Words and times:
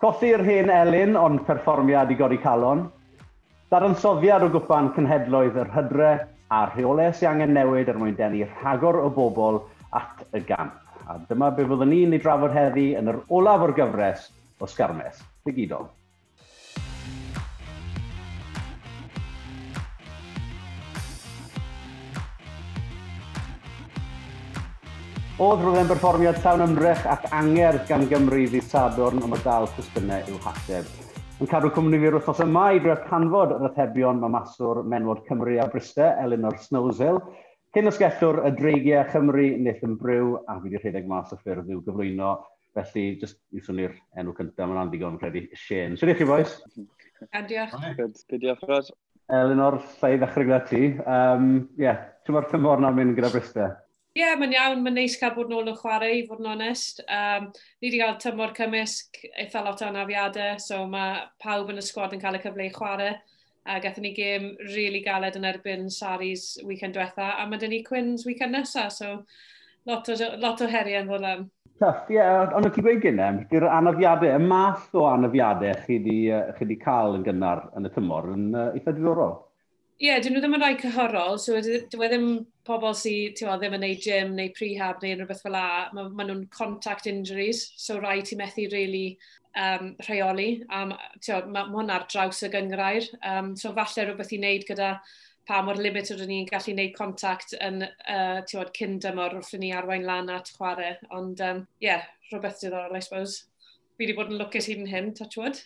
Colli'r 0.00 0.40
hen 0.40 0.70
Elin, 0.72 1.12
ond 1.20 1.42
perfformiad 1.44 2.08
i 2.08 2.14
godi 2.16 2.38
calon. 2.40 2.86
Dadansoddiad 3.68 4.46
o 4.46 4.48
gwpan 4.54 4.88
cynhedloedd 4.96 5.58
yr 5.60 5.68
hydre 5.74 6.12
a 6.48 6.60
rheolau 6.70 7.12
sy'n 7.18 7.28
angen 7.34 7.52
newid 7.52 7.90
er 7.92 8.00
mwyn 8.00 8.16
denu 8.16 8.46
rhagor 8.48 8.96
o 9.02 9.10
bobl 9.12 9.60
at 10.00 10.24
y 10.32 10.40
gamp. 10.48 10.72
A 11.04 11.18
dyma 11.28 11.50
be 11.52 11.68
fyddwn 11.68 11.92
ni'n 11.92 12.16
ei 12.16 12.22
drafod 12.24 12.56
heddi 12.56 12.86
yn 12.96 13.12
yr 13.12 13.20
olaf 13.28 13.66
o'r 13.66 13.76
gyfres 13.76 14.30
o 14.56 14.70
Sgarmes. 14.72 15.20
Digidol. 15.44 15.90
Oedd 25.40 25.62
roedd 25.64 25.78
e'n 25.80 25.88
berfformiad 25.88 26.38
llawn 26.42 26.62
ymdrech 26.66 27.06
ac 27.08 27.22
angerdd 27.32 27.86
gan 27.88 28.02
Gymru 28.10 28.42
ddi 28.50 28.60
Sadwrn, 28.60 29.22
ond 29.24 29.32
mae 29.32 29.40
dal 29.40 29.68
cwestiynau 29.72 30.26
i'w 30.28 30.36
hateb. 30.44 30.90
Yn 31.40 31.48
cadw 31.48 31.70
cwmni 31.72 32.00
fi'r 32.02 32.18
wythnos 32.18 32.42
yma 32.44 32.66
i 32.76 32.82
dref 32.84 33.06
canfod 33.08 33.54
yr 33.56 33.64
atebion 33.70 34.20
mae 34.20 34.34
maswr 34.34 34.82
menwod 34.92 35.22
Cymru 35.30 35.56
a 35.62 35.64
Bryste, 35.72 36.10
Elinor 36.20 36.58
Snowsill, 36.60 37.22
cyn 37.72 37.88
ysgellwr 37.88 38.42
y 38.50 38.52
dreigiau 38.60 39.08
Chymru, 39.14 39.48
Nith 39.64 39.80
yn 39.88 39.96
Bryw, 40.02 40.36
a 40.44 40.60
fi 40.60 40.68
wedi 40.68 40.82
rhedeg 40.84 41.08
mas 41.08 41.32
y 41.32 41.40
ffyrdd 41.40 41.72
i'w 41.72 41.80
gyflwyno. 41.88 42.36
Felly, 42.76 43.08
jyst 43.24 43.40
i 43.56 43.64
swnio'r 43.64 43.96
enw 44.20 44.36
cyntaf, 44.36 44.66
mae'n 44.68 44.84
andigon 44.84 45.16
credu 45.22 45.46
Shane. 45.56 45.96
Siwr 45.96 46.18
chi, 46.20 46.28
boys? 46.28 46.58
Diolch. 47.48 47.80
Good, 47.96 48.20
good 48.28 48.44
diolch, 48.44 48.68
Rod. 48.68 48.92
Elinor, 49.40 49.80
lle 50.02 50.12
i 50.12 50.20
ddechrau 50.20 50.52
gyda 50.52 50.64
ti. 50.68 50.88
Ie, 50.90 51.06
Um, 51.08 51.54
yeah, 51.80 52.10
ti'n 52.26 52.36
mor 52.36 52.52
tymor 52.52 52.84
na'n 52.84 53.00
mynd 53.00 53.16
gyda 53.16 53.32
Bryste? 53.32 53.72
ie, 54.20 54.26
yeah, 54.26 54.36
mae'n 54.36 54.52
iawn, 54.52 54.80
mae'n 54.84 54.98
neis 54.98 55.14
cael 55.16 55.32
bod 55.32 55.48
nôl 55.48 55.68
yn 55.70 55.76
chwarae, 55.78 56.18
i 56.18 56.24
fod 56.28 56.42
yn 56.42 56.50
onest. 56.52 57.00
Um, 57.08 57.46
ni 57.80 57.88
wedi 57.88 58.00
cael 58.02 58.18
tymor 58.20 58.50
cymysg 58.56 59.20
eitha 59.30 59.62
lot 59.64 59.80
o 59.80 59.86
anafiadau, 59.88 60.58
so 60.60 60.82
mae 60.90 61.22
pawb 61.40 61.70
yn 61.72 61.80
y 61.80 61.84
sgwad 61.86 62.12
yn 62.16 62.20
cael 62.20 62.36
y 62.36 62.42
cyfle 62.42 62.66
i 62.66 62.74
chwarae. 62.74 63.14
A 63.70 63.78
gathon 63.80 64.04
ni 64.04 64.12
gêm 64.16 64.50
rili 64.58 64.74
really 64.74 65.00
galed 65.04 65.38
yn 65.38 65.46
erbyn 65.48 65.88
Saris 65.92 66.58
weekend 66.66 66.96
diwetha, 66.96 67.32
a 67.38 67.46
mae 67.48 67.60
dyn 67.60 67.72
ni 67.72 67.80
Quinns 67.86 68.26
weekend 68.28 68.56
nesaf, 68.56 68.92
so 68.92 69.10
lot 69.88 70.08
o, 70.12 70.16
lot 70.42 70.60
o 70.60 70.68
heriau 70.68 71.04
yn 71.04 71.12
fod 71.12 71.24
lan. 71.24 71.46
Tuff, 71.80 72.08
ie, 72.12 72.18
yeah, 72.18 72.50
ond 72.56 72.68
ti'n 72.68 72.84
gweud 72.84 73.00
gynnau, 73.00 73.44
di'r 73.48 73.68
anafiadau, 73.72 74.34
y 74.36 74.48
math 74.52 74.90
o 74.92 75.06
anafiadau 75.08 75.80
chi 75.86 75.96
wedi 76.04 76.80
cael 76.82 77.16
yn 77.16 77.24
gynnar 77.24 77.70
yn 77.78 77.88
y 77.88 77.94
tymor 77.94 78.28
yn 78.34 78.50
uh, 78.52 78.66
eitha 78.76 78.92
diddorol 78.92 79.38
ie, 80.00 80.08
yeah, 80.08 80.20
dyn 80.24 80.32
nhw 80.32 80.40
ddim 80.40 80.54
yn 80.56 80.62
rhai 80.62 80.76
cyhorol, 80.80 81.34
so 81.36 81.58
dwi 81.60 82.06
e 82.06 82.08
ddim 82.08 82.28
pobl 82.64 82.94
sydd 82.96 83.36
ddim 83.36 83.74
yn 83.76 83.82
neud 83.84 83.98
gym 84.00 84.30
neu 84.32 84.48
prehab 84.56 85.02
neu 85.04 85.18
rhywbeth 85.18 85.42
fel 85.44 85.52
la, 85.52 85.64
mae 85.92 86.08
ma 86.16 86.24
nhw'n 86.24 86.46
contact 86.54 87.08
injuries, 87.10 87.66
so 87.76 87.98
rai 88.00 88.22
ti 88.24 88.38
methu 88.40 88.64
really 88.72 89.18
um, 89.60 89.90
rheoli, 90.06 90.62
a 90.70 90.86
mae 90.86 91.42
ma, 91.52 91.66
ma 91.68 91.84
ar 91.98 92.06
draws 92.08 92.40
y 92.46 92.48
gyngrair, 92.54 93.10
um, 93.28 93.52
so 93.60 93.74
falle 93.76 94.06
rhywbeth 94.06 94.32
i 94.32 94.38
wneud 94.40 94.64
gyda 94.70 94.94
pa 95.50 95.60
mor 95.66 95.76
limit 95.76 96.08
oedden 96.14 96.32
ni'n 96.32 96.48
gallu 96.48 96.72
wneud 96.72 96.96
contact 96.96 97.52
yn 97.60 97.84
uh, 97.84 98.40
tiwod, 98.48 98.72
cyn 98.80 98.96
dymor 99.04 99.36
wrth 99.36 99.52
i 99.58 99.60
ni 99.60 99.74
arwain 99.76 100.08
lan 100.08 100.32
at 100.32 100.48
chwarae, 100.56 100.94
ond 101.12 101.44
ie, 101.44 101.52
um, 101.52 101.62
yeah, 101.84 102.08
rhywbeth 102.30 102.64
diddorol, 102.64 102.96
I 102.96 103.04
suppose. 103.04 103.44
Fi 103.98 104.06
wedi 104.06 104.16
bod 104.16 104.32
yn 104.32 104.40
lwcus 104.40 104.70
hyd 104.70 104.80
yn 104.80 104.90
hyn, 104.94 105.12
touch 105.18 105.36
wood. 105.36 105.60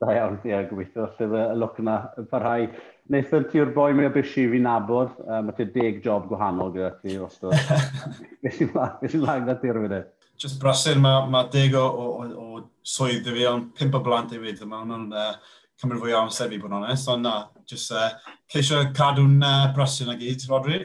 Da 0.00 0.16
iawn, 0.16 0.40
ie, 0.48 0.56
gobeithio, 0.70 1.10
lle 1.18 1.44
y 1.44 1.46
lwc 1.60 1.84
yna 1.84 2.00
yn 2.22 2.32
parhau. 2.32 2.68
Wnaeth 3.04 3.34
ti'r 3.52 3.68
boi 3.74 3.90
mwy 3.92 4.06
o 4.08 4.10
bysi 4.14 4.46
fi 4.48 4.58
nabod, 4.64 5.10
uh, 5.26 5.42
mae 5.44 5.58
a 5.60 5.64
deg 5.74 5.98
job 6.04 6.24
gwahanol 6.30 6.70
gyda 6.72 6.94
ti, 7.02 7.18
os 7.20 7.34
do. 7.42 7.50
Beth 8.42 8.56
sy'n 8.56 9.20
lag 9.20 9.44
na 9.44 9.58
ti'r 9.60 9.76
fydde? 9.82 9.98
Just 10.40 10.56
brasur, 10.62 10.96
mae 11.04 11.26
ma 11.28 11.42
deg 11.52 11.76
o, 11.76 11.82
o, 11.84 12.06
o 12.24 12.62
swydd 12.80 13.28
i 13.28 13.34
fi, 13.36 13.44
ond 13.50 13.74
pimp 13.76 13.98
o 13.98 14.00
blant 14.06 14.32
i 14.32 14.40
fi, 14.40 14.54
mae 14.64 14.80
hwnnw'n 14.80 15.12
uh, 15.12 15.34
cymryd 15.82 16.00
fwy 16.00 16.14
o 16.14 16.22
amser 16.22 16.48
fi 16.48 16.60
bod 16.62 16.72
honest, 16.78 17.10
ond 17.12 17.28
na, 17.28 17.34
just 17.68 17.92
uh, 17.92 18.08
ceisio 18.54 18.80
cadw'n 18.96 19.36
uh, 19.44 19.66
brasur 19.76 20.08
na 20.08 20.16
gyd, 20.20 20.46
Rodri. 20.48 20.80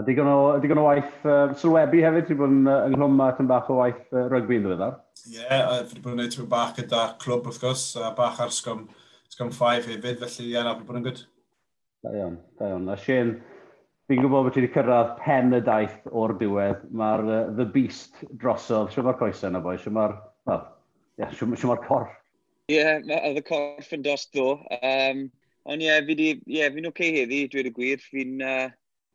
A 0.00 0.06
digon 0.06 0.32
o, 0.32 0.38
digon 0.62 0.80
o 0.80 0.86
waith 0.86 1.28
uh, 1.28 1.52
sylwebu 1.60 2.00
hefyd, 2.00 2.30
ti'n 2.30 2.40
bod 2.40 2.54
yn 2.54 2.64
uh, 2.64 2.78
ynghlwm 2.88 3.20
a 3.20 3.28
tyn 3.36 3.50
bach 3.50 3.68
o 3.68 3.76
waith 3.82 4.06
uh, 4.16 4.24
rygbi 4.32 4.56
yn 4.56 4.64
ddiweddar? 4.70 4.96
Ie, 5.26 5.36
yeah, 5.36 5.66
uh, 5.66 5.82
fi 5.84 5.98
wedi 5.98 6.06
bod 6.06 6.14
yn 6.14 6.22
gwneud 6.22 6.32
trwy 6.32 6.48
bach 6.56 6.72
gyda 6.80 7.04
clwb 7.20 7.52
wrth 7.52 7.60
gwrs, 7.60 7.84
uh, 8.00 8.08
bach 8.16 8.40
ar 8.40 8.56
sgwm, 8.56 8.86
sgwm 9.36 9.52
5 9.60 9.92
hefyd, 9.92 10.24
felly 10.24 10.48
ie, 10.48 10.54
yeah, 10.56 10.64
na, 10.64 10.72
fi 10.72 10.80
wedi 10.80 10.88
bod 10.88 11.02
yn 11.02 11.06
gwybod. 11.10 11.22
Da 12.02 12.12
iawn, 12.16 12.38
da 12.58 12.72
iawn. 12.72 12.88
A 12.90 12.96
Shane, 12.98 13.36
fi'n 14.10 14.22
gwybod 14.22 14.48
bod 14.48 14.56
ti 14.56 14.62
wedi 14.62 14.72
cyrraedd 14.74 15.14
pen 15.22 15.54
y 15.54 15.60
daith 15.66 16.10
o'r 16.10 16.34
diwedd. 16.40 16.82
Mae'r 16.98 17.24
uh, 17.28 17.40
The 17.58 17.68
Beast 17.76 18.24
drosodd. 18.42 18.90
Siw 18.90 19.06
mae'r 19.06 19.20
coesau 19.20 19.52
yna 19.52 19.62
boi? 19.62 19.76
Siw 19.78 19.94
mae'r 19.94 20.16
well, 20.50 20.66
yeah, 21.20 21.30
siw, 21.38 21.52
siw 21.54 21.76
corff? 21.86 22.18
Ie, 22.70 22.80
yeah, 22.80 22.98
oedd 23.20 23.38
y 23.38 23.44
corff 23.46 23.94
yn 23.94 24.02
dost 24.06 24.32
ddo. 24.34 24.56
Um, 24.82 25.26
ond 25.70 25.84
ie, 25.84 25.90
yeah, 25.90 26.02
fi'n 26.08 26.22
yeah, 26.50 26.74
fi 26.74 26.82
oce 26.82 26.90
okay 26.90 27.12
heddi, 27.20 27.44
dweud 27.52 27.70
y 27.70 27.74
gwir. 27.78 28.02
Fi'n 28.10 28.42
uh, 28.42 28.70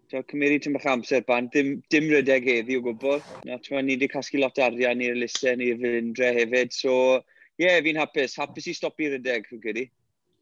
Dwi'n 0.08 0.24
cymryd 0.32 0.66
bach 0.72 0.86
amser 0.88 1.24
ban, 1.28 1.50
dim, 1.52 1.82
dim 1.92 2.06
rydeg 2.08 2.46
heddi 2.48 2.78
o 2.80 2.84
gwbl. 2.86 3.18
Na, 3.44 3.58
no, 3.60 3.80
ni 3.84 3.98
wedi 3.98 4.08
casglu 4.08 4.40
lot 4.40 4.60
arian 4.64 5.04
i'r 5.04 5.18
lusau 5.20 5.58
neu'r 5.60 5.82
fyndre 5.82 6.30
hefyd, 6.38 6.72
so 6.72 6.94
ie, 7.18 7.66
yeah, 7.66 7.82
fi'n 7.84 8.00
hapus. 8.00 8.38
Hapus 8.40 8.70
i 8.72 8.76
stopi 8.78 9.10
rydeg, 9.12 9.50
fi'n 9.52 9.60
credu. 9.66 9.84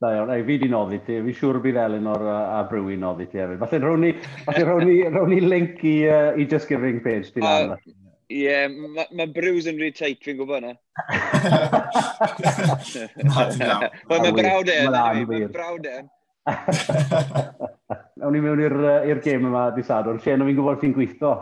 Da 0.04 0.10
iawn, 0.12 0.32
ei 0.36 0.44
fi 0.44 0.58
di 0.60 0.68
noddi 0.68 0.98
ti, 1.06 1.22
fi 1.24 1.34
siŵr 1.40 1.62
bydd 1.64 1.78
Elinor 1.80 2.24
a, 2.28 2.40
a 2.58 2.64
Brewi 2.68 2.98
noddi 3.00 3.30
ti 3.32 3.40
hefyd. 3.40 3.62
Falle 3.62 3.80
rhwni, 3.80 4.10
falle 4.44 4.66
rhwni, 4.68 4.96
ni 5.32 5.40
link 5.40 5.80
i, 5.88 5.94
uh, 6.12 6.36
i 6.36 6.48
Just 6.52 6.68
Giving 6.68 7.00
page 7.04 7.32
ti 7.32 7.40
lan. 7.44 7.78
Ie, 8.26 8.42
yeah, 8.42 8.68
mae 8.68 9.06
ma 9.16 9.28
Brews 9.30 9.70
yn 9.70 9.80
rhy 9.80 9.92
tight, 9.96 10.20
fi'n 10.26 10.40
gwybod 10.40 10.66
na. 10.66 10.74
Wel, 14.10 14.20
mae 14.26 14.34
brawd 14.34 14.72
e, 14.74 14.78
mae 14.90 15.48
brawd 15.54 15.86
e. 15.88 15.96
Awn 18.26 18.34
ni 18.34 18.42
mewn 18.44 18.64
i'r 18.66 19.22
gêm 19.24 19.46
yma 19.48 19.70
di 19.78 19.86
sadwrn. 19.86 20.20
Sien, 20.26 20.42
fi'n 20.42 20.58
gwybod 20.58 20.82
fi'n 20.84 20.96
gweithio 20.98 21.36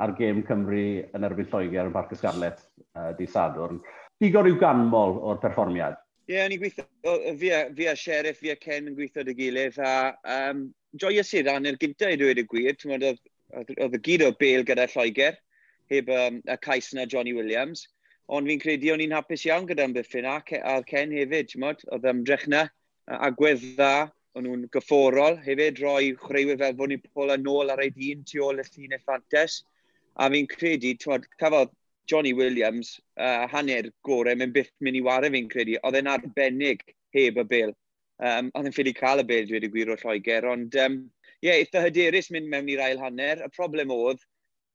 ar 0.00 0.16
gêm 0.18 0.42
Cymru 0.48 0.84
yn 1.04 1.26
erbyn 1.28 1.46
Lloegr 1.52 1.86
yn 1.86 1.94
Parc 1.94 2.16
Ysgarlet 2.16 2.58
uh, 2.96 3.12
di 3.18 3.28
sadwrn. 3.30 3.78
Digon 4.20 4.48
i'w 4.50 4.58
ganmol 4.58 5.20
o'r 5.30 5.38
perfformiad. 5.44 6.00
Ie, 6.30 6.36
yeah, 6.36 6.46
ni'n 6.46 6.60
gweithio, 6.62 6.84
fi 7.40 7.48
a, 7.50 7.60
fi 7.74 7.86
a 7.90 7.92
Sheriff, 7.98 8.36
fi 8.38 8.52
a 8.52 8.54
Ken 8.54 8.86
yn 8.86 8.94
gweithio 8.94 9.24
dy 9.26 9.32
gilydd, 9.34 9.80
a 9.82 9.94
um, 10.30 10.60
joio 11.02 11.24
sy'n 11.26 11.48
rhan 11.48 11.64
i'r 11.66 11.78
gyntaf 11.80 12.12
i 12.14 12.18
dweud 12.20 12.38
y 12.38 12.44
gwir. 12.52 12.76
Oedd 12.86 13.96
y 13.98 14.00
gyd 14.06 14.22
o 14.22 14.28
bel 14.38 14.62
gyda 14.68 14.84
Lloegr, 14.92 15.40
heb 15.90 16.12
um, 16.14 16.36
y 16.46 16.56
cais 16.62 16.92
yna 16.94 17.08
Johnny 17.10 17.34
Williams. 17.34 17.82
Ond 18.30 18.46
fi'n 18.46 18.62
credu 18.62 18.92
o'n 18.94 19.02
i'n 19.02 19.16
hapus 19.16 19.42
iawn 19.48 19.66
gyda'n 19.66 19.96
byffin 19.96 20.28
a, 20.30 20.36
a 20.70 20.76
Ken 20.86 21.16
hefyd, 21.18 21.56
mod, 21.58 21.82
oedd 21.90 22.06
ymdrech 22.12 22.46
na, 22.54 22.62
agwedd 23.10 23.66
dda, 23.72 23.90
o'n 24.38 24.46
nhw'n 24.46 24.68
gyfforol, 24.76 25.40
hefyd 25.48 25.82
roi 25.82 26.12
chreuwyr 26.28 26.62
fel 26.62 26.78
bod 26.78 26.94
ni'n 26.94 27.02
pôl 27.10 27.34
yn 27.34 27.50
ôl 27.50 27.74
ar 27.74 27.82
ei 27.82 27.90
dîn 27.96 28.22
tu 28.22 28.46
ôl 28.46 28.62
y 28.62 28.68
llun 28.70 28.94
effantes, 29.00 29.64
A 30.20 30.28
fi'n 30.28 30.46
credu, 30.50 30.90
twod, 31.00 31.26
cafodd 31.40 31.70
Johnny 32.10 32.32
Williams, 32.36 32.96
uh, 33.20 33.46
hanner 33.52 33.90
gorau, 34.06 34.34
mae'n 34.36 34.54
byth 34.54 34.72
mynd 34.84 34.98
i 34.98 35.04
wario 35.06 35.30
fi'n 35.34 35.48
credu. 35.52 35.78
Oedd 35.86 36.00
e'n 36.00 36.10
arbennig 36.10 36.82
heb 37.16 37.38
y 37.40 37.46
bil. 37.54 37.72
Um, 38.20 38.50
oedd 38.54 38.68
e'n 38.68 38.76
ffili 38.76 38.94
cael 38.96 39.22
y 39.22 39.26
bil, 39.30 39.46
dwi 39.48 39.58
wedi 39.58 39.72
gwir 39.72 39.94
o 39.94 39.98
Lloegr. 40.00 40.48
Ond, 40.50 40.76
ie, 40.76 40.86
um, 40.86 41.00
yeah, 41.46 41.56
eitha 41.56 41.84
hyderus 41.86 42.30
mynd 42.34 42.50
mewn 42.52 42.68
i'r 42.74 42.84
ail 42.88 43.02
hanner. 43.02 43.44
Y 43.46 43.50
problem 43.56 43.94
oedd, 43.94 44.22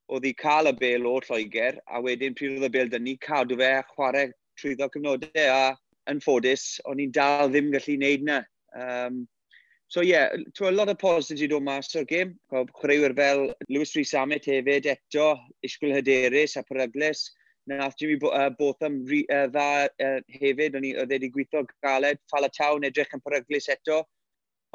oedd 0.10 0.28
i 0.30 0.34
cael 0.40 0.72
y 0.72 0.76
bil 0.80 1.08
o 1.10 1.20
Lloegr, 1.28 1.82
a 1.86 2.02
wedyn 2.06 2.38
pryd 2.38 2.58
oedd 2.58 2.70
y 2.70 2.74
bil 2.78 2.92
dyn 2.94 3.08
ni, 3.10 3.18
cadw 3.22 3.60
fe 3.62 3.72
a 3.78 3.86
chwarae 3.92 4.30
trwyddo 4.62 4.90
cyfnodau. 4.96 5.46
A 5.46 6.12
yn 6.12 6.22
ffodus, 6.22 6.76
o'n 6.86 7.02
i'n 7.02 7.14
dal 7.14 7.50
ddim 7.50 7.72
gallu 7.74 7.98
wneud 8.00 8.26
na. 8.28 8.42
Um, 8.76 9.26
So 9.96 10.02
ie, 10.02 10.10
yeah, 10.10 10.28
a 10.60 10.72
lot 10.72 10.90
of 10.90 10.98
positives 10.98 11.42
i 11.46 11.48
dod 11.48 11.64
mas 11.64 11.88
o'r 11.96 12.04
gêm. 12.10 12.34
Chwaraewyr 12.52 13.14
fel 13.16 13.46
Lewis 13.72 13.94
Rhys 13.96 14.12
Amet 14.20 14.44
hefyd 14.52 14.90
eto, 14.92 15.28
Isgwyl 15.64 15.94
Hyderus 15.96 16.58
a 16.60 16.64
Peryglis. 16.68 17.22
Nath 17.72 17.96
Jimmy 18.02 18.18
Bo 18.20 18.34
uh, 18.36 18.50
Botham 18.60 18.98
uh, 19.08 19.46
dda 19.54 19.68
uh, 19.88 20.18
hefyd, 20.42 20.76
oedd 20.76 21.14
wedi 21.16 21.30
gweithio 21.32 21.64
galed. 21.86 22.20
Falatawn 22.34 22.84
edrych 22.90 23.16
yn 23.16 23.24
Peryglis 23.24 23.70
eto. 23.72 24.02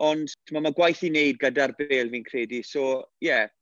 Ond 0.00 0.32
mae 0.56 0.64
ma 0.64 0.72
gwaith 0.78 1.04
i 1.04 1.12
wneud 1.12 1.42
gyda'r 1.44 1.76
bel 1.82 2.14
fi'n 2.16 2.24
credu. 2.30 2.62
So 2.64 2.86
ie, 3.20 3.28
yeah, 3.28 3.52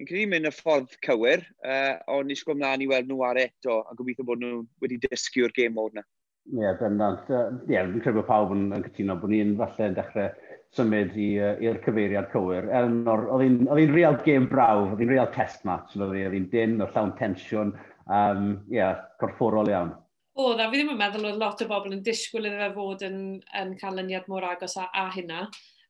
fi'n 0.00 0.10
credu 0.10 0.26
mynd 0.34 0.50
y 0.50 0.54
ffordd 0.58 0.98
cywir, 1.06 1.46
uh, 1.62 2.02
ond 2.16 2.34
isgwyl 2.34 2.58
mlaen 2.58 2.82
i 2.82 2.90
weld 2.90 3.06
nhw 3.12 3.22
ar 3.30 3.38
eto 3.44 3.78
a 3.84 3.94
gobeithio 3.94 4.26
bod 4.26 4.42
nhw 4.42 4.64
wedi 4.82 4.98
dysgu'r 5.06 5.54
gêm 5.54 5.78
mode 5.78 6.00
na. 6.00 6.06
Ie, 6.50 6.64
yeah, 6.64 6.74
bendant. 6.82 7.30
Ie, 7.30 7.38
uh, 7.38 7.62
yeah, 7.70 7.86
fi'n 7.94 8.02
credu 8.02 8.24
bod 8.24 8.30
pawb 8.34 8.58
yn, 8.58 8.72
yn 8.74 8.88
cytuno 8.90 9.20
bod 9.22 9.36
ni'n 9.36 9.54
falle 9.62 9.92
yn 9.92 9.98
dechrau 10.02 10.34
symud 10.76 11.14
i'r 11.16 11.82
cyfeiriad 11.84 12.30
cywir. 12.32 12.70
Elnor, 12.80 13.26
oedd 13.34 13.46
hi'n 13.46 13.94
real 13.94 14.18
game 14.26 14.48
brawf, 14.50 14.92
oedd 14.92 15.04
hi'n 15.04 15.14
real 15.14 15.30
test 15.34 15.64
match, 15.68 15.96
oedd 15.98 16.16
hi'n 16.34 16.50
dyn, 16.52 16.80
o 16.84 16.90
llawn 16.92 17.14
tensiwn, 17.18 17.72
um, 18.06 18.50
yeah, 18.72 19.00
corfforol 19.20 19.72
iawn. 19.72 19.94
O, 20.36 20.50
dda, 20.52 20.66
fi 20.68 20.76
ddim 20.76 20.92
yn 20.92 21.00
meddwl 21.00 21.30
oedd 21.30 21.40
lot 21.40 21.62
o 21.64 21.66
bobl 21.70 21.94
yn 21.96 22.02
disgwyl 22.04 22.50
iddo 22.50 22.60
fe 22.60 22.72
fod 22.74 23.06
yn, 23.06 23.20
yn 23.56 23.72
cael 23.80 23.96
lyniad 23.96 24.28
mor 24.28 24.44
agos 24.44 24.76
a, 24.76 24.90
a 24.92 25.08
hynna. 25.14 25.46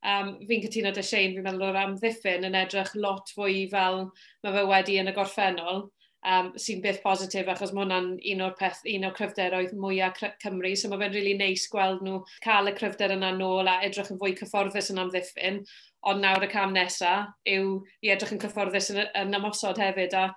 Um, 0.07 0.37
fi'n 0.47 0.63
cytuno 0.63 0.93
dy 0.95 1.03
Shane, 1.03 1.35
fi'n 1.35 1.43
meddwl 1.43 1.67
o'r 1.67 1.79
amddiffyn 1.81 2.47
yn 2.47 2.55
edrych 2.55 2.93
lot 2.95 3.33
fwy 3.35 3.65
fel 3.73 4.05
mae 4.45 4.55
fe 4.55 4.63
wedi 4.71 5.01
yn 5.03 5.11
y 5.11 5.15
gorffennol 5.17 5.89
um, 6.27 6.51
sy'n 6.61 6.83
beth 6.85 7.01
positif 7.05 7.49
achos 7.51 7.73
mae 7.73 7.85
hwnna'n 7.85 8.11
un 8.33 8.45
o'r 8.47 8.55
peth, 8.59 8.83
un 8.93 9.07
o'r 9.09 9.15
cryfderoedd 9.17 9.75
mwyaf 9.79 10.21
Cymru, 10.43 10.73
so 10.77 10.91
mae 10.91 11.01
fe'n 11.03 11.15
rili 11.15 11.33
really 11.33 11.39
neis 11.41 11.67
gweld 11.73 12.03
nhw 12.05 12.21
cael 12.45 12.71
y 12.71 12.75
cryfder 12.77 13.15
yna 13.17 13.33
nôl 13.37 13.71
a 13.71 13.79
edrych 13.87 14.13
yn 14.15 14.21
fwy 14.23 14.35
cyfforddus 14.41 14.93
yn 14.95 15.03
amddiffyn, 15.05 15.63
ond 16.07 16.23
nawr 16.23 16.47
y 16.47 16.51
cam 16.53 16.75
nesaf 16.75 17.33
yw 17.57 17.77
i 18.05 18.13
edrych 18.15 18.37
yn 18.37 18.43
cyfforddus 18.43 18.93
yn, 18.95 19.03
yn 19.23 19.39
ymosod 19.41 19.81
hefyd, 19.83 20.17
a 20.19 20.31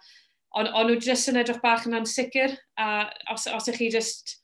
ond 0.59 0.71
on 0.74 0.89
nhw 0.89 0.97
jyst 1.01 1.30
yn 1.31 1.41
edrych 1.41 1.62
bach 1.65 1.86
yn 1.89 1.97
ansicr, 2.00 2.56
a 2.81 3.09
os, 3.33 3.47
os 3.53 3.69
ych 3.69 3.81
chi 3.81 3.91
jyst 3.94 4.38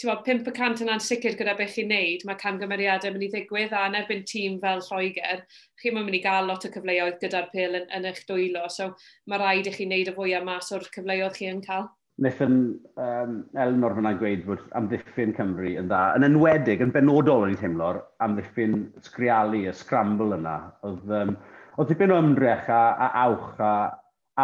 ti'n 0.00 0.10
5% 0.26 0.82
yna'n 0.84 1.02
sicr 1.02 1.36
gyda 1.38 1.54
beth 1.58 1.74
chi'n 1.76 1.90
neud, 1.92 2.24
mae 2.26 2.38
camgymeriadau 2.40 3.14
mynd 3.14 3.26
i 3.26 3.30
ddigwydd 3.32 3.74
a 3.76 3.84
yn 3.88 3.98
erbyn 4.00 4.24
tîm 4.30 4.56
fel 4.62 4.82
Lloegr, 4.88 5.44
chi'n 5.82 5.94
mynd 5.98 6.18
i 6.18 6.22
gael 6.24 6.48
lot 6.50 6.66
o 6.66 6.70
cyfleoedd 6.74 7.20
gyda'r 7.22 7.50
pil 7.52 7.78
yn, 7.80 7.86
yn 7.94 8.08
eich 8.10 8.24
dwylo, 8.28 8.64
so 8.72 8.90
mae 9.30 9.42
rhaid 9.42 9.70
i 9.70 9.74
chi 9.76 9.86
wneud 9.86 10.10
y 10.10 10.16
fwyaf 10.16 10.48
mas 10.48 10.72
o'r 10.74 10.88
cyfleoedd 10.96 11.38
chi 11.38 11.50
yn 11.52 11.62
cael. 11.66 11.86
Nathan 12.24 12.58
um, 13.02 13.38
Elnor 13.58 13.96
fyna 13.96 14.12
gweud 14.18 14.44
bod 14.46 14.60
amddiffyn 14.78 15.34
Cymru 15.34 15.72
yn 15.80 15.88
dda, 15.90 16.02
yn 16.18 16.26
enwedig, 16.28 16.82
yn 16.84 16.94
benodol 16.94 17.46
o'n 17.46 17.54
i'n 17.54 17.58
teimlo'r 17.58 17.98
amddiffyn 18.22 18.76
sgrialu, 19.02 19.64
y 19.66 19.74
scramble 19.74 20.36
yna, 20.36 20.60
oedd 20.86 21.10
um, 21.22 21.34
oedd 21.74 21.90
dipyn 21.90 22.14
o 22.14 22.20
ymdrech 22.22 22.70
a, 22.70 22.84
a 23.02 23.10
awch 23.24 23.58
a 23.62 23.74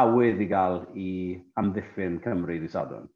awydd 0.00 0.42
i 0.42 0.50
gael 0.50 0.82
i 0.98 1.12
amddiffyn 1.62 2.18
Cymru 2.24 2.58
ddi 2.58 2.70
sadwn. 2.70 3.06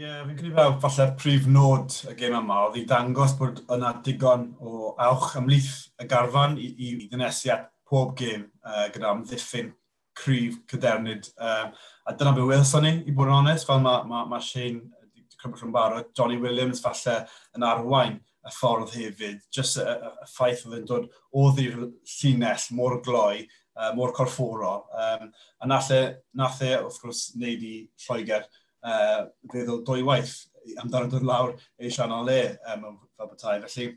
Ie, 0.00 0.06
yeah, 0.06 0.22
fi'n 0.24 0.38
credu 0.38 0.54
fel 0.56 0.70
falle'r 0.80 1.10
prif 1.20 1.46
nod 1.52 1.92
y 2.08 2.14
gêm 2.16 2.32
yma, 2.38 2.62
oedd 2.64 2.78
i 2.80 2.82
dangos 2.88 3.34
bod 3.36 3.58
yna 3.74 3.90
digon 4.06 4.46
o 4.64 4.94
awch 5.04 5.34
ymlith 5.36 5.74
y 6.00 6.06
garfan 6.08 6.54
i, 6.56 6.70
i 6.80 6.92
ddynesu 7.10 7.50
at 7.52 7.66
pob 7.84 8.14
gêm 8.16 8.46
uh, 8.64 8.86
gyda 8.94 9.10
amddiffyn 9.10 9.68
cryf 10.16 10.56
cydernid. 10.72 11.28
Uh, 11.36 11.68
a 12.08 12.14
dyna 12.16 12.32
beth 12.38 12.48
wylson 12.48 12.88
ni, 12.88 12.94
i 13.04 13.12
bod 13.12 13.28
yn 13.28 13.36
onest, 13.42 13.68
fel 13.68 13.84
mae 13.84 14.08
ma, 14.08 14.22
ma 14.30 14.40
Shane 14.40 14.80
wedi 14.80 15.26
Cymryd 15.42 15.66
yn 15.68 15.76
barod, 15.76 16.08
Johnny 16.16 16.40
Williams 16.40 16.80
falle 16.80 17.18
yn 17.52 17.68
arwain 17.68 18.16
y 18.16 18.56
ffordd 18.56 18.96
hefyd, 18.96 19.44
jyst 19.52 19.76
y, 19.82 19.84
y, 19.84 20.14
y 20.24 20.30
ffaith 20.32 20.64
oedd 20.70 20.78
yn 20.80 20.88
dod 20.88 21.10
o 21.36 21.50
ddi'r 21.52 21.84
llinell 22.14 22.64
mor 22.80 22.96
gloi, 23.04 23.44
uh, 23.76 23.92
mor 24.00 24.16
corfforol. 24.16 24.86
Um, 25.04 25.28
a 25.60 25.68
nath 25.68 25.92
e, 25.92 26.02
nath 26.40 26.64
e, 26.64 26.78
wrth 26.80 27.02
gwrs, 27.04 27.26
wneud 27.36 27.68
i 27.74 27.76
Lloegr 28.06 28.48
uh, 28.86 29.28
feddwl 29.52 29.82
dwywaith 29.86 30.34
amdano 30.82 31.10
dod 31.10 31.26
lawr 31.26 31.54
ei 31.78 31.90
o 31.90 32.22
le 32.26 32.40
um, 32.74 32.98
fel 33.16 33.30
bethau. 33.30 33.62
Felly, 33.66 33.88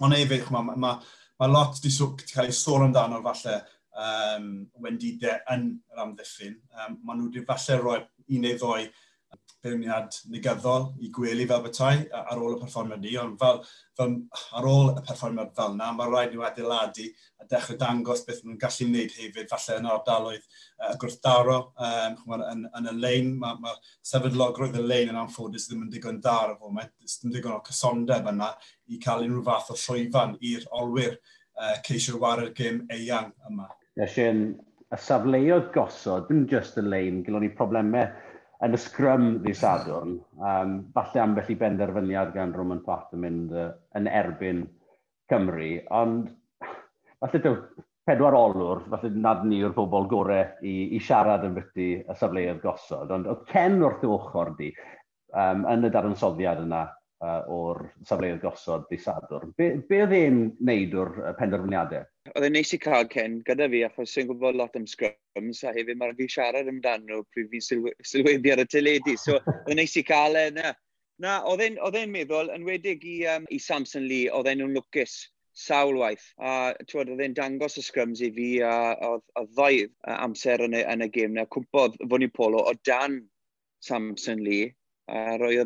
ond 0.00 0.16
hefyd, 0.16 0.46
mae 0.54 0.76
ma, 0.76 0.94
ma 1.40 1.50
lot 1.50 1.76
wedi 1.78 1.92
cael 2.32 2.48
ei 2.48 2.56
sôn 2.56 2.86
amdano 2.88 3.20
falle 3.24 3.58
um, 3.98 4.48
wendidau 4.84 5.38
yn 5.54 5.68
yr 5.92 6.04
amddiffyn. 6.04 6.56
Um, 6.78 6.98
maen 7.02 7.20
nhw 7.20 7.30
wedi 7.30 7.44
falle 7.48 7.78
rhoi 7.82 8.00
un 8.02 8.44
neu 8.44 8.56
ddoi 8.58 8.88
beirniad 9.64 10.14
negyddol 10.30 10.84
i 11.02 11.08
gwely 11.14 11.46
fel 11.50 11.62
bethau 11.64 12.02
ar 12.18 12.38
ôl 12.38 12.54
y 12.54 12.58
perfformiad 12.60 13.00
ni, 13.02 13.14
ond 13.18 13.38
fel, 13.40 13.58
fel, 13.98 14.14
ar 14.54 14.68
ôl 14.70 14.92
y 14.92 15.02
perfformiad 15.06 15.50
fel 15.56 15.74
yna, 15.74 15.88
mae 15.96 16.10
rhaid 16.12 16.34
nhw 16.34 16.44
adeiladu 16.46 17.06
a 17.42 17.46
dechrau 17.50 17.78
dangos 17.80 18.22
beth 18.26 18.44
nhw'n 18.44 18.60
gallu 18.62 18.86
wneud 18.88 19.16
hefyd, 19.16 19.48
falle 19.50 19.78
yn 19.80 19.88
ardaloedd 19.94 20.44
uh, 20.44 20.92
gwrthdaro 21.02 21.56
um, 21.88 22.20
yn, 22.36 22.44
yn, 22.52 22.62
yn, 22.78 22.90
y 22.92 22.94
lein. 23.06 23.32
Mae 23.42 23.58
ma 23.64 23.74
sefydlogrwydd 24.12 24.78
y 24.78 24.84
lein 24.84 25.12
yn 25.14 25.20
anffodus 25.24 25.66
ddim 25.68 25.88
yn 25.88 25.90
digon 25.94 26.22
dar 26.24 26.54
o 26.54 26.56
y 26.56 26.62
foment, 26.62 26.94
ddim 27.08 27.34
digon 27.34 27.58
o 27.58 27.64
cysondeb 27.66 28.30
yna 28.30 28.52
i 28.94 29.02
cael 29.02 29.26
unrhyw 29.26 29.44
fath 29.50 29.74
o 29.74 29.80
llwyfan 29.82 30.38
i'r 30.52 30.70
olwyr 30.78 31.18
uh, 31.18 31.74
ceisio 31.86 32.22
war 32.22 32.46
gym 32.54 32.84
eang 32.94 33.34
yma. 33.50 33.68
Nes 33.98 34.16
i'n 34.22 34.46
y 34.94 35.02
safleoedd 35.02 35.72
gosod, 35.74 36.30
dim 36.30 36.46
just 36.48 36.78
y 36.78 36.86
lein, 36.86 37.24
gilon 37.26 37.42
ni 37.44 37.50
problemau 37.58 38.06
yn 38.66 38.74
y 38.74 38.80
sgrym 38.82 39.26
ddi 39.42 39.54
Sadwrn, 39.54 40.16
um, 40.42 40.72
falle 40.94 41.22
ambell 41.22 41.52
i 41.52 41.56
benderfyniad 41.58 42.32
gan 42.34 42.54
Roman 42.56 42.80
Pat 42.86 43.14
yn 43.14 43.22
mynd 43.22 43.54
uh, 43.54 43.70
yn 43.98 44.10
erbyn 44.10 44.64
Cymru, 45.30 45.76
ond 45.94 46.32
falle 47.22 47.42
dyw 47.44 47.58
pedwar 48.08 48.34
olwr, 48.34 48.82
falle 48.90 49.12
nad 49.14 49.44
ni 49.46 49.60
yw'r 49.62 49.76
bobl 49.76 50.08
gorau 50.10 50.64
i, 50.64 50.74
i 50.96 51.00
siarad 51.04 51.44
yn 51.46 51.54
byty 51.58 51.88
y 52.00 52.16
safleoedd 52.18 52.62
gosod, 52.64 53.12
ond 53.14 53.28
oedd 53.30 53.44
Ken 53.50 53.78
wrth 53.84 54.06
ochr 54.08 54.54
di 54.58 54.72
um, 55.36 55.66
yn 55.68 55.86
y 55.86 55.92
dadansoddiad 55.92 56.64
yna 56.64 56.86
uh, 57.24 57.42
o'r 57.50 57.82
safleoedd 58.06 58.42
gosod 58.42 58.86
di 58.90 58.98
sadwr. 59.02 59.46
Be, 59.58 59.70
be 59.88 60.02
oedd 60.04 60.14
e'n 60.16 60.40
neud 60.64 60.96
o'r 61.02 61.14
penderfyniadau? 61.38 62.06
Oedd 62.34 62.48
e'n 62.48 62.56
neis 62.58 62.74
i 62.76 62.80
cael 62.82 63.08
Ken 63.12 63.38
gyda 63.46 63.68
fi, 63.72 63.84
achos 63.86 64.12
sy'n 64.14 64.28
gwybod 64.28 64.58
lot 64.58 64.76
am 64.78 64.86
scrums, 64.90 65.62
a 65.64 65.72
hefyd 65.76 65.98
mae'n 66.00 66.18
fi 66.18 66.28
siarad 66.34 66.70
amdano 66.70 67.22
pryd 67.32 67.48
fi'n 67.54 67.64
sylw 67.68 67.94
sylweddi 68.12 68.52
ar 68.54 68.62
y 68.64 68.68
teledu, 68.68 69.16
so 69.20 69.38
oedd 69.38 69.72
e'n 69.72 69.82
neis 69.82 69.96
i 69.98 70.04
cael 70.06 70.38
e 70.38 70.44
na. 70.58 70.74
Na, 71.18 71.40
oedd 71.50 71.64
e'n 71.98 72.14
meddwl, 72.14 72.52
yn 72.54 72.66
wedig 72.66 73.02
i, 73.02 73.18
um, 73.32 73.48
i 73.50 73.58
Samson 73.58 74.06
Lee, 74.06 74.30
oedd 74.30 74.50
e'n 74.52 74.62
lwcus 74.70 75.24
sawl 75.58 75.96
waith. 75.98 76.28
A 76.38 76.70
tywed, 76.86 77.10
oedd 77.10 77.24
e'n 77.24 77.34
dangos 77.34 77.80
y 77.80 77.82
scrums 77.82 78.22
i 78.22 78.30
fi 78.36 78.50
a 78.62 78.74
oedd 79.08 79.24
ddoedd 79.56 79.96
amser 80.14 80.62
yn 80.68 80.76
y, 80.78 80.84
yn 80.86 81.02
y 81.02 81.08
gêm 81.16 81.34
na. 81.34 81.48
Cwmpodd 81.50 81.98
Fonny 82.04 82.30
Polo 82.30 82.62
o 82.70 82.74
dan 82.86 83.18
Samson 83.82 84.44
Lee 84.46 84.70
a 85.08 85.36
roi 85.40 85.56
y, 85.56 85.64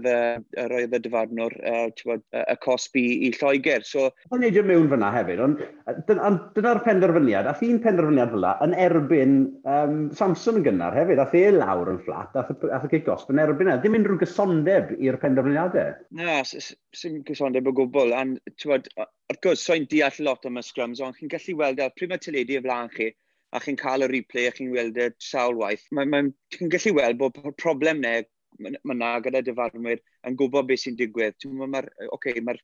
roi 0.71 0.85
oedd 0.85 0.95
y 0.97 1.01
dyfarnwr 1.03 1.55
uh, 1.67 1.87
y 1.91 2.57
cosbi 2.63 3.05
i 3.27 3.31
Lloegr. 3.35 3.85
So... 3.87 4.11
O'n 4.31 4.43
neidio 4.45 4.63
mewn 4.67 4.89
fyna 4.91 5.11
hefyd, 5.15 5.43
ond 5.43 5.63
dyna'r 6.09 6.83
penderfyniad, 6.87 7.49
a 7.51 7.55
un 7.67 7.81
penderfyniad 7.83 8.31
fel 8.35 8.47
yn 8.67 8.77
erbyn 8.87 9.39
um, 9.69 9.97
Samson 10.19 10.61
yn 10.61 10.67
gynnar 10.69 10.97
hefyd, 10.97 11.23
a 11.23 11.27
e 11.43 11.45
lawr 11.57 11.91
yn 11.95 12.03
fflat, 12.05 12.39
a 12.39 12.45
y 12.79 12.93
cic 12.93 13.07
gosb 13.09 13.33
yn 13.35 13.43
erbyn 13.43 13.73
e. 13.73 13.79
Ddim 13.83 13.99
unrhyw 13.99 14.21
gysondeb 14.23 14.95
i'r 14.99 15.19
penderfyniadau. 15.23 15.97
Na, 16.19 16.39
sy'n 16.47 17.23
gysondeb 17.27 17.67
o 17.67 17.75
gwbl, 17.83 18.15
a 18.15 18.23
ti'n 18.55 18.77
wrth 18.77 19.43
gwrs, 19.43 19.67
so'n 19.67 19.89
deall 19.91 20.23
lot 20.29 20.47
am 20.47 20.61
y 20.61 20.65
scrums, 20.67 21.03
ond 21.03 21.19
chi'n 21.19 21.33
gallu 21.33 21.59
weld, 21.59 21.83
e, 21.83 21.89
a 21.91 21.97
prima 21.97 22.21
teledu 22.21 22.61
y 22.61 22.63
flaen 22.63 22.93
chi, 22.95 23.11
a 23.53 23.61
chi'n 23.61 23.77
cael 23.81 24.07
y 24.07 24.09
replay 24.13 24.47
a 24.49 24.55
chi'n 24.55 24.71
weld 24.73 25.01
y 25.03 25.11
sawl 25.21 25.59
waith, 25.59 25.85
mae'n 25.91 26.13
ma, 26.13 26.23
ma, 26.29 26.55
chi'n 26.55 26.71
gallu 26.73 26.95
weld 27.01 27.19
bod 27.21 27.43
problem 27.61 28.01
neu 28.05 28.23
mae 28.61 28.95
yna 28.95 29.15
gyda 29.25 29.43
dyfarnwyr 29.47 30.03
yn 30.29 30.37
gwybod 30.41 30.69
beth 30.69 30.83
sy'n 30.85 30.99
digwydd. 30.99 31.49
Mae'r 31.75 31.89
okay, 32.17 32.41
ma 32.45 32.55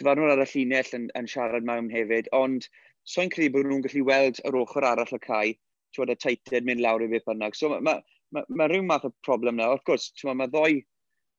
dyfarnwyr 0.00 0.34
ar 0.34 0.44
y 0.44 0.48
llinell 0.52 0.94
yn, 0.98 1.10
yn 1.18 1.28
siarad 1.30 1.66
mewn 1.68 1.90
hefyd, 1.92 2.30
ond 2.36 2.68
so'n 3.14 3.30
credu 3.34 3.56
bod 3.56 3.68
nhw'n 3.68 3.84
gallu 3.86 4.04
weld 4.08 4.40
yr 4.48 4.58
ochr 4.62 4.86
arall 4.88 5.16
y 5.18 5.20
cae, 5.26 5.52
ti'n 5.96 6.14
y 6.14 6.18
teitid 6.24 6.68
mynd 6.68 6.82
lawr 6.84 7.04
i 7.04 7.10
beth 7.12 7.26
bynnag. 7.28 7.58
So 7.58 7.72
mae 7.72 7.84
ma, 7.88 7.96
ma, 8.34 8.44
ma 8.48 8.68
rhyw 8.70 8.86
math 8.88 9.08
o 9.08 9.12
problem 9.26 9.58
na. 9.58 9.70
Wrth 9.72 9.86
gwrs, 9.88 10.10
ti'n 10.18 10.36
mae 10.38 10.50
ddoi, 10.52 10.80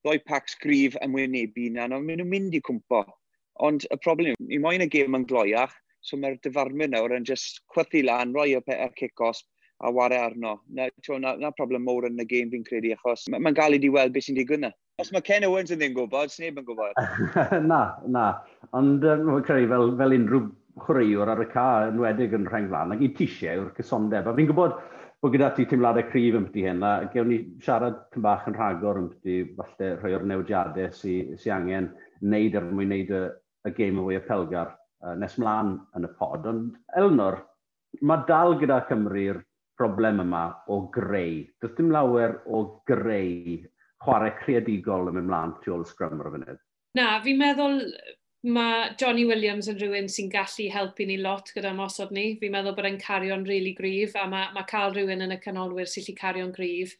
ddoi 0.04 0.20
pacs 0.28 0.58
grif 0.62 0.98
yn 1.06 1.16
wynebu 1.16 1.70
na, 1.74 1.88
ond 1.88 2.08
maen 2.08 2.22
nhw'n 2.22 2.34
mynd 2.34 2.60
i 2.60 2.62
cwmpo. 2.68 3.06
Ond 3.64 3.88
y 3.94 3.98
problem 4.04 4.36
yw, 4.36 4.52
i 4.58 4.60
moyn 4.62 4.84
y 4.86 4.90
gêm 4.92 5.18
yn 5.18 5.28
gloiach, 5.30 5.74
so 6.04 6.20
mae'r 6.20 6.40
dyfarnwyr 6.44 6.92
nawr 6.92 7.16
yn 7.16 7.28
just 7.28 7.62
chwythu 7.72 8.04
lan, 8.04 8.34
roi 8.36 8.52
y, 8.58 8.60
y 8.60 8.90
cic-osb, 9.00 9.48
a 9.84 9.92
wario 9.92 10.22
arno. 10.24 10.54
Na, 10.74 10.88
tio, 11.04 11.20
na, 11.20 11.36
na 11.40 11.52
problem 11.52 11.86
mowr 11.88 12.08
yn 12.10 12.22
y 12.24 12.26
gêm 12.30 12.52
fi'n 12.54 12.66
credu, 12.68 12.94
achos 12.96 13.28
mae'n 13.32 13.44
ma 13.44 13.54
gael 13.56 13.78
i 13.78 13.82
di 13.84 13.92
weld 13.94 14.16
beth 14.16 14.30
sy'n 14.30 14.40
digwydd 14.40 14.64
na. 14.64 14.72
Os 15.02 15.12
mae 15.12 15.26
Ken 15.26 15.46
Owens 15.48 15.74
yn 15.74 15.82
ddim 15.82 15.96
gwybod, 15.98 16.32
sneb 16.32 16.60
yn 16.62 16.68
gwybod. 16.68 17.00
na, 17.72 17.82
na. 18.16 18.26
Ond 18.78 19.06
um, 19.10 19.24
mae'n 19.30 19.48
credu 19.48 19.70
fel, 19.72 19.96
fel 20.00 20.18
unrhyw 20.20 20.50
chwaraewr 20.84 21.32
ar 21.34 21.44
y 21.44 21.48
ca 21.52 21.68
yn 21.90 22.02
wedig 22.02 22.36
yn 22.38 22.50
rhain 22.50 22.70
flan, 22.72 22.94
ac 22.96 23.02
i 23.04 23.10
tisiau 23.18 23.62
yw'r 23.62 23.74
cysondeb. 23.78 24.30
A 24.30 24.36
fi'n 24.38 24.50
gwybod 24.52 24.78
bod 25.24 25.32
gyda 25.34 25.54
ti 25.56 25.66
teimladau 25.70 26.04
cryf 26.10 26.36
yn 26.36 26.42
ymwti 26.42 26.66
hyn, 26.68 26.84
a 26.84 26.94
gewn 27.14 27.30
ni 27.32 27.40
siarad 27.64 28.02
tym 28.14 28.26
bach 28.26 28.48
yn 28.50 28.58
rhagor 28.58 29.00
yn 29.00 29.06
ymwti, 29.08 29.38
falle 29.58 29.92
rhoi 30.00 30.16
o'r 30.18 30.26
newidiadau 30.28 30.92
sy'n 30.98 31.38
sy 31.40 31.54
angen 31.56 31.88
wneud 32.22 32.58
er 32.60 32.68
mwyn 32.68 32.92
wneud 32.92 33.14
y, 33.16 33.24
y 33.70 33.74
game 33.78 34.02
away 34.04 34.20
y 34.20 34.24
pelgar 34.28 34.74
uh, 34.76 35.14
nes 35.20 35.38
mlaen 35.40 35.78
yn 35.98 36.10
y 36.10 36.12
pod. 36.20 36.48
Ond 36.52 37.00
Elnor, 37.00 37.40
mae 38.02 38.26
dal 38.28 38.58
gyda 38.60 38.82
Cymru'r 38.90 39.40
broblem 39.80 40.22
yma 40.24 40.44
o 40.72 40.82
greu. 40.94 41.44
Does 41.62 41.76
dim 41.78 41.92
lawer 41.94 42.42
o 42.46 42.64
greu 42.88 43.58
chwarae 44.04 44.34
creadigol 44.42 45.10
yn 45.10 45.18
mynd 45.18 45.30
mlaen 45.30 45.56
tu 45.64 45.74
ôl 45.76 45.86
sgrym 45.88 46.22
ar 46.22 46.30
y 46.30 46.36
funud. 46.36 46.62
Na, 47.00 47.08
fi'n 47.24 47.40
meddwl 47.40 47.80
mae 48.54 48.90
Johnny 49.00 49.24
Williams 49.26 49.70
yn 49.72 49.80
rhywun 49.80 50.10
sy'n 50.12 50.32
gallu 50.32 50.68
helpu 50.74 51.08
ni 51.08 51.18
lot 51.22 51.52
gyda 51.56 51.72
mosod 51.78 52.12
ni. 52.16 52.34
Fi'n 52.42 52.52
meddwl 52.54 52.76
bod 52.78 52.90
e'n 52.90 53.00
cario'n 53.02 53.46
rili 53.48 53.72
really 53.72 53.76
gryf 53.78 54.18
a 54.20 54.28
mae, 54.30 54.50
mae 54.56 54.68
cael 54.70 54.92
rhywun 54.94 55.24
yn 55.26 55.36
y 55.38 55.40
canolwyr 55.44 55.90
sy'n 55.90 56.10
gallu 56.10 56.20
cario'n 56.20 56.56
gryf 56.56 56.98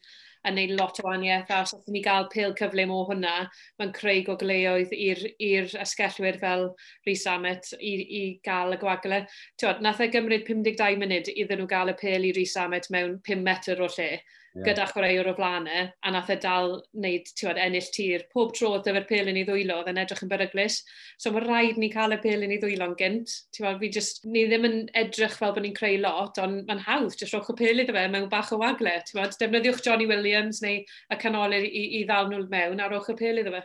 yn 0.48 0.58
neud 0.58 0.74
lot 0.78 1.00
o 1.00 1.06
waniaeth 1.06 1.50
a 1.54 1.60
os 1.64 1.74
oedden 1.76 1.96
ni 1.96 2.02
gael 2.04 2.28
pil 2.32 2.54
cyflym 2.58 2.92
o 2.92 3.00
hwnna, 3.08 3.34
mae'n 3.80 3.94
creu 3.96 4.22
gogleoedd 4.28 4.94
i'r 4.96 5.74
asgellwyr 5.84 6.38
fel 6.42 6.68
Rhys 7.06 7.26
Amet 7.30 7.72
i, 7.78 7.94
i 8.20 8.22
gael 8.46 8.76
y 8.76 8.80
gwagle. 8.82 9.24
Tywod, 9.60 9.82
nath 9.84 10.02
e 10.04 10.10
gymryd 10.12 10.46
52 10.48 11.00
munud 11.00 11.32
iddyn 11.34 11.62
nhw 11.62 11.70
gael 11.70 11.94
y 11.94 11.98
pil 12.00 12.28
i 12.28 12.32
Rhys 12.36 12.56
Amet 12.60 12.90
mewn 12.94 13.20
5 13.28 13.46
metr 13.48 13.84
o 13.84 13.90
lle 13.96 14.10
yeah. 14.54 14.64
gyda 14.68 14.86
chwaraewr 14.90 15.30
o 15.30 15.34
flanau, 15.36 15.84
e, 15.84 15.92
a 16.06 16.12
nath 16.14 16.30
e 16.32 16.36
dal 16.42 16.76
wneud 16.94 17.30
tiwod, 17.38 17.60
ennill 17.60 17.90
tir. 17.94 18.26
Pob 18.32 18.54
tro 18.56 18.72
oedd 18.74 18.88
efo'r 18.90 19.06
pelin 19.08 19.40
i 19.40 19.44
ddwylo, 19.46 19.80
oedd 19.80 19.90
e'n 19.92 20.00
edrych 20.04 20.24
yn 20.26 20.30
beryglis. 20.30 20.80
So 21.20 21.32
mae 21.34 21.44
rhaid 21.44 21.80
ni 21.80 21.90
cael 21.92 22.16
y 22.16 22.20
pelin 22.22 22.54
i 22.54 22.60
ddwylo'n 22.62 22.96
gynt. 23.00 23.34
Tiwod, 23.56 23.80
fi 23.82 23.92
just, 23.98 24.24
ni 24.24 24.46
ddim 24.48 24.68
yn 24.70 24.80
edrych 25.04 25.36
fel 25.40 25.54
bod 25.56 25.66
ni'n 25.66 25.76
creu 25.76 26.00
lot, 26.02 26.40
ond 26.42 26.64
mae'n 26.68 26.84
hawdd, 26.86 27.18
jyst 27.20 27.36
roch 27.36 27.52
y 27.52 27.58
pelin 27.60 27.84
iddo 27.84 27.96
fe 27.96 28.06
mewn 28.12 28.30
bach 28.32 28.52
o 28.54 28.60
wagle. 28.62 28.96
Tiwod, 29.10 29.36
defnyddiwch 29.40 29.84
Johnny 29.84 30.08
Williams 30.10 30.62
neu 30.64 30.82
y 30.82 31.20
canolir 31.20 31.66
i, 31.68 31.86
i 32.00 32.04
ddal 32.08 32.30
nhw 32.30 32.44
mewn 32.50 32.82
a 32.82 32.90
roch 32.92 33.10
y 33.12 33.18
pelin 33.20 33.44
iddo 33.44 33.56
fe. 33.58 33.64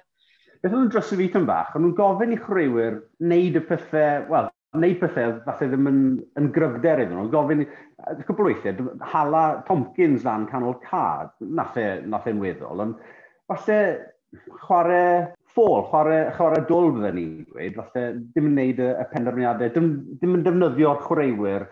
Beth 0.59 0.73
oedd 0.75 0.89
yn 0.89 0.89
dros 0.91 1.13
y 1.15 1.17
fi 1.21 1.27
bach, 1.47 1.75
ond 1.77 1.85
nhw'n 1.85 1.95
gofyn 1.95 2.35
i 2.35 2.37
chreuwyr 2.39 2.97
wneud 3.23 3.55
y 3.55 3.61
pethau, 3.63 4.25
wel, 4.27 4.49
wneud 4.77 4.99
pethau 5.01 5.39
falle 5.45 5.69
ddim 5.71 5.89
yn, 5.89 6.01
yn 6.39 6.51
gryfder 6.53 7.01
iddyn 7.03 7.17
nhw. 7.17 7.29
Gofyn, 7.33 7.65
cwbl 8.27 8.49
weithiau, 8.49 8.91
hala 9.13 9.43
Tompkins 9.67 10.25
lan 10.27 10.45
canol 10.51 10.77
cad, 10.83 11.33
e, 11.41 11.47
nath 11.49 12.29
e'n 12.29 12.43
weddol, 12.43 12.83
ond 12.85 13.01
falle 13.49 13.79
chwarae 14.61 15.25
ffôl, 15.49 15.81
chwarae, 15.89 16.29
chwarae 16.37 16.65
dwl 16.69 16.91
fydden 16.99 17.17
ni'n 17.17 17.35
dweud, 17.49 17.79
falle 17.79 18.05
ddim 18.19 18.51
yn 18.51 18.55
gwneud 18.55 18.83
y, 18.85 18.89
y 18.93 19.07
penderfyniadau, 19.13 19.73
dim, 19.73 19.91
dim 20.21 20.37
yn 20.37 20.45
defnyddio'r 20.45 21.01
chwaraewyr 21.07 21.65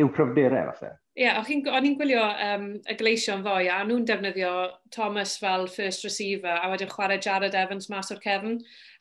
yw 0.00 0.08
cryfderau 0.16 0.72
falle. 0.78 0.96
Ie, 1.12 1.26
yeah, 1.26 1.36
o'n 1.44 1.84
i'n 1.84 1.96
gwylio 1.98 2.22
um, 2.24 2.62
y 2.88 2.94
gleision 2.96 3.42
ddoe, 3.44 3.66
a 3.68 3.82
nhw'n 3.84 4.06
defnyddio 4.08 4.52
Thomas 4.94 5.34
fel 5.36 5.66
first 5.68 6.06
receiver, 6.06 6.54
a 6.56 6.70
wedyn 6.72 6.88
chwarae 6.88 7.18
Jared 7.20 7.52
Evans 7.58 7.90
mas 7.92 8.08
o'r 8.14 8.20
cefn, 8.22 8.54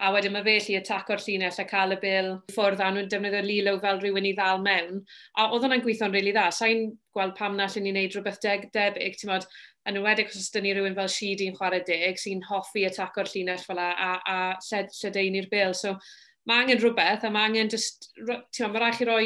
a 0.03 0.09
wedyn 0.11 0.33
mae 0.35 0.43
fe 0.43 0.57
lli 0.57 0.75
ataco'r 0.81 1.21
llinell 1.23 1.61
a 1.63 1.65
cael 1.69 1.95
y 1.95 1.97
bil 2.01 2.27
ffwrdd, 2.51 2.81
a 2.83 2.89
nhw'n 2.91 3.07
defnyddio 3.13 3.43
Lilo 3.45 3.77
fel 3.79 4.01
rhywun 4.01 4.27
i 4.27 4.33
ddal 4.35 4.59
mewn. 4.65 4.99
A 5.39 5.45
oedd 5.47 5.63
hwnna'n 5.63 5.85
gweithio'n 5.85 6.11
rili 6.11 6.19
really 6.19 6.33
dda. 6.35 6.49
Sa'n 6.57 6.89
gweld 7.15 7.37
pam 7.37 7.55
na 7.55 7.69
llyn 7.71 7.87
ni'n 7.87 7.95
neud 7.95 8.17
rhywbeth 8.17 8.41
deg, 8.43 8.65
debyg, 8.75 9.15
ti'n 9.21 9.31
modd, 9.31 9.47
yn 9.87 10.01
ymwedig 10.01 10.35
os 10.35 10.49
dyn 10.51 10.67
ni 10.67 10.73
rhywun 10.75 10.97
fel 10.99 11.13
Sheedy 11.13 11.47
yn 11.47 11.55
chwarae 11.55 11.79
deg, 11.87 12.19
sy'n 12.19 12.43
hoffi 12.49 12.83
ataco'r 12.89 13.31
llinell 13.31 13.63
fel 13.63 13.79
a, 13.79 13.87
a, 13.95 14.11
a 14.27 14.35
lled, 14.67 14.91
lledeini'r 14.99 15.47
bil. 15.53 15.71
So, 15.79 15.95
mae 16.43 16.65
angen 16.65 16.83
rhywbeth, 16.83 17.23
a 17.23 17.31
mae 17.31 17.47
angen 17.47 17.71
just, 17.71 18.11
ti'n 18.19 18.67
modd, 18.67 18.75
mae 18.75 18.83
rhaid 18.83 18.99
chi 18.99 19.07
roi 19.07 19.23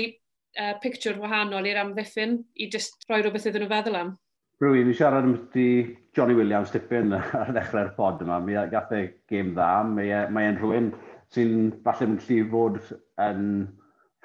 uh, 0.60 0.74
picture 0.84 1.18
wahanol 1.22 1.68
i'r 1.68 1.82
amddiffyn 1.84 2.40
i 2.56 2.70
just 2.72 3.06
rhoi 3.10 3.22
rhywbeth 3.22 3.50
iddyn 3.52 3.66
nhw 3.66 3.72
feddwl 3.72 4.00
am. 4.02 4.14
Rwy, 4.64 4.86
fi 4.88 4.94
siarad 4.96 5.26
amdati 5.28 5.70
Johnny 6.16 6.36
Williams 6.38 6.72
dipyn 6.72 7.12
ar 7.18 7.52
ddechrau'r 7.52 7.96
pod 7.98 8.22
yma. 8.24 8.40
Mi 8.44 8.56
gath 8.72 8.94
e 8.96 9.02
gêm 9.32 9.52
dda, 9.56 9.72
mae'n 9.90 10.32
mae 10.36 10.52
e- 10.52 10.60
rhywun 10.60 10.94
sy'n 11.36 11.74
falle 11.84 12.08
yn 12.08 12.20
gallu 12.22 12.46
fod 12.54 12.80
yn 13.26 13.42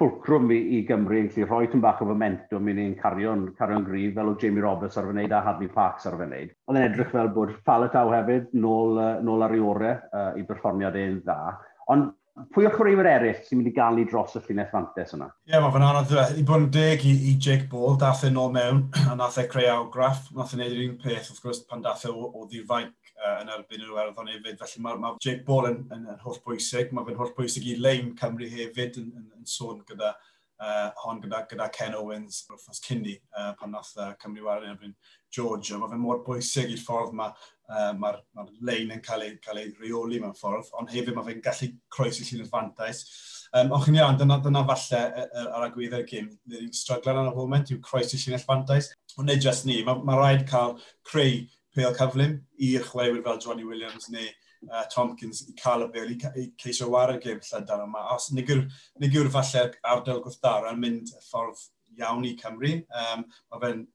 ffwlcrwm 0.00 0.52
i, 0.54 0.58
i 0.76 0.84
Gymru 0.88 1.18
yn 1.18 1.26
gallu 1.32 1.48
rhoi 1.48 1.66
tyn 1.72 1.82
bach 1.84 1.98
o 2.00 2.06
momentum 2.08 2.70
i 2.70 2.76
ni'n 2.76 2.94
cario'n 3.00 3.48
cario 3.58 3.82
grif 3.84 4.14
fel 4.16 4.30
o 4.30 4.36
Jamie 4.40 4.64
Roberts 4.64 4.96
ar 5.00 5.10
fyneud 5.10 5.34
a 5.34 5.42
Harvey 5.44 5.68
Parks 5.74 6.06
ar 6.08 6.16
fyneud. 6.20 6.54
Oedd 6.70 6.78
yn 6.78 6.86
edrych 6.86 7.10
fel 7.12 7.34
bod 7.34 7.52
Falataw 7.66 8.14
hefyd 8.14 8.54
nôl, 8.56 9.02
nôl 9.26 9.44
ar 9.44 9.56
ei 9.56 9.66
orau 9.72 9.92
uh, 9.92 10.30
i 10.38 10.46
berfformiad 10.48 10.96
ein 10.96 11.20
dda. 11.26 11.56
Ond 11.92 12.14
Pwy 12.54 12.66
o'r 12.68 12.74
chwaraewyr 12.76 13.08
eraill 13.10 13.40
sy'n 13.44 13.58
mynd 13.58 13.68
i 13.68 13.72
gael 13.74 13.96
galu 13.96 14.04
dros 14.08 14.36
y 14.38 14.40
llinell 14.44 14.68
fantes 14.70 15.14
yna? 15.16 15.26
Ie, 15.44 15.52
yeah, 15.52 15.62
mae 15.64 15.72
fan 15.74 15.84
anodd. 15.84 16.12
I 16.38 16.44
bod 16.46 16.62
yn 16.64 16.68
deg 16.74 17.02
i, 17.04 17.12
i 17.30 17.34
Jake 17.42 17.66
Ball, 17.72 17.98
dath 18.00 18.22
e'n 18.28 18.38
ôl 18.40 18.52
mewn, 18.54 18.84
a 19.10 19.16
nath 19.18 19.40
e 19.42 19.44
creu 19.50 19.68
awgraff. 19.72 20.28
Nath 20.36 20.54
e'n 20.54 20.62
neud 20.62 20.76
yr 20.76 20.84
un 20.86 20.96
peth, 21.02 21.28
wrth 21.32 21.42
gwrs, 21.44 21.62
pan 21.68 21.82
dath 21.84 22.06
e 22.06 22.12
o, 22.12 22.30
o 22.30 22.46
ddifainc 22.46 23.12
uh, 23.18 23.36
yn 23.42 23.52
erbyn 23.56 23.84
yr 23.84 23.96
werddon 23.96 24.30
hefyd. 24.30 24.60
Felly 24.62 24.84
mae 24.86 25.00
ma 25.02 25.12
Jake 25.18 25.44
Ball 25.48 25.72
yn, 25.72 25.80
yn, 25.96 26.06
yn 26.14 26.22
holl 26.24 26.38
bwysig. 26.46 26.94
Mae 26.94 27.08
fe'n 27.08 27.18
holl 27.20 27.34
bwysig 27.36 27.66
i 27.66 27.76
Lein 27.82 28.14
Cymru 28.20 28.48
hefyd 28.54 29.00
yn, 29.02 29.10
yn, 29.20 29.26
yn 29.40 29.50
sôn 29.50 29.82
gyda 29.90 30.14
uh, 30.60 30.90
hon 31.02 31.20
gyda, 31.22 31.44
gyda 31.50 31.68
Ken 31.74 31.96
Owens 31.98 32.44
wrthnos 32.48 32.82
cynni 32.84 33.16
uh, 33.36 33.52
pan 33.58 33.72
nath 33.74 33.92
uh, 33.98 34.12
Cymru 34.22 34.46
Wario 34.46 34.70
erbyn 34.74 34.94
Georgia. 35.32 35.78
Mae 35.78 35.90
fe 35.92 35.98
mor 36.00 36.22
bwysig 36.26 36.72
i'r 36.74 36.82
ffordd 36.84 37.14
mae 37.16 37.32
uh, 37.32 37.92
mae'r 37.98 38.20
ma 38.36 38.46
lein 38.66 38.94
yn 38.96 39.04
cael 39.04 39.26
ei, 39.26 39.36
cael 39.44 39.62
ei 39.62 39.72
reoli 39.80 40.20
mewn 40.22 40.36
ffordd, 40.38 40.72
ond 40.80 40.92
hefyd 40.92 41.16
mae 41.16 41.28
fe'n 41.28 41.44
gallu 41.44 41.70
croesi 41.92 42.26
llun 42.28 42.44
adfantais. 42.46 43.04
Um, 43.50 43.72
och 43.74 43.86
chi'n 43.86 43.96
iawn, 43.98 44.18
dyna, 44.18 44.36
dyna 44.44 44.60
falle 44.68 45.00
ar 45.42 45.64
agwyddo'r 45.66 46.04
gym. 46.06 46.28
Ni'n 46.50 46.74
stryglan 46.76 47.18
ar 47.24 47.32
y 47.32 47.38
foment 47.38 47.72
yw 47.74 47.80
croesi 47.86 48.20
llun 48.20 48.38
adfantais. 48.38 48.92
Ond 49.16 49.26
neu 49.26 49.40
just 49.42 49.66
ni, 49.66 49.80
mae 49.82 49.98
ma, 49.98 50.12
ma 50.12 50.20
rhaid 50.20 50.46
cael 50.50 50.76
creu 51.08 51.40
pêl 51.74 51.94
cyflym 51.96 52.38
i'r 52.62 52.86
chwaraewyr 52.86 53.24
fel 53.26 53.42
Johnny 53.42 53.66
Williams 53.66 54.08
neu 54.10 54.28
uh, 54.68 54.84
Tompkins 54.92 55.44
i 55.48 55.54
cael 55.58 55.86
y 55.86 55.90
bel 55.94 56.12
i, 56.14 56.18
i 56.40 56.46
ceisio 56.60 56.90
war 56.92 57.14
y 57.14 57.20
gym 57.22 57.40
Llydan 57.44 57.86
yma. 57.86 58.06
Os 58.14 58.30
nid 58.34 58.50
yw'r 58.50 59.32
falle 59.32 59.66
ardal 59.94 60.22
gwrthdar 60.24 60.68
yn 60.72 60.82
mynd 60.82 61.14
y 61.14 61.24
ffordd 61.28 61.64
iawn 61.98 62.26
i 62.28 62.36
Cymru, 62.38 62.76
um, 63.02 63.24
mae 63.50 63.62
fe'n 63.64 63.86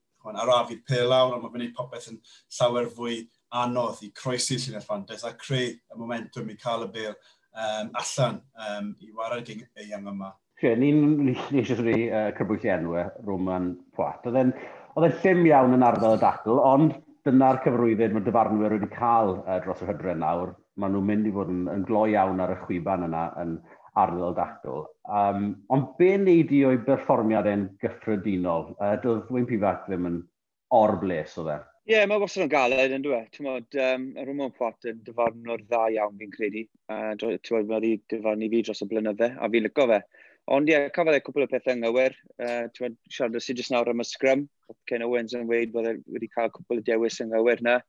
arafu'r 0.41 0.81
pelawr, 0.89 1.35
ond 1.35 1.43
mae 1.43 1.51
fe'n 1.51 1.61
gwneud 1.61 1.75
popeth 1.77 2.09
yn 2.11 2.19
llawer 2.57 2.89
fwy 2.91 3.21
anodd 3.55 4.01
i 4.03 4.11
croesi 4.17 4.57
Llinell 4.59 4.83
Fandes 4.85 5.23
a 5.23 5.35
creu 5.39 5.69
y 5.71 5.99
momentum 5.99 6.49
i 6.51 6.57
cael 6.59 6.87
y 6.87 6.89
bil 6.95 7.13
um, 7.13 7.91
allan 8.01 8.41
um, 8.67 8.91
i 8.99 9.13
wared 9.15 9.45
gyn 9.47 9.63
ei 9.79 9.93
am 9.95 10.09
yma. 10.11 10.33
Ie, 10.63 10.71
ni'n 10.79 11.29
eisiau 11.59 11.83
ni, 11.83 11.91
ni, 11.91 11.97
ni 11.99 12.09
uh, 12.09 12.29
cyrbwyll 12.35 12.69
enwau 12.73 13.09
Roman 13.27 13.73
Pwat. 13.95 14.25
Oedd 14.31 14.39
e'n 14.41 15.17
llym 15.21 15.43
iawn 15.49 15.75
yn 15.75 15.85
ardal 15.85 16.15
y 16.15 16.21
dacl, 16.21 16.59
ond 16.63 16.95
dyna'r 17.25 17.61
cyfrwyddyd 17.63 18.13
mae 18.13 18.25
dyfarnwyr 18.25 18.75
wedi 18.77 18.89
cael 18.93 19.37
uh, 19.39 19.55
e, 19.55 19.59
dros 19.63 19.81
y 19.83 19.89
hydren 19.89 20.21
nawr. 20.23 20.53
Maen 20.81 20.93
nhw'n 20.95 21.07
mynd 21.09 21.29
i 21.29 21.33
fod 21.35 21.51
yn, 21.53 21.65
yn 21.71 21.85
gloi 21.87 22.09
iawn 22.13 22.43
ar 22.43 22.53
y 22.53 22.57
chwiban 22.65 23.05
yna 23.07 23.27
yn 23.41 23.55
arddol 23.99 24.35
dactyl. 24.37 24.83
Um, 25.07 25.53
ond 25.73 25.93
be 25.99 26.11
wneud 26.17 26.51
i 26.53 26.63
o'i 26.67 26.81
berfformiad 26.87 27.47
e'n 27.49 27.69
gyffredinol? 27.83 28.73
E, 28.75 28.81
uh, 28.81 28.97
Doedd 29.03 29.31
Wyn 29.33 29.47
Pifac 29.49 29.87
ddim 29.87 30.09
yn 30.11 30.19
or-bles 30.75 31.37
o 31.39 31.47
dde. 31.47 31.61
Ie, 31.85 31.93
yeah, 31.93 32.07
mae 32.09 32.17
wastad 32.17 32.47
yn 32.47 32.49
galed 32.49 32.93
yn 32.95 33.03
dweud. 33.05 33.29
Ti'n 33.33 33.45
modd, 33.45 33.79
um, 33.87 34.05
Roman 34.27 34.53
Pot 34.57 34.87
yn 34.89 35.03
dyfarnwr 35.05 35.61
dda 35.67 35.83
iawn 35.93 36.15
fi'n 36.21 36.33
credu. 36.33 36.65
E, 36.65 36.95
uh, 36.97 37.11
ti'n 37.17 37.57
modd, 37.57 37.69
mae 37.71 37.77
wedi 37.77 37.91
dyfarnu 38.13 38.51
fi 38.53 38.63
dros 38.65 38.85
y 38.85 38.89
blynydde, 38.91 39.31
a 39.37 39.49
fi'n 39.53 39.67
lygo 39.67 39.89
fe. 39.93 40.01
Ond 40.53 40.69
ie, 40.69 40.75
yeah, 40.75 40.91
cafodd 40.93 41.17
e 41.17 41.21
cwpl 41.25 41.45
o 41.45 41.49
pethau 41.49 41.73
anghywir. 41.73 42.13
Uh, 42.37 42.67
siarad 43.09 43.37
sydd 43.41 43.61
jyst 43.61 43.73
nawr 43.73 43.89
am 43.89 44.03
y 44.03 44.05
sgrym. 44.05 44.45
Ken 44.89 45.05
Owens 45.05 45.33
yn 45.37 45.47
weid 45.49 45.71
bod 45.73 45.87
e 45.89 45.95
wedi 46.13 46.29
cael 46.35 46.51
cwpl 46.53 46.81
o 46.81 46.85
dewis 46.85 47.17
anghywir 47.23 47.63
na. 47.65 47.79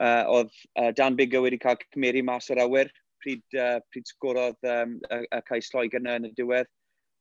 Uh, 0.00 0.24
oedd 0.38 0.50
uh, 0.80 0.90
Dan 0.98 1.14
Bigger 1.18 1.44
wedi 1.44 1.60
cael 1.62 1.78
cymeri 1.92 2.24
mas 2.26 2.50
o'r 2.50 2.62
awyr 2.64 2.90
pryd, 3.22 3.44
uh, 3.54 3.78
pryd 3.92 4.08
sgorodd 4.10 4.58
um, 4.66 4.96
y, 5.14 5.20
y 5.22 5.40
cais 5.46 5.70
Lloegr 5.70 6.02
yn 6.02 6.26
y 6.26 6.32
diwedd. 6.38 6.70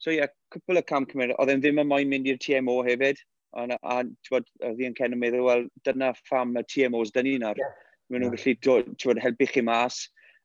So 0.01 0.09
ie, 0.09 0.17
yeah, 0.17 0.33
cwpl 0.55 0.81
o 0.81 0.85
cam 0.89 1.05
cymeriad. 1.09 1.37
Oedd 1.37 1.53
e'n 1.53 1.61
ddim 1.61 1.83
yn 1.83 1.91
moyn 1.91 2.09
mynd 2.09 2.31
i'r 2.31 2.41
TMO 2.41 2.79
hefyd. 2.87 3.21
On, 3.61 3.73
a 3.75 3.99
bod, 4.31 4.47
oedd 4.63 4.79
hi'n 4.79 4.93
i'n 4.93 4.97
cenyn 4.97 5.19
meddwl, 5.21 5.45
wel, 5.45 5.65
dyna 5.85 6.13
pham 6.29 6.55
y 6.57 6.63
TMOs 6.71 7.13
dyn 7.13 7.27
ni 7.27 7.35
nawr. 7.43 7.59
Yeah. 7.59 7.77
Mae 8.09 8.23
nhw'n 8.23 8.57
gallu 8.65 9.21
helpu 9.21 9.47
chi 9.51 9.63
mas 9.67 10.01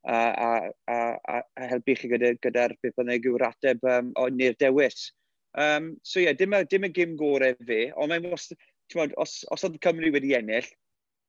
a, 0.06 0.18
a, 0.88 0.98
a, 1.28 1.42
a 1.42 1.68
helpu 1.72 1.96
chi 1.98 2.10
gyda'r 2.12 2.38
gyda, 2.38 2.66
gyda 2.68 2.80
beth 2.82 2.98
bynnag 3.00 3.26
yw'r 3.26 3.46
ateb 3.48 3.86
um, 3.90 4.12
neu'r 4.38 4.56
dewis. 4.62 5.10
Um, 5.58 5.94
so 6.04 6.20
ie, 6.20 6.26
yeah, 6.28 6.36
dim, 6.36 6.54
dim 6.70 6.86
y 6.86 6.92
gym 6.94 7.16
gorau 7.18 7.56
fe, 7.66 7.86
ond 7.96 8.12
mae'n 8.12 8.28
wastad, 8.30 9.14
os, 9.16 9.38
os 9.52 9.66
oedd 9.66 9.80
Cymru 9.84 10.12
wedi 10.14 10.34
ennill, 10.36 10.68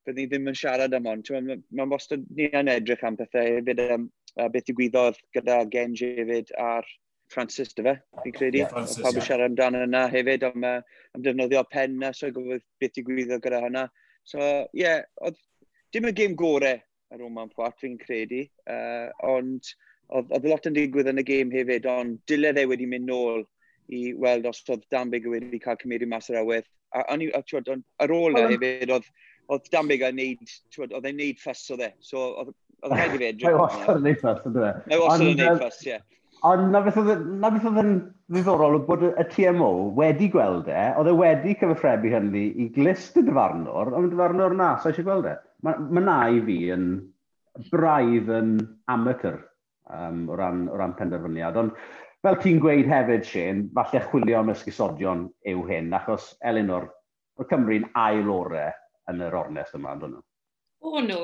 byddwn 0.06 0.22
ni 0.22 0.28
ddim 0.30 0.52
yn 0.52 0.60
siarad 0.60 0.96
am 0.98 1.10
ond. 1.10 1.32
Mae'n 1.34 1.64
ma 1.80 1.88
wastad 1.94 2.26
ni 2.36 2.50
yn 2.52 2.72
edrych 2.72 3.04
am 3.08 3.18
pethau 3.20 3.58
hefyd, 3.58 3.84
um, 3.96 4.10
beth 4.54 4.72
i 4.72 4.76
gwyddoedd 4.78 5.20
gyda 5.36 5.62
Genji 5.74 6.14
hefyd 6.20 6.54
a'r 6.62 6.90
Francis, 7.34 7.74
dy 7.76 7.84
fe, 7.88 7.96
fi'n 8.24 8.36
credu. 8.36 8.62
Yeah, 8.62 8.72
Francis, 8.72 9.02
Pawb 9.04 9.18
yn 9.18 9.24
yeah. 9.24 9.30
siarad 9.30 9.50
amdano 9.52 9.86
yna 9.88 10.04
hefyd, 10.12 10.46
am, 10.48 10.68
am 10.68 11.24
defnyddio 11.24 11.64
pen 11.72 11.98
na, 12.04 12.14
so 12.16 12.30
gwybod 12.32 12.64
beth 12.84 13.00
i 13.02 13.04
gwyddo 13.08 13.40
gyda 13.44 13.64
hynna. 13.66 13.88
So, 14.28 14.40
ie, 14.44 14.84
yeah, 14.84 15.02
oedd 15.24 15.40
dim 15.96 16.08
y 16.12 16.14
gêm 16.16 16.36
gorau 16.40 16.84
y 17.14 17.20
Roman 17.20 17.52
Poit, 17.54 17.76
fi'n 17.82 17.98
credu. 18.02 18.46
Uh, 18.70 19.12
ond 19.28 19.72
oedd 20.16 20.48
lot 20.48 20.68
yn 20.70 20.76
digwydd 20.76 21.10
yn 21.12 21.22
y 21.22 21.26
gêm 21.28 21.52
hefyd, 21.52 21.88
ond 21.92 22.20
diledd 22.32 22.60
e 22.62 22.66
wedi 22.70 22.88
mynd 22.90 23.10
nôl 23.10 23.46
i 23.94 24.12
weld 24.20 24.48
os 24.48 24.64
oedd 24.72 24.86
Danbeg 24.92 25.28
wedi 25.30 25.60
cael 25.64 25.80
cymryd 25.82 26.08
mas 26.12 26.30
yr 26.32 26.42
awydd. 26.42 26.68
A, 26.96 27.04
a, 27.04 27.16
a 27.16 27.42
twyd, 27.44 27.72
ar 28.04 28.14
ôl 28.16 28.38
e 28.40 28.46
hefyd, 28.54 28.92
oedd, 28.96 29.10
oedd 29.52 29.72
Danbeg 29.74 30.06
yn 30.08 30.20
neud, 30.20 30.54
twyd, 30.76 30.96
oedd 30.96 31.08
e'n 31.10 31.20
neud 31.20 31.42
ffys 31.44 31.66
o 31.76 31.80
dde. 31.80 31.92
So, 32.04 32.24
oedd, 32.44 32.54
oedd 32.84 32.96
rhaid 32.96 33.18
i 33.18 33.22
fe 33.24 33.32
edrych. 33.32 33.50
Mae 33.50 33.64
wastad 33.64 34.00
yn 34.00 34.08
neud 34.08 34.22
ffys, 34.22 34.46
ynddo 34.48 34.64
fe? 34.64 34.76
Mae 34.92 35.02
wastad 35.04 35.28
yn 35.32 35.42
neud 35.42 35.64
ffys, 35.64 35.82
ie. 35.88 36.00
Ond 36.48 36.68
na 36.70 36.84
beth 36.86 37.00
oedd 37.02 37.82
yn 37.82 37.94
ddiddorol 38.30 38.78
o 38.78 38.82
bod 38.86 39.04
y 39.08 39.26
TMO 39.34 39.72
wedi 39.98 40.28
gweld 40.32 40.68
e, 40.70 40.84
oedd 41.00 41.10
e 41.10 41.16
wedi 41.18 41.56
cyfathrebu 41.58 42.12
hynny 42.14 42.44
i 42.62 42.68
glist 42.76 43.18
y 43.18 43.24
dyfarnwr, 43.26 43.90
ond 43.98 44.08
y 44.08 44.12
dyfarnwr 44.14 44.56
na, 44.56 44.76
so 44.78 44.92
eisiau 44.92 45.08
gweld 45.08 45.32
e 45.32 45.34
mae 45.66 45.86
ma 45.90 46.04
na 46.04 46.18
i 46.30 46.42
fi 46.46 46.58
yn 46.76 46.90
braidd 47.72 48.30
yn 48.34 48.58
amateur 48.94 49.40
um, 49.90 50.28
o, 50.30 50.36
ran, 50.38 50.68
o 50.70 50.78
ran 50.78 50.96
penderfyniad. 50.98 51.58
Ond 51.60 51.76
fel 52.26 52.40
ti'n 52.44 52.60
gweud 52.64 52.90
hefyd, 52.92 53.26
Shane, 53.26 53.68
falle 53.76 54.04
chwilio 54.10 54.42
am 54.42 54.52
ysgusodion 54.54 55.28
yw 55.50 55.64
hyn, 55.70 55.94
achos 55.98 56.34
Elinor, 56.46 56.90
o'r, 57.38 57.48
Cymru'n 57.52 57.88
ail 57.98 58.30
orau 58.34 58.74
yn 59.12 59.24
yr 59.24 59.40
ornest 59.40 59.78
yma, 59.78 59.96
ond 59.96 60.10
nhw. 60.12 60.24
O 60.88 61.02
nhw, 61.02 61.24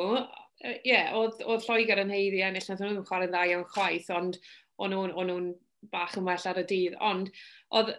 ie, 0.64 0.78
yeah, 0.94 1.12
oedd 1.18 1.44
Lloegr 1.68 2.02
yn 2.06 2.14
heiddi 2.14 2.42
ennill, 2.46 2.70
nath 2.70 2.82
nhw'n 2.82 3.06
chwarae 3.10 3.30
dda 3.30 3.46
iawn 3.52 3.68
chwaith, 3.74 4.10
ond 4.16 4.40
o'n 4.82 4.96
nhw'n 4.96 5.54
bach 5.92 6.18
yn 6.18 6.26
well 6.28 6.50
ar 6.50 6.62
y 6.62 6.66
dydd. 6.70 6.98
Ond 7.04 7.30
oedd 7.76 7.94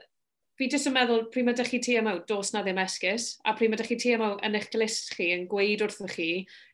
fi 0.58 0.68
jyst 0.70 0.86
yn 0.86 0.94
meddwl, 0.94 1.24
pryd 1.34 1.46
mae 1.48 1.56
ydych 1.56 1.70
chi 1.72 1.80
TMO, 1.82 2.14
dos 2.28 2.52
na 2.54 2.62
ddim 2.62 2.78
esgus, 2.84 3.28
a 3.42 3.56
pryd 3.58 3.72
mae 3.72 3.78
ydych 3.78 3.90
chi 3.90 3.98
TMO 4.04 4.30
yn 4.46 4.58
eich 4.58 4.68
glist 4.70 5.14
chi 5.16 5.32
yn 5.34 5.48
gweud 5.50 5.82
wrthych 5.82 6.14
chi, 6.14 6.28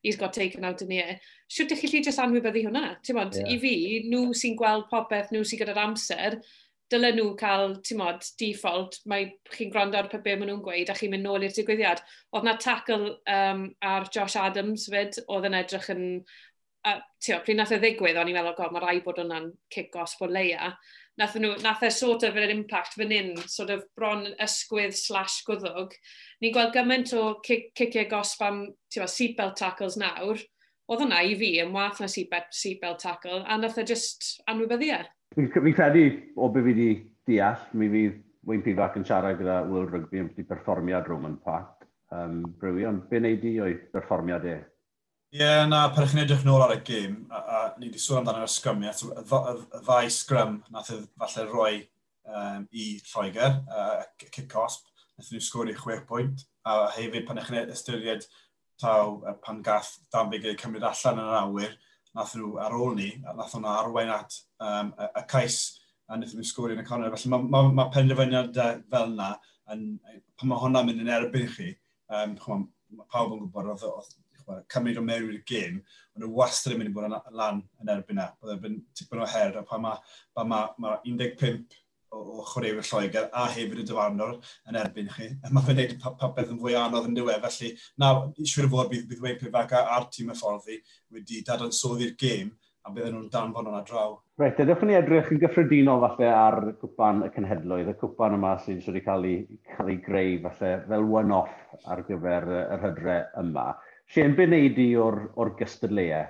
he's 0.04 0.18
got 0.20 0.36
taken 0.36 0.66
out 0.68 0.82
in 0.84 0.90
the 0.92 0.98
air, 1.00 1.20
siwt 1.48 1.70
ydych 1.70 1.84
chi 1.86 1.92
lli 1.92 2.02
jyst 2.04 2.20
anwybyddu 2.20 2.66
hwnna? 2.66 2.96
Ti'n 3.06 3.16
bod, 3.16 3.38
yeah. 3.40 3.54
i 3.54 3.56
fi, 3.62 3.72
nhw 4.10 4.34
sy'n 4.36 4.58
gweld 4.60 4.90
popeth, 4.92 5.32
nhw 5.32 5.46
sy'n 5.48 5.62
gyda'r 5.62 5.80
amser, 5.86 6.36
dylen 6.92 7.16
nhw 7.16 7.32
cael, 7.40 7.78
ti'n 7.86 8.02
bod, 8.02 8.28
default, 8.42 9.00
mae 9.08 9.30
chi'n 9.54 9.72
gwrando 9.72 10.00
ar 10.00 10.10
pe 10.12 10.20
maen 10.26 10.48
nhw'n 10.50 10.62
gweud 10.66 10.92
a 10.92 10.96
chi'n 10.98 11.14
mynd 11.14 11.24
nôl 11.24 11.46
i'r 11.46 11.56
digwyddiad. 11.56 12.04
Oedd 12.34 12.46
na 12.46 12.56
tackle 12.60 13.14
um, 13.30 13.66
ar 13.80 14.08
Josh 14.12 14.36
Adams 14.40 14.88
fyd, 14.92 15.22
oedd 15.30 15.46
yn 15.48 15.56
edrych 15.60 15.88
yn, 15.94 16.06
uh, 16.84 16.98
ti'n 17.22 17.38
bod, 17.38 17.44
pryd 17.46 17.60
nath 17.60 17.76
y 17.76 17.80
ddigwydd, 17.80 18.18
o'n 18.20 18.32
i'n 18.32 18.40
meddwl, 18.40 18.56
god, 18.58 18.74
mae 18.74 18.84
rai 18.84 18.98
bod 19.06 19.22
hwnna'n 19.22 19.52
kick-os 19.72 20.18
bod 20.20 20.34
leia, 20.34 20.74
nath, 21.20 21.36
nhw, 21.36 21.52
nath 21.62 21.84
e 21.84 21.90
sort 21.92 22.24
of 22.26 22.38
yr 22.40 22.52
impact 22.54 22.96
fan 22.98 23.12
hyn, 23.14 23.34
sort 23.50 23.72
of 23.74 23.84
bron 23.98 24.24
ysgwydd 24.40 24.96
slash 24.96 25.42
gwddwg. 25.48 25.94
Ni'n 26.40 26.54
gweld 26.56 26.72
gymaint 26.76 27.12
o 27.16 27.26
ciciau 27.44 28.08
gosb 28.10 28.42
am 28.46 28.62
seatbelt 28.96 29.58
tackles 29.60 29.98
nawr. 30.00 30.40
Oedd 30.90 31.04
hwnna 31.04 31.20
i 31.22 31.36
fi 31.38 31.52
yn 31.62 31.74
wath 31.76 32.00
na 32.02 32.08
seatbelt, 32.10 32.48
seatbelt 32.56 33.04
tackle, 33.04 33.44
a 33.46 33.58
nath 33.60 33.78
e 33.78 33.86
just 33.86 34.32
anwybyddu 34.50 34.90
e. 34.96 35.04
Fi'n 35.36 35.52
credu 35.76 36.06
o 36.34 36.48
be 36.50 36.64
fi 36.64 36.72
wedi 36.72 36.90
deall, 37.30 37.68
mi 37.78 37.90
fydd 37.92 38.18
Wayne 38.48 38.64
Pivac 38.64 38.96
yn 38.98 39.04
siarad 39.06 39.38
gyda 39.38 39.60
World 39.68 39.92
Rugby 39.94 40.24
am 40.24 40.32
wedi 40.32 40.48
perfformiad 40.48 41.08
Roman 41.12 41.36
Park. 41.44 41.84
Um, 42.10 42.40
brywi, 42.58 42.88
ond 42.88 43.04
be 43.10 43.20
wneud 43.20 43.44
i 43.46 43.52
o'i 43.62 43.76
perfformiad 43.92 44.48
e? 44.50 44.56
Ie, 45.32 45.38
yeah, 45.38 45.60
na, 45.62 45.84
pan 45.94 46.08
chi'n 46.10 46.24
edrych 46.24 46.40
nôl 46.42 46.64
ar 46.64 46.72
y 46.74 46.76
gêm, 46.82 47.12
a, 47.30 47.38
a 47.38 47.58
ni 47.78 47.86
wedi 47.86 48.00
sôn 48.02 48.18
amdano'r 48.18 48.48
sgrymiau, 48.50 48.94
so, 48.98 49.10
y, 49.14 49.20
y, 49.22 49.52
y 49.62 49.80
ddau 49.86 50.08
sgrym 50.10 50.56
nath 50.74 50.88
e 50.90 50.96
falle 51.22 51.44
roi 51.46 51.74
um, 52.26 52.64
i 52.74 52.86
Lloegr, 53.12 53.60
uh, 53.70 54.00
kick-cosp, 54.24 54.88
nath 55.14 55.28
nhw 55.30 55.42
sgori 55.46 55.76
6 55.76 56.00
pwynt, 56.08 56.42
a 56.66 56.74
hefyd 56.96 57.28
pan 57.28 57.38
chi'n 57.44 57.60
e-, 57.60 57.62
ystyried 57.76 58.26
taw 58.82 59.20
pan 59.44 59.60
gath 59.68 59.92
Danbygau 60.10 60.56
cymryd 60.58 60.88
allan 60.88 61.20
yn 61.22 61.30
yr 61.30 61.38
awyr, 61.44 61.76
nath 62.18 62.32
nhw 62.34 62.50
ar 62.64 62.74
ôl 62.80 62.98
ni, 62.98 63.12
a 63.22 63.34
nath 63.38 63.54
nhw 63.54 63.70
arwain 63.70 64.10
at 64.16 64.40
um, 64.58 64.90
y, 64.98 65.08
y 65.14 65.22
cais 65.30 65.60
a 66.08 66.18
wnaeth 66.18 66.34
nhw 66.40 66.48
sgorio 66.48 66.74
yn 66.74 66.82
y 66.82 66.88
corner. 66.88 67.14
Felly 67.14 67.30
mae 67.36 67.46
ma, 67.54 67.60
ma 67.78 67.86
penderfyniad 67.94 68.58
fel 68.90 69.14
yna, 69.14 69.30
yn, 69.76 69.86
pan 70.34 70.50
mae 70.50 70.64
hwnna'n 70.64 70.90
mynd 70.90 71.06
yn 71.06 71.14
erbyn 71.20 71.46
chi, 71.54 71.70
um, 72.18 72.34
chwa, 72.42 72.64
mae 72.98 73.08
pawb 73.14 73.38
yn 73.38 73.46
gwybod 73.46 73.70
oedd, 73.76 73.86
oedd 73.92 74.18
cymryd 74.72 75.00
o 75.00 75.04
mewn 75.04 75.30
i'r 75.34 75.44
gêm, 75.48 75.80
ond 76.14 76.24
nhw 76.24 76.32
wastad 76.38 76.74
yn 76.74 76.82
mynd 76.82 76.92
i 76.92 76.96
bod 76.96 77.08
yn 77.08 77.16
lan 77.40 77.62
yn 77.82 77.92
erbyn 77.94 78.20
na. 78.20 78.30
Byddai 78.40 78.70
e'n 78.70 78.80
tipyn 78.98 79.22
o 79.24 79.28
her, 79.34 79.60
a 79.60 79.66
pan 79.66 79.84
mae 79.86 80.00
ma, 80.36 80.44
ma, 80.44 80.60
ma 80.78 80.96
15 81.06 81.78
o, 82.10 82.20
o 82.20 82.46
chwaraewyr 82.52 82.86
Lloegr 82.86 83.28
a 83.32 83.44
hefyd 83.54 83.82
y 83.82 83.86
dyfarnwr 83.90 84.38
yn 84.70 84.80
erbyn 84.80 85.12
chi. 85.14 85.28
Mae 85.50 85.66
fe'n 85.66 85.78
gwneud 85.78 86.08
popeth 86.22 86.50
yn 86.54 86.62
fwy 86.62 86.76
anodd 86.78 87.10
yn 87.10 87.18
diwedd, 87.18 87.44
felly 87.44 87.74
na, 88.02 88.14
siwr 88.40 88.68
o 88.68 88.72
fod 88.74 88.90
bydd, 88.94 89.06
bydd 89.10 89.22
Wayne 89.26 89.42
Pivac 89.42 89.76
a'r 89.78 90.08
tîm 90.14 90.32
y 90.34 90.38
fforddi 90.38 90.80
wedi 91.14 91.44
dadansoddi'r 91.46 92.16
gêm 92.20 92.50
a 92.86 92.92
bydden 92.94 93.12
nhw'n 93.14 93.30
danfon 93.32 93.68
hwnna 93.68 93.82
draw. 93.86 94.14
Reit, 94.40 94.60
edrych 94.62 94.82
ni 94.88 94.96
edrych 94.96 95.28
yn 95.34 95.40
gyffredinol 95.42 96.00
falle 96.06 96.30
ar 96.32 96.56
cwpan 96.80 97.26
y 97.26 97.30
cenhedloedd, 97.34 97.90
y 97.92 97.96
cwpan 98.00 98.38
yma 98.38 98.54
sy'n 98.64 98.80
siŵr 98.84 99.00
i 99.00 99.02
cael 99.04 99.26
ei, 99.28 99.58
cael 99.74 99.92
ei 99.92 99.98
greu 100.06 100.38
falle 100.46 100.70
fel 100.88 101.08
one-off 101.20 101.90
ar 101.92 102.02
gyfer 102.08 102.48
yr 102.62 102.86
hydre 102.86 103.18
yma. 103.42 103.66
Sian, 104.10 104.32
be 104.34 104.42
wneud 104.42 104.72
di 104.74 104.88
o'r, 104.98 105.20
or 105.38 105.52
gystadleuau? 105.54 106.26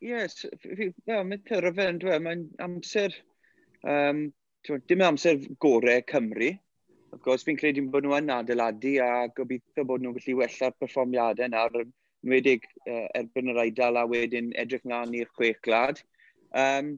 Yes, 0.00 0.46
well, 1.04 1.26
mae'n 1.28 1.42
tyrra 1.44 1.72
fe, 1.76 1.90
mae'n 2.24 2.46
amser, 2.64 3.12
um, 3.84 4.22
dim 4.88 5.02
amser 5.04 5.42
gorau 5.60 6.00
Cymru. 6.08 6.54
Of 7.12 7.20
course, 7.20 7.44
fi'n 7.44 7.58
credu 7.60 7.82
bod 7.92 8.06
nhw 8.06 8.14
yn 8.16 8.32
adeiladu 8.32 8.94
a 9.04 9.26
gobeithio 9.36 9.84
bod 9.84 10.00
nhw'n 10.00 10.14
gallu 10.16 10.38
wella'r 10.38 10.72
perfformiadau 10.80 11.50
nawr, 11.52 11.84
nwedig 12.24 12.64
uh, 12.86 13.04
erbyn 13.20 13.52
yr 13.52 13.60
aidal 13.66 14.00
a 14.00 14.06
wedyn 14.08 14.48
edrych 14.62 14.86
mlaen 14.88 15.12
i'r 15.18 15.28
chwech 15.36 15.60
glad. 15.66 16.00
Um, 16.56 16.94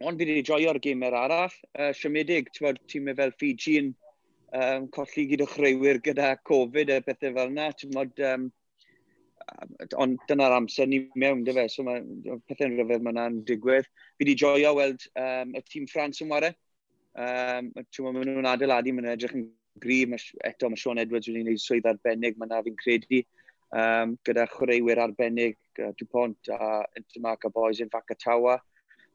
ond 0.00 0.22
fi 0.22 0.28
wedi 0.30 0.46
joio'r 0.48 0.80
gamer 0.80 1.18
arall. 1.18 1.52
Uh, 1.74 1.90
siomedig, 1.98 2.48
tîmau 2.56 3.18
fel 3.18 3.36
Fiji 3.36 3.76
yn 3.82 3.92
um, 4.56 4.88
colli 4.96 5.26
gyda 5.34 5.44
o 5.44 5.52
chreuwyr 5.52 6.00
gyda 6.08 6.32
Covid 6.48 6.94
a 6.96 7.02
bethau 7.04 7.36
fel 7.36 7.52
yna. 7.52 7.68
Tymod, 7.76 8.24
um, 8.30 8.48
ond 9.98 10.18
dyna'r 10.28 10.54
amser 10.56 10.88
ni 10.88 11.02
mewn, 11.18 11.44
dy 11.44 11.54
fe, 11.56 11.66
so 11.72 11.84
mae 11.86 12.02
pethau'n 12.48 12.76
rhyfedd 12.76 13.04
mae 13.04 13.14
yna'n 13.14 13.40
digwydd. 13.48 13.88
Fi 13.88 14.24
wedi 14.24 14.36
joio 14.42 14.74
weld 14.78 15.06
um, 15.18 15.54
y 15.56 15.62
tîm 15.66 15.88
Ffrans 15.90 16.22
yn 16.24 16.30
wario. 16.32 16.52
Um, 17.18 17.72
Tewa, 17.90 18.12
maen 18.14 18.30
nhw'n 18.30 18.48
adeiladu, 18.50 18.94
maen 18.94 19.08
nhw'n 19.08 19.16
edrych 19.16 19.36
yn 19.36 19.46
grif. 19.82 20.10
Mae, 20.12 20.24
eto, 20.50 20.70
mae 20.70 20.80
Sean 20.80 21.00
Edwards 21.02 21.30
wedi 21.30 21.44
gwneud 21.44 21.62
swydd 21.62 21.88
arbennig, 21.90 22.38
mae 22.38 22.50
yna 22.50 22.62
fi'n 22.66 22.78
credu. 22.80 23.22
Um, 23.70 24.16
gyda 24.26 24.46
chwaraewyr 24.50 25.02
arbennig, 25.02 25.58
uh, 25.78 25.92
Dupont 25.98 26.52
a 26.54 26.70
Intermarca 26.98 27.50
Boys 27.54 27.82
yn 27.82 27.90
Facatawa. 27.92 28.58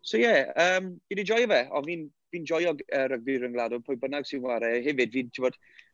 So 0.06 0.20
ie, 0.20 0.28
yeah, 0.28 0.52
um, 0.62 0.94
fi 1.08 1.16
wedi 1.16 1.26
joio 1.28 1.50
fe, 1.52 1.64
ond 1.76 1.90
fi'n 1.90 2.06
fi 2.32 2.44
joio 2.52 2.76
uh, 2.76 3.08
rygbi 3.12 3.40
rhyngwladol, 3.40 3.84
pwy 3.88 3.98
bynnag 4.00 4.28
sy'n 4.30 4.44
wario. 4.44 4.84
Hefyd, 4.86 5.16
fi'n 5.16 5.34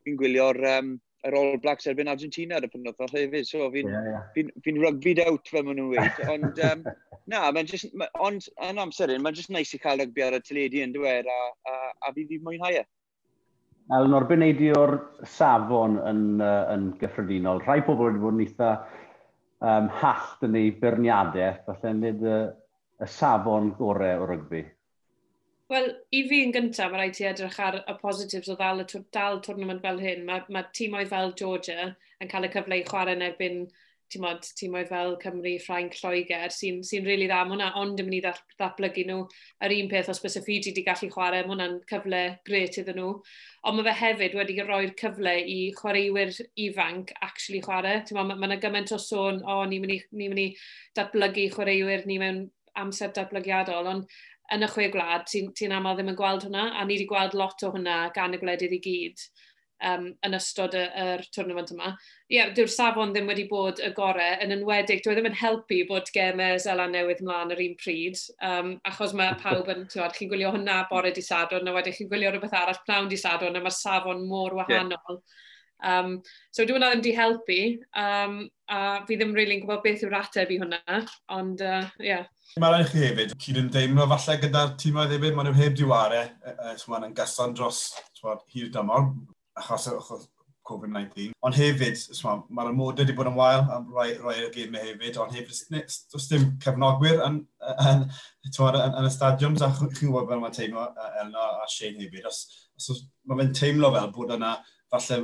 fi 0.06 0.18
gwylio'r 0.18 0.62
um, 0.76 0.96
yr 1.28 1.38
All 1.38 1.58
Blacks 1.62 1.88
erbyn 1.90 2.10
Argentina 2.12 2.58
ar 2.58 2.66
y 2.66 2.70
pynod 2.72 3.02
o'r 3.02 3.14
hefyd. 3.14 3.48
So 3.48 3.68
fi'n 3.74 3.90
yeah, 3.90 4.08
yeah. 4.14 4.24
fi, 4.36 4.46
fi 4.66 4.76
rugby'd 4.78 5.22
out 5.26 5.52
fel 5.52 5.66
maen 5.68 5.80
nhw'n 5.82 5.92
weid. 5.94 6.24
Ond, 6.34 6.62
um, 6.70 6.88
na, 7.32 7.44
mae'n 7.54 7.70
just, 7.70 7.92
ma, 7.98 8.08
ond 8.24 8.48
yn 8.70 8.82
amser 8.82 9.14
un, 9.14 9.22
mae'n 9.26 9.38
just 9.38 9.54
nice 9.54 9.78
i 9.78 9.82
cael 9.82 10.02
rugby 10.02 10.26
ar 10.26 10.40
y 10.40 10.42
teledu 10.46 10.82
yn 10.86 10.96
dweud 10.96 11.30
a, 11.30 11.38
a, 11.70 11.78
a 12.08 12.16
fi 12.16 12.26
fi 12.30 12.42
mwynhau 12.42 12.82
e. 12.82 12.88
Nawr, 13.92 14.08
yn 14.08 14.16
orbyn 14.16 14.46
o'r 14.78 14.96
safon 15.28 15.98
yn, 16.08 16.26
uh, 16.40 16.66
yn 16.72 16.92
gyffredinol, 17.02 17.62
rhai 17.66 17.82
pobl 17.86 18.08
wedi 18.08 18.22
bod 18.24 18.38
yn 18.38 18.44
eitha 18.46 18.70
um, 19.62 19.90
hallt 20.02 20.46
yn 20.48 20.58
ei 20.60 20.70
berniadau, 20.82 21.58
falle 21.68 21.96
nid 21.98 22.22
y, 22.24 22.38
y 23.02 23.10
safon 23.10 23.74
gorau 23.80 24.24
o 24.24 24.30
rygbi. 24.30 24.64
Wel, 25.72 25.86
i 26.12 26.20
fi 26.28 26.42
yn 26.44 26.50
gyntaf, 26.52 26.90
mae 26.92 27.00
rhaid 27.00 27.14
ti 27.16 27.24
edrych 27.30 27.58
ar 27.64 27.78
y 27.80 27.94
positives 28.02 28.50
o 28.52 28.58
ddal, 28.60 28.82
y 28.84 29.00
dal 29.16 29.38
tournament 29.46 29.80
fel 29.86 30.02
hyn. 30.04 30.26
Mae, 30.28 30.44
mae 30.52 30.68
tîmoedd 30.76 31.08
fel 31.14 31.32
Georgia 31.40 31.86
yn 32.20 32.32
cael 32.34 32.48
y 32.48 32.50
cyfle 32.52 32.80
i 32.82 32.84
chwarae 32.90 33.16
yn 33.16 33.24
erbyn 33.30 33.62
tîmod, 34.12 34.50
tîmoedd 34.60 34.90
fel 34.90 35.16
Cymru, 35.22 35.54
Ffrainc, 35.64 35.96
Lloegr, 36.02 36.52
sy'n 36.52 36.84
sy 36.84 37.00
rili 37.00 37.08
really 37.08 37.30
dda. 37.32 37.40
Mae 37.46 37.56
hwnna 37.56 37.72
ond 37.80 38.04
yn 38.04 38.10
mynd 38.10 38.20
i 38.20 38.36
ddatblygu 38.60 39.08
nhw. 39.08 39.24
Yr 39.64 39.78
un 39.78 39.92
peth, 39.96 40.12
os 40.12 40.20
bys 40.26 40.36
y 40.42 40.46
Fiji 40.50 40.74
wedi 40.74 40.84
gallu 40.90 41.12
chwarae, 41.16 41.46
mae 41.46 41.56
hwnna'n 41.56 41.80
cyfle 41.94 42.24
gret 42.52 42.84
iddyn 42.84 43.00
nhw. 43.00 43.16
Ond 43.72 43.80
mae 43.80 43.88
fe 43.88 43.98
hefyd 44.04 44.40
wedi 44.42 44.60
roi'r 44.68 44.96
cyfle 45.00 45.38
i 45.56 45.60
chwaraewyr 45.80 46.36
ifanc 46.68 47.16
actually 47.22 47.64
chwarae. 47.64 48.04
Mae 48.12 48.28
yna 48.28 48.42
ma, 48.44 48.64
gymaint 48.68 48.92
o 48.92 49.00
sôn, 49.00 49.40
o, 49.48 49.62
ni'n 49.64 49.88
mynd 49.88 49.96
ni 49.96 50.28
mynd 50.34 50.50
i 50.50 50.50
datblygu 51.00 51.54
chwaraewyr 51.56 52.04
ni 52.12 52.20
mewn 52.20 52.50
amser 52.80 53.12
datblygiadol, 53.16 53.88
ond 53.92 54.20
yn 54.52 54.66
y 54.66 54.72
chwe 54.72 54.90
gwlad, 54.94 55.28
ti'n 55.30 55.54
ti, 55.56 55.70
aml 55.72 55.96
ddim 55.96 56.12
yn 56.12 56.20
gweld 56.20 56.48
hwnna, 56.48 56.72
a 56.76 56.84
ni 56.84 56.98
wedi 56.98 57.08
gweld 57.10 57.38
lot 57.40 57.64
o 57.64 57.72
hwnna 57.76 58.04
gan 58.16 58.36
y 58.36 58.42
gwledydd 58.42 58.76
i 58.76 58.82
gyd 58.84 59.26
um, 59.88 60.08
yn 60.26 60.38
ystod 60.38 60.76
y, 60.78 60.84
yr 61.04 61.24
twrnament 61.34 61.72
yma. 61.74 61.92
Ie, 62.30 62.38
yeah, 62.38 62.52
dyw'r 62.56 62.72
safon 62.72 63.14
ddim 63.14 63.30
wedi 63.32 63.46
bod 63.50 63.82
y 63.84 63.92
gorau, 63.98 64.38
yn 64.44 64.56
enwedig, 64.56 65.04
dwi 65.04 65.14
e 65.14 65.18
ddim 65.18 65.30
yn 65.32 65.38
helpu 65.40 65.82
bod 65.90 66.12
gemau 66.16 66.60
Zela 66.62 66.88
Newydd 66.92 67.24
mlaen 67.26 67.54
yr 67.56 67.64
un 67.66 67.78
pryd, 67.82 68.20
um, 68.48 68.74
achos 68.88 69.16
mae 69.18 69.38
pawb 69.42 69.72
yn, 69.74 69.86
ti'n 69.92 70.18
chi'n 70.18 70.32
gwylio 70.32 70.54
hwnna 70.56 70.82
bore 70.92 71.14
di 71.16 71.24
sadwn, 71.26 71.70
a 71.70 71.76
wedyn 71.76 71.96
chi'n 71.98 72.12
gwylio 72.12 72.34
rhywbeth 72.34 72.58
arall 72.58 72.82
pnawn 72.86 73.10
di 73.12 73.20
sadwn, 73.20 73.58
a 73.58 73.64
mae'r 73.64 73.78
safon 73.78 74.28
mor 74.30 74.58
wahanol. 74.60 75.22
Yeah. 75.22 75.40
Um, 75.82 76.20
so 76.54 76.62
dwi'n 76.68 76.84
ddim 76.84 77.00
wedi 77.00 77.16
helpu, 77.18 77.62
um, 77.98 78.44
a 78.70 79.02
fi 79.08 79.18
ddim 79.18 79.34
rili'n 79.34 79.38
really 79.40 79.62
gwybod 79.64 79.82
beth 79.86 80.06
yw'r 80.06 80.20
ateb 80.20 80.54
i 80.54 80.60
hwnna, 80.62 81.02
ond, 81.34 81.64
ie. 81.64 81.72
uh, 81.80 82.06
yeah. 82.06 82.30
Mae 82.60 82.74
rhaid 82.74 82.90
chi 82.92 83.00
hefyd, 83.00 83.30
cyd 83.40 83.58
yn 83.62 83.70
deimlo 83.72 84.04
falle 84.12 84.34
gyda'r 84.42 84.74
tîmau 84.80 85.08
hefyd, 85.08 85.36
maen 85.38 85.48
nhw 85.48 85.56
heb 85.56 85.76
diware, 85.80 86.24
e, 86.44 86.52
e, 86.52 86.74
yn 86.98 87.14
gyson 87.16 87.54
dros 87.56 87.78
hir 88.52 88.68
dymor, 88.74 89.06
achos, 89.62 89.86
achos 89.88 90.26
COVID-19. 90.68 91.32
Ond 91.48 91.56
hefyd, 91.56 92.02
mae'r 92.52 92.74
ymwodau 92.74 93.06
wedi 93.06 93.16
bod 93.16 93.30
yn 93.32 93.38
wael 93.40 93.64
am 93.72 93.88
rai, 93.96 94.10
rai 94.20 94.36
o'r 94.42 94.52
gymau 94.52 94.84
hefyd, 94.84 95.22
ond 95.24 95.38
hefyd, 95.38 95.96
does 96.12 96.28
dim 96.28 96.50
cefnogwyr 96.66 97.24
yn, 97.30 97.40
yn, 97.72 98.04
yn, 98.04 98.82
yn, 98.82 99.08
y 99.08 99.14
stadiwms, 99.16 99.64
a 99.64 99.72
chi'n 99.78 99.94
gwybod 100.02 100.28
fel 100.34 100.44
mae'n 100.44 100.58
teimlo 100.60 100.90
Elna 101.24 101.48
a 101.62 101.72
Shane 101.72 102.04
hefyd. 102.04 102.28
Os, 102.28 102.44
os 102.84 103.06
mae 103.32 103.46
fe'n 103.46 103.56
teimlo 103.62 103.94
fel 103.96 104.12
bod 104.18 104.36
yna 104.36 104.58
falle 104.92 105.24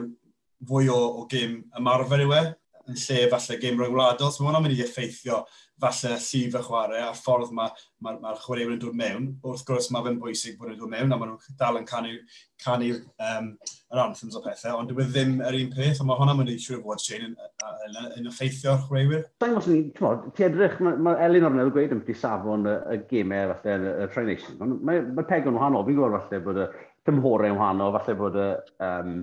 fwy 0.71 0.87
o, 0.95 1.03
o 1.19 1.27
gym 1.27 1.59
ymarfer 1.75 2.23
yw 2.23 2.37
e, 2.39 2.43
yn 2.87 2.95
lle 3.03 3.23
falle 3.35 3.59
gym 3.59 3.81
rhyngwladol, 3.83 4.31
so 4.31 4.45
mae 4.45 4.53
hwnna'n 4.53 4.63
mynd 4.63 4.79
i 4.79 4.83
effeithio 4.85 5.43
falle 5.81 6.15
llif 6.17 6.55
y 6.57 6.61
chwarae 6.65 7.01
a'r 7.05 7.17
ffordd 7.17 7.51
mae'r 7.55 7.73
ma, 8.01 8.13
ma, 8.13 8.19
ma 8.23 8.33
chwaraewyr 8.41 8.75
yn 8.75 8.81
dod 8.81 8.97
mewn. 8.97 9.27
Wrth 9.45 9.65
gwrs 9.67 9.89
mae 9.93 10.05
fe'n 10.07 10.19
bwysig 10.21 10.57
bod 10.57 10.71
nhw'n 10.71 10.79
dod 10.81 10.91
mewn 10.93 11.13
a 11.13 11.19
maen 11.19 11.33
nhw'n 11.33 11.57
dal 11.59 11.79
yn 11.79 11.87
canu'r 11.89 12.39
canu, 12.63 12.89
um, 13.21 13.49
yr 13.93 14.01
anthems 14.01 14.37
o 14.37 14.41
pethau, 14.41 14.79
ond 14.79 14.89
dyw 14.89 15.03
e 15.03 15.07
ddim 15.11 15.37
yr 15.45 15.57
un 15.59 15.71
peth, 15.75 16.01
ond 16.01 16.09
mae 16.09 16.19
hwnna 16.19 16.35
mae'n 16.39 16.53
siŵr 16.63 16.83
fod 16.85 17.03
Shane 17.03 17.29
yn, 17.29 17.35
yn, 17.37 17.97
yn, 18.01 18.11
yn 18.17 18.29
effeithio'r 18.31 18.83
chwaraewyr. 18.87 19.25
Da 19.37 19.51
i'n 19.51 19.59
gwybod, 19.61 20.29
ti 20.37 20.47
edrych, 20.47 20.77
mae 20.81 21.01
ma 21.05 21.15
Elin 21.27 21.49
Ornel 21.51 21.73
gweud 21.75 21.93
yn 21.95 22.05
byd 22.07 22.21
safon 22.21 22.65
y, 22.65 22.77
y 22.95 23.01
gemau, 23.11 23.53
falle, 23.53 23.77
y, 23.77 23.95
y 24.05 24.11
Tri 24.13 24.25
Nations. 24.31 24.57
Mae, 24.61 24.77
ma 24.81 24.97
mae 25.19 25.29
pegon 25.29 25.59
wahanol, 25.59 25.85
fi'n 25.85 25.99
gwybod 25.99 26.17
falle 26.17 26.41
bod 26.47 26.63
y 26.63 26.69
tymhorau 27.07 27.53
yn 27.53 27.61
wahanol, 27.61 27.99
falle 27.99 28.17
bod 28.23 28.41
y... 28.41 28.47
Um, 28.87 29.19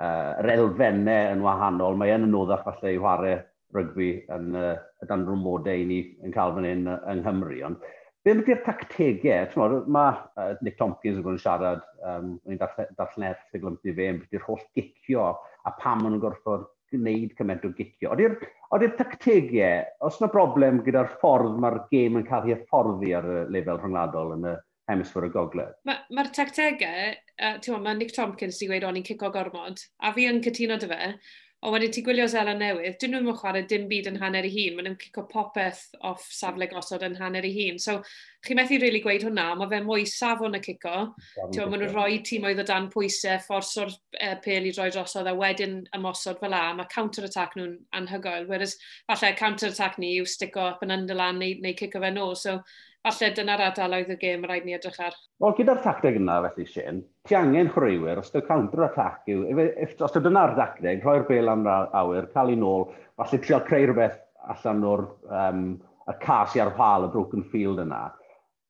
uh, 0.00 0.34
yr 0.40 0.52
elfennau 0.56 1.32
yn 1.34 1.42
wahanol, 1.44 1.98
mae 2.00 2.14
yn 2.14 2.26
anoddach 2.28 2.64
falle 2.66 2.94
i 2.94 3.00
chwarae 3.00 3.38
rygbi 3.76 4.12
yn 4.34 4.52
uh, 4.58 4.76
y 5.02 5.08
danrwmodau 5.10 5.82
i 5.82 5.88
ni 5.88 6.00
yn 6.24 6.34
cael 6.34 6.54
fan 6.56 6.68
hyn 6.68 6.86
yng 6.92 7.22
Nghymru. 7.22 7.60
Ond 7.68 7.80
be 8.22 8.36
ydy'r 8.38 8.62
tactegau? 8.66 9.82
Mae 9.90 10.12
uh, 10.38 10.52
Nick 10.62 10.78
Tompkins 10.78 11.18
yn 11.18 11.24
gwneud 11.24 11.40
yn 11.40 11.42
siarad, 11.42 11.82
um, 12.06 12.36
ni'n 12.46 12.60
darllen 12.60 13.30
erthig 13.32 13.66
lympi 13.66 13.94
fe, 13.96 14.10
yn 14.12 14.22
byddu'r 14.22 14.46
holl 14.46 14.62
gicio 14.76 15.32
a 15.66 15.74
pam 15.80 16.04
maen 16.04 16.14
nhw'n 16.14 16.22
gorfod 16.22 16.68
gwneud 16.92 17.32
cymaint 17.38 17.64
o 17.66 17.72
gicio. 17.76 18.12
Oeddi'r 18.12 18.96
tactegau, 18.98 19.86
os 20.06 20.20
yna 20.20 20.30
broblem 20.32 20.82
gyda'r 20.86 21.14
ffordd 21.18 21.56
mae'r 21.62 21.80
gêm 21.92 22.20
yn 22.20 22.28
cael 22.28 22.48
ei 22.48 22.56
hyfforddi 22.56 23.14
ar 23.16 23.28
y 23.28 23.38
lefel 23.54 23.80
rhyngwladol 23.80 24.36
yn 24.36 24.50
y 24.52 24.56
hemisfer 24.90 25.26
y 25.26 25.30
gogledd. 25.32 25.78
Mae'r 25.88 26.02
ma, 26.10 26.22
ma 26.22 26.26
tactegau, 26.36 27.14
uh, 27.48 27.78
mae 27.84 27.96
Nick 27.98 28.14
Tompkins 28.16 28.60
wedi 28.60 28.70
gweud 28.70 28.86
o'n 28.88 29.00
i'n 29.00 29.08
cico 29.08 29.32
gormod, 29.34 29.82
a 30.02 30.12
fi 30.14 30.28
yn 30.30 30.42
cytuno 30.44 30.78
dy 30.80 30.90
fe, 30.90 31.14
O, 31.62 31.70
wedyn 31.70 31.92
ti 31.94 32.02
gwylio 32.02 32.24
Zela 32.26 32.56
newydd, 32.58 32.96
dyn 32.98 33.12
nhw'n 33.14 33.36
chwarae 33.38 33.66
dim 33.70 33.84
byd 33.90 34.08
yn 34.10 34.16
hanner 34.18 34.46
i 34.48 34.50
hun, 34.50 34.74
maen 34.74 34.88
nhw'n 34.88 34.96
cico 34.98 35.22
popeth 35.30 35.82
off 36.08 36.24
safle 36.34 36.66
gosod 36.72 37.04
yn 37.06 37.14
hanner 37.20 37.46
i 37.46 37.52
hun. 37.54 37.78
So, 37.84 38.00
chi 38.42 38.56
methu 38.58 38.74
rili 38.74 38.82
really 38.82 39.00
gweud 39.04 39.24
hwnna, 39.26 39.46
mae 39.58 39.70
fe 39.70 39.80
mwy 39.84 40.04
safon 40.10 40.58
y 40.58 40.60
cico. 40.64 40.94
Ti'n 41.38 41.70
maen 41.70 41.82
nhw'n 41.84 41.92
rhoi 41.94 42.20
tîm 42.26 42.46
oedd 42.48 42.62
o 42.62 42.66
dan 42.66 42.88
pwysau, 42.92 43.38
fforso'r 43.46 43.92
uh, 43.92 44.36
pel 44.44 44.66
i 44.66 44.72
droi 44.74 44.88
drosodd, 44.94 45.30
a 45.30 45.34
wedyn 45.38 45.82
ymosod 45.96 46.40
fel 46.42 46.56
a. 46.58 46.62
Mae 46.78 46.90
counter-attack 46.92 47.54
nhw'n 47.58 47.76
anhygoel, 47.98 48.48
whereas 48.50 48.74
falle 49.10 49.34
counter-attack 49.38 50.00
ni 50.02 50.16
yw 50.20 50.26
stico 50.28 50.64
up 50.72 50.82
yn 50.86 50.94
underlan 50.96 51.38
neu, 51.42 51.58
neu 51.62 51.76
cico 51.78 52.02
fe 52.02 52.10
nôl. 52.14 52.34
So, 52.38 52.58
falle 53.02 53.30
dyna'r 53.34 53.62
adael 53.66 53.96
oedd 53.98 54.10
y 54.14 54.16
gêm 54.20 54.44
rhaid 54.46 54.66
ni 54.66 54.74
edrych 54.76 54.98
ar. 55.02 55.14
Wel, 55.42 55.54
gyda'r 55.58 55.82
tacteg 55.84 56.18
yna 56.20 56.40
felly, 56.44 56.66
Sien, 56.70 57.00
ti 57.26 57.38
angen 57.38 57.70
chwaraewyr, 57.74 58.20
os 58.22 58.30
dy 58.34 58.42
counter-attack 58.46 59.30
yw, 59.32 59.46
if, 59.74 59.96
os 60.02 60.14
dy 60.14 60.22
dyna'r 60.26 60.54
tacteg, 60.58 61.02
rhoi'r 61.02 61.26
bel 61.30 61.50
am 61.50 61.66
awyr, 61.70 62.28
cael 62.34 62.52
ei 62.54 62.58
nôl, 62.58 62.86
falle 63.18 63.40
trio 63.42 63.62
creu 63.66 63.88
rhywbeth 63.90 64.20
allan 64.54 64.86
o'r 64.86 65.06
um, 65.30 65.64
y 66.10 66.14
cas 66.22 66.54
i 66.56 66.62
ar 66.62 66.72
pal 66.78 67.06
y 67.06 67.12
broken 67.14 67.46
field 67.50 67.82
yna 67.82 68.04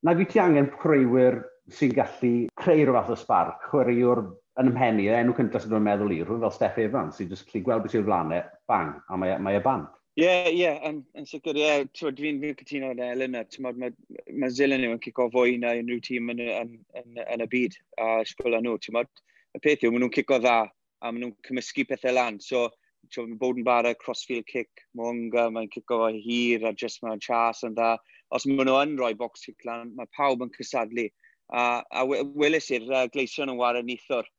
na 0.03 0.15
fi 0.15 0.25
ti 0.27 0.39
angen 0.43 0.69
chwaraewyr 0.77 1.39
sy'n 1.71 1.93
gallu 1.95 2.31
creu 2.59 2.83
rhywbeth 2.83 3.11
o 3.13 3.17
sparc, 3.19 3.67
chwaraewr 3.69 4.23
yn 4.59 4.69
ymhenni, 4.69 5.07
enw 5.15 5.35
cyntaf 5.37 5.63
sydd 5.63 5.75
yn 5.77 5.85
meddwl 5.87 6.11
i, 6.13 6.19
rhywun 6.21 6.43
fel 6.43 6.53
Steph 6.53 6.79
Evans, 6.83 7.17
sy'n 7.17 7.29
just 7.31 7.47
gallu 7.47 7.63
gweld 7.67 7.85
beth 7.85 7.95
yw'r 7.97 8.07
flanau, 8.09 8.41
e, 8.41 8.63
bang, 8.69 8.91
a 9.07 9.19
mae, 9.19 9.33
e, 9.33 9.39
mae 9.45 9.57
e 9.57 9.61
y 9.61 9.63
band. 9.65 9.87
Ie, 10.19 10.25
yeah, 10.25 10.49
ie, 10.49 10.57
yeah, 10.59 10.75
yn, 10.89 10.99
yn 11.17 11.25
sicr, 11.25 11.57
ie, 11.57 11.63
yeah, 11.63 11.85
ti'n 11.95 12.19
fi'n 12.19 12.41
fi'n 12.43 12.59
cytuno 12.59 12.91
yn 12.93 13.01
Elena, 13.07 13.45
ti'n 13.49 13.65
modd, 13.65 13.79
mae, 13.81 13.95
mae 14.29 14.53
Zillen 14.53 14.83
nhw 14.83 14.93
yn 14.93 15.01
cico 15.01 15.29
fwy 15.33 15.55
na 15.61 15.71
unrhyw 15.79 16.03
tîm 16.05 16.29
yn, 16.35 16.43
yn, 16.43 16.75
yn, 16.99 17.23
yn, 17.23 17.45
y 17.47 17.49
byd, 17.55 17.79
a 18.03 18.19
sgwyl 18.29 18.59
nhw, 18.59 18.75
ti'n 18.83 18.99
modd, 18.99 19.09
y 19.55 19.63
peth 19.63 19.87
yw, 19.87 19.93
maen 19.95 20.05
nhw'n 20.05 20.13
cico 20.19 20.37
dda, 20.43 20.59
a 20.67 21.09
maen 21.09 21.23
nhw'n 21.23 21.35
cymysgu 21.47 21.87
pethau 21.89 22.13
lan, 22.19 22.37
so 22.43 22.67
ti'n 23.13 23.35
bod 23.41 23.59
yn 23.59 23.65
bara 23.67 23.93
crossfield 23.95 24.45
kick, 24.49 24.83
Mwonga, 24.97 25.47
mae'n 25.53 25.69
cico 25.73 25.99
fo 26.01 26.09
hir 26.25 26.65
a 26.67 26.73
jyst 26.73 27.03
mae'n 27.03 27.21
chas 27.23 27.63
yn 27.67 27.75
dda. 27.77 27.95
Os 28.33 28.47
maen 28.49 28.67
nhw 28.69 28.79
yn 28.81 28.95
rhoi 28.99 29.13
box 29.17 29.45
kick 29.47 29.65
lan, 29.69 29.91
mae 29.97 30.09
pawb 30.17 30.41
yn 30.45 30.53
cysadlu. 30.55 31.07
A, 31.53 31.83
a 31.93 32.05
welys 32.05 32.71
i'r 32.73 32.87
uh, 32.89 33.05
gleision 33.13 33.51
yn 33.53 33.59
war 33.59 33.77
yn 33.79 33.91
eithwr. 33.93 34.29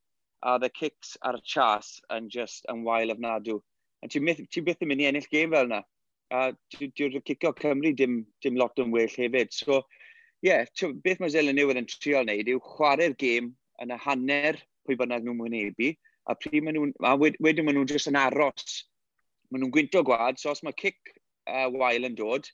A 0.45 0.57
the 0.59 0.69
kicks 0.69 1.15
a'r 1.25 1.39
chas 1.43 1.95
yn 2.13 2.29
just 2.29 2.67
yn 2.71 2.83
wael 2.87 3.13
ofnadw. 3.15 3.61
A 4.03 4.09
ti, 4.11 4.21
ti 4.51 4.61
byth 4.61 4.83
yn 4.83 4.91
mynd 4.91 5.05
i 5.05 5.09
ennill 5.09 5.29
gêm 5.31 5.55
fel 5.55 5.69
yna. 5.69 5.81
A 6.35 6.49
diw'r 6.75 7.21
cico 7.25 7.53
Cymru 7.61 7.93
dim, 7.95 8.23
dim 8.43 8.59
lot 8.59 8.81
yn 8.81 8.91
well 8.93 9.09
hefyd. 9.09 9.53
So, 9.55 9.83
ie, 10.43 10.51
yeah, 10.51 10.91
beth 11.05 11.21
mae 11.23 11.31
Zelen 11.33 11.57
Newydd 11.57 11.79
yn 11.81 11.87
trio 11.89 12.21
wneud 12.25 12.51
yw 12.51 12.61
chwarae'r 12.75 13.15
gêm 13.21 13.53
yn 13.81 13.93
y 13.95 13.99
hanner 14.03 14.59
pwy 14.85 14.97
bynnag 14.99 15.25
nhw'n 15.25 15.41
wynebu, 15.41 15.93
A, 16.25 16.35
pryd 16.35 16.63
maen 16.65 16.77
nhw'n... 16.77 16.93
a 17.05 17.13
wedyn 17.21 17.65
maen 17.65 17.77
nhw'n 17.77 17.89
jyst 17.91 18.09
yn 18.11 18.19
aros. 18.19 18.75
Maen 19.51 19.63
nhw'n 19.63 19.73
gwynto 19.75 20.03
gwad, 20.07 20.39
so 20.41 20.51
os 20.51 20.63
mae 20.65 20.75
cic 20.81 20.97
uh, 21.45 21.67
wael 21.73 22.07
yn 22.09 22.17
dod, 22.17 22.49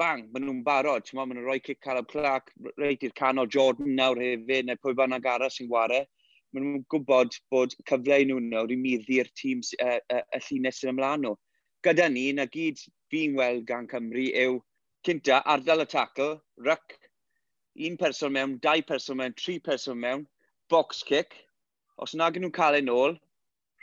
bang, 0.00 0.26
maen 0.32 0.46
nhw'n 0.46 0.64
barod. 0.66 1.08
Maen 1.16 1.32
nhw'n 1.32 1.46
rhoi 1.46 1.60
cic 1.64 1.80
Caleb 1.86 2.08
Clark, 2.12 2.52
reit 2.80 3.04
i'r 3.06 3.16
canol 3.16 3.48
Jordan 3.48 3.94
nawr 3.96 4.20
hefyd, 4.20 4.68
neu 4.68 4.80
pwy 4.82 4.96
fan 4.98 5.16
ag 5.16 5.28
sy'n 5.56 5.70
wario. 5.72 6.04
Maen 6.52 6.66
nhw'n 6.66 6.86
gwybod 6.92 7.36
bod 7.52 7.76
cyfle 7.88 8.22
nhw 8.26 8.40
nawr 8.48 8.72
i 8.74 8.78
muddi'r 8.84 9.30
tîm 9.38 9.62
uh, 9.80 9.98
uh, 10.16 10.24
y 10.36 10.42
llunes 10.48 10.80
sy'n 10.80 10.94
ymlaen 10.94 11.24
nhw. 11.24 11.36
Gyda 11.86 12.08
ni, 12.12 12.26
na 12.36 12.44
gyd 12.50 12.80
fi'n 13.12 13.36
weld 13.38 13.64
gan 13.68 13.88
Cymru 13.88 14.26
yw 14.44 14.58
cynta, 15.06 15.40
ardal 15.48 15.84
y 15.84 15.86
tackle, 15.88 16.34
ryc, 16.66 16.98
un 17.88 17.96
person 17.96 18.34
mewn, 18.34 18.58
dau 18.60 18.82
person 18.86 19.16
mewn, 19.16 19.36
tri 19.38 19.58
person 19.58 19.96
mewn, 20.00 20.26
box 20.68 21.02
kick, 21.06 21.38
Os 22.00 22.14
yna 22.16 22.30
gen 22.32 22.46
nhw'n 22.46 22.56
cael 22.56 22.78
ei 22.78 22.84
nôl, 22.84 23.18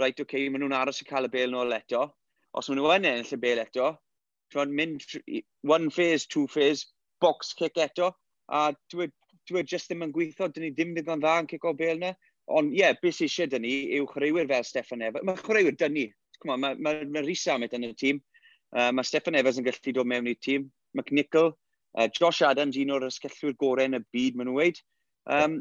right, 0.01 0.19
okay, 0.23 0.47
maen 0.49 0.63
nhw'n 0.63 0.75
aros 0.77 1.01
i 1.03 1.05
cael 1.05 1.27
y 1.27 1.33
bel 1.33 1.51
nôl 1.53 1.75
eto. 1.75 2.07
Os 2.57 2.69
maen 2.69 2.79
nhw 2.81 2.93
yn 2.95 3.09
ennill 3.09 3.35
y 3.35 3.41
bel 3.43 3.61
eto, 3.61 3.91
ti'n 4.53 4.73
mynd 4.79 5.03
one 5.67 5.91
phase, 5.93 6.25
two 6.25 6.47
phase, 6.49 6.87
box 7.21 7.53
kick 7.57 7.77
eto, 7.83 8.11
a 8.49 8.71
dwi'n 8.91 9.11
e, 9.11 9.37
dwi 9.47 9.61
e 9.61 9.67
just 9.73 9.91
ddim 9.91 10.05
yn 10.07 10.15
gweithio, 10.15 10.49
dyn 10.51 10.65
ni 10.65 10.71
ddim 10.73 10.95
ddigon 10.95 11.21
dda 11.21 11.35
yn 11.43 11.51
cico 11.51 11.73
bel 11.77 11.99
yna. 11.99 12.15
Ond 12.57 12.73
ie, 12.73 12.81
yeah, 12.81 12.95
beth 13.01 13.17
sy'n 13.17 13.27
eisiau 13.27 13.51
dyn 13.51 13.65
ni 13.67 13.75
yw 13.99 14.07
chwaraewyr 14.09 14.49
fel 14.49 14.65
Stefan 14.65 15.03
Evans. 15.03 15.25
Mae 15.27 15.39
chwaraewyr 15.43 15.77
dyn 15.77 15.95
ni. 15.95 16.05
Mae 16.47 16.59
ma, 16.63 16.73
ma, 16.79 16.93
ma 17.03 17.23
Rhys 17.23 17.45
Amit 17.51 17.75
yn 17.75 17.85
y 17.89 17.93
tîm. 17.99 18.21
Uh, 18.75 18.89
mae 18.95 19.07
Stefan 19.07 19.35
Evans 19.39 19.59
yn 19.59 19.67
gallu 19.67 19.93
dod 19.95 20.09
mewn 20.09 20.29
i'r 20.31 20.39
tîm. 20.43 20.69
McNichol, 20.97 21.51
uh, 21.97 22.07
Josh 22.15 22.41
Adams, 22.47 22.79
un 22.79 22.93
o'r 22.95 23.07
ysgellwyr 23.09 23.57
gorau 23.59 23.89
yn 23.89 23.99
y 23.99 24.03
byd, 24.15 24.39
maen 24.39 24.49
nhw'n 24.49 24.59
weid. 24.61 24.79
Um, 25.27 25.59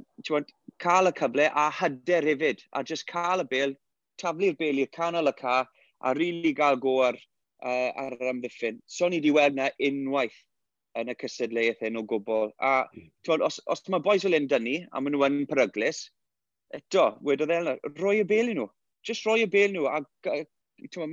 cael 0.83 1.11
y 1.11 1.13
cyfle 1.19 1.49
a 1.53 1.69
hyder 1.81 2.27
hefyd, 2.31 2.63
a 2.73 2.83
just 2.85 3.07
cael 3.07 3.45
y 3.45 3.49
bel, 3.51 3.75
taflu'r 4.21 4.57
bel 4.59 4.83
i'r 4.83 4.93
canol 4.93 5.31
y 5.31 5.35
ca, 5.39 5.63
a 6.01 6.13
rili 6.15 6.43
really 6.43 6.53
gael 6.57 6.77
go 6.81 6.99
ar, 7.07 7.17
uh, 7.65 7.93
ar 7.97 8.17
yr 8.19 8.33
amddiffyn. 8.33 8.81
So 8.87 9.09
ni 9.09 9.21
wedi 9.21 9.33
weld 9.37 9.57
na 9.57 9.71
unwaith 9.89 10.37
yn 10.97 11.13
y 11.13 11.17
cysadleuaeth 11.21 11.83
hyn 11.85 12.01
o 12.01 12.05
gwbl. 12.09 12.53
A 12.61 12.87
twod, 13.27 13.45
os, 13.45 13.61
os 13.73 13.85
mae 13.93 14.05
boes 14.05 14.25
fel 14.25 14.37
hyn 14.37 14.49
dynnu, 14.51 14.77
a 14.93 15.01
maen 15.01 15.17
nhw 15.17 15.27
yn 15.29 15.41
peryglis, 15.51 16.07
eto, 16.77 17.09
wedodd 17.25 17.55
Elna, 17.57 17.77
roi 18.01 18.21
y 18.23 18.29
bel 18.29 18.53
i 18.53 18.57
nhw. 18.59 18.69
Just 19.07 19.27
roi 19.29 19.43
y 19.45 19.51
bel 19.51 19.75
nhw. 19.75 19.89
A, 19.91 20.01
twa, 20.93 21.09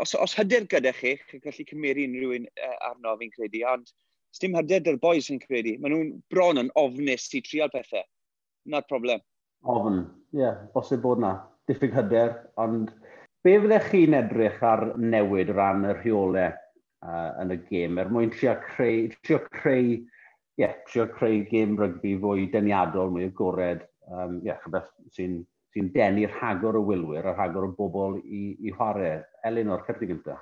os, 0.00 0.14
os 0.14 0.36
hyder 0.38 0.68
gyda 0.72 0.92
chi, 0.96 1.16
chi'n 1.30 1.44
gallu 1.44 1.68
cymeru 1.70 2.04
unrhyw 2.08 2.36
un 2.40 2.50
arno 2.90 3.16
fi'n 3.20 3.32
credu, 3.34 3.64
ond 3.72 3.92
dim 4.40 4.56
hyder 4.56 4.84
dy'r 4.84 5.00
boes 5.00 5.30
yn 5.32 5.40
credu. 5.40 5.76
Maen 5.80 5.94
nhw'n 5.94 6.12
bron 6.32 6.60
yn 6.60 6.72
ofnus 6.76 7.30
i 7.36 7.42
trial 7.44 7.72
pethau 7.72 8.04
na'r 8.72 8.86
problem. 8.90 9.22
Ofn, 9.66 10.02
ie, 10.34 10.40
yeah, 10.42 10.60
bosib 10.74 11.02
bod 11.04 11.22
na. 11.22 11.32
Diffyg 11.66 11.96
hyder, 11.96 12.34
ond 12.62 12.92
be 13.42 13.56
fyddech 13.62 13.90
chi'n 13.90 14.14
edrych 14.18 14.62
ar 14.66 14.84
newid 14.98 15.50
ran 15.54 15.86
y 15.88 15.94
rheolau 15.96 16.52
uh, 17.06 17.30
yn 17.42 17.54
y 17.54 17.58
gêm 17.70 17.98
er 17.98 18.12
mwyn 18.12 18.30
trio 18.34 18.54
creu, 18.62 19.08
trio 19.26 19.40
creu, 19.50 19.96
yeah, 20.60 20.78
trio 20.86 21.08
creu 21.14 21.42
gêm 21.50 21.74
rygbi 21.80 22.14
fwy 22.22 22.46
deniadol, 22.52 23.10
mwy 23.14 23.26
agored, 23.30 23.82
um, 24.06 24.40
yeah, 24.46 24.60
chybeth 24.62 24.92
sy'n 25.16 25.40
sy 25.76 25.84
denu'r 25.92 26.32
rhagor 26.38 26.78
o 26.78 26.82
wylwyr 26.88 27.26
a 27.28 27.34
rhagor 27.34 27.66
o 27.68 27.72
bobl 27.76 28.16
i, 28.24 28.56
i 28.64 28.72
chwarae. 28.72 29.18
Elin 29.44 29.72
o'r 29.74 29.84
cerdig 29.84 30.14
gyntaf. 30.14 30.40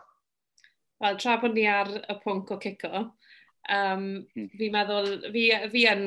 Wel, 1.02 1.16
tra 1.18 1.40
bod 1.42 1.56
ni 1.56 1.64
ar 1.66 1.90
y 1.90 2.14
pwnc 2.22 2.52
o 2.54 2.58
cico, 2.62 2.90
um, 3.02 4.04
hmm. 4.22 4.46
fi'n 4.60 4.76
meddwl, 4.76 5.10
fi, 5.34 5.48
fi 5.72 5.82
yn 5.90 6.04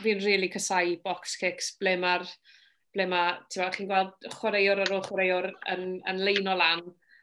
fi'n 0.00 0.18
rili 0.20 0.32
really 0.34 0.50
casau 0.52 0.96
box 1.04 1.36
kicks 1.40 1.74
ble 1.80 1.96
mae'r 2.00 2.26
ble 2.94 3.06
mae, 3.06 3.34
ti'n 3.50 3.62
meddwl, 3.62 3.74
chi'n 3.76 3.90
gweld 3.90 4.30
chwaraewr 4.34 4.82
ar 4.84 4.94
ôl 4.96 5.02
chwaraewr 5.06 5.50
yn, 5.74 5.84
yn 6.10 6.22
lein 6.26 6.48
o 6.50 6.56
lan, 6.58 6.80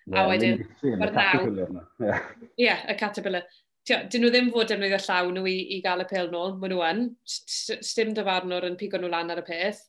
yeah, 0.08 0.20
a 0.22 0.28
wedyn, 0.30 0.62
mae'r 0.84 1.13
ddaw. 1.16 1.48
Ie, 2.56 2.70
y 2.72 2.96
caterpillar. 3.00 3.48
Dyn 3.88 4.20
nhw 4.20 4.32
ddim 4.32 4.50
fod 4.52 4.68
defnyddio 4.72 5.00
llaw 5.00 5.32
nhw 5.32 5.46
i, 5.48 5.58
i 5.78 5.82
gael 5.84 6.04
y 6.04 6.08
pêl 6.08 6.32
nôl, 6.32 6.56
maen 6.60 6.74
nhw 6.74 6.86
yn. 6.88 7.04
Stym 7.28 8.13
dyfarnwr 8.16 8.68
yn 8.68 8.80
pigo 8.80 9.00
nhw 9.00 9.12
lan 9.12 9.32
ar 9.32 9.44
y 9.44 9.46
peth. 9.48 9.84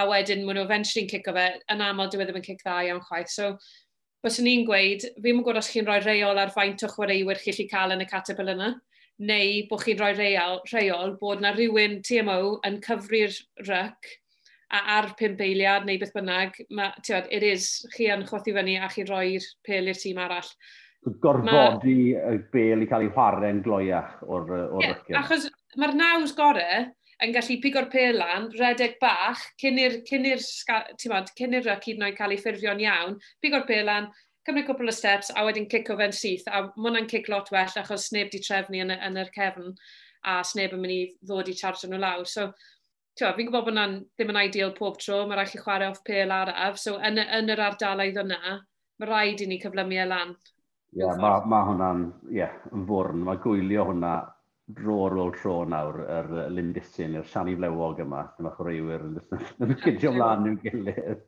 A 0.00 0.06
wedyn, 0.08 0.44
maen 0.44 0.58
nhw 0.58 0.66
eventually'n 0.68 1.10
cico 1.12 1.34
fe. 1.36 1.46
Yn 1.72 1.84
aml, 1.84 2.08
dyw 2.12 2.24
e 2.24 2.28
ddim 2.28 2.40
yn 2.40 2.46
cic 2.46 2.62
dda 2.64 2.78
iawn 2.88 3.02
chwaith. 3.04 3.32
So, 3.32 3.50
bys 4.24 4.40
ni'n 4.44 4.64
gweud, 4.68 5.04
fi'n 5.20 5.40
gwybod 5.40 5.60
os 5.60 5.68
chi'n 5.72 5.88
rhoi 5.88 6.00
reol 6.04 6.40
ar 6.40 6.52
faint 6.52 6.84
o 6.84 6.90
chwaraewyr 6.92 7.40
chi 7.40 7.52
chi 7.56 7.68
cael 7.68 7.92
yn 7.96 8.04
y 8.04 8.08
caterpillar 8.08 8.56
yna 8.56 8.70
neu 9.22 9.62
bod 9.70 9.84
chi'n 9.84 9.98
rhoi 10.00 10.12
reol, 10.18 10.60
reol 10.72 11.16
bod 11.20 11.42
na 11.42 11.52
rhywun 11.54 12.00
TMO 12.06 12.58
yn 12.66 12.80
cyfri'r 12.84 13.34
ryc 13.68 14.14
a 14.74 14.80
ar 14.96 15.12
pimp 15.18 15.42
eiliad 15.44 15.86
neu 15.86 16.00
beth 16.00 16.14
bynnag, 16.16 16.56
ma, 16.74 16.90
tiwod, 17.04 17.28
it 17.30 17.44
is, 17.46 17.68
chi 17.94 18.08
yn 18.10 18.24
chwthu 18.26 18.56
fyny 18.56 18.78
a 18.80 18.88
chi'n 18.90 19.06
rhoi'r 19.10 19.46
pel 19.66 19.92
i'r 19.92 20.00
tîm 20.00 20.18
arall. 20.24 20.50
Gorfodi 21.22 21.98
ma... 22.16 22.32
y 22.32 22.42
bel 22.52 22.82
i 22.82 22.90
cael 22.90 23.06
ei 23.06 23.12
chwarae'n 23.12 23.62
gloiach 23.64 24.20
o'r, 24.24 24.52
or 24.66 24.82
yeah, 24.82 24.94
rycyn. 24.96 25.18
Achos 25.20 25.48
mae'r 25.78 25.96
naws 26.00 26.34
gorau 26.36 26.86
yn 27.24 27.34
gallu 27.34 27.58
pigo'r 27.62 27.90
pel 27.92 28.18
lan, 28.18 28.48
redeg 28.58 28.96
bach, 29.02 29.42
cyn 29.60 29.78
i'r 29.78 29.98
ryc 30.00 30.10
hyd 30.10 31.98
yn 32.00 32.06
oed 32.08 32.16
cael 32.18 32.34
ei 32.34 32.40
ffurfio'n 32.40 32.82
iawn, 32.82 33.18
pigo'r 33.44 33.66
pel 33.68 33.86
lan, 33.90 34.10
cymryd 34.46 34.66
cwpl 34.68 34.90
o 34.90 34.94
steps 34.94 35.30
a 35.34 35.44
wedyn 35.46 35.68
cic 35.72 35.90
o 35.92 35.96
fe'n 35.98 36.14
syth. 36.14 36.46
A 36.48 36.66
mae 36.66 36.88
hwnna'n 36.88 37.10
cic 37.10 37.30
lot 37.32 37.50
well 37.54 37.78
achos 37.80 38.08
sneb 38.10 38.30
di 38.32 38.40
trefnu 38.44 38.82
yn, 38.84 38.92
yn 38.94 39.20
yr 39.20 39.32
cefn 39.34 39.72
a 40.24 40.38
sneb 40.46 40.76
yn 40.76 40.82
mynd 40.82 40.94
i 40.94 41.00
ddod 41.24 41.50
i 41.50 41.56
charge 41.58 41.88
nhw 41.88 42.00
lawr. 42.00 42.28
So, 42.28 42.50
fi'n 43.18 43.48
gwybod 43.48 43.54
bod 43.54 43.72
hwnna'n 43.72 43.96
ddim 44.16 44.32
yn 44.34 44.40
ideal 44.42 44.74
pob 44.76 44.98
tro, 45.00 45.22
mae 45.26 45.38
rhaid 45.38 45.52
chi 45.52 45.62
chwarae 45.62 45.90
off 45.92 46.02
pel 46.06 46.34
araf. 46.34 46.80
So, 46.82 46.96
yn, 46.98 47.20
yn 47.22 47.52
yr 47.54 47.64
ardalaeth 47.68 48.20
yna, 48.24 48.58
mae 49.00 49.10
rhaid 49.10 49.44
i 49.44 49.48
ni 49.50 49.60
cyflymu 49.62 50.00
e 50.02 50.08
lan. 50.10 50.34
Ie, 50.94 51.02
yeah, 51.02 51.16
mae 51.18 51.48
ma 51.50 51.64
hwnna'n, 51.68 52.06
yeah, 52.34 52.54
yn 52.72 52.84
fwrn. 52.88 53.24
Mae 53.26 53.40
gwylio 53.42 53.88
hwnna 53.90 54.14
dro 54.66 54.94
ar 55.06 55.16
ôl 55.20 55.32
tro 55.36 55.54
nawr 55.68 55.98
yr 56.00 56.30
er, 56.40 56.52
lindisyn, 56.56 57.16
yr 57.18 57.24
er 57.24 57.28
siani 57.28 57.56
flewog 57.58 57.98
yma, 58.00 58.22
dyma 58.38 58.52
chwaraewyr 58.56 59.02
yn 59.04 59.74
gydio 59.82 60.12
mlaen 60.14 60.46
nhw'n 60.46 60.60
gilydd. 60.62 61.24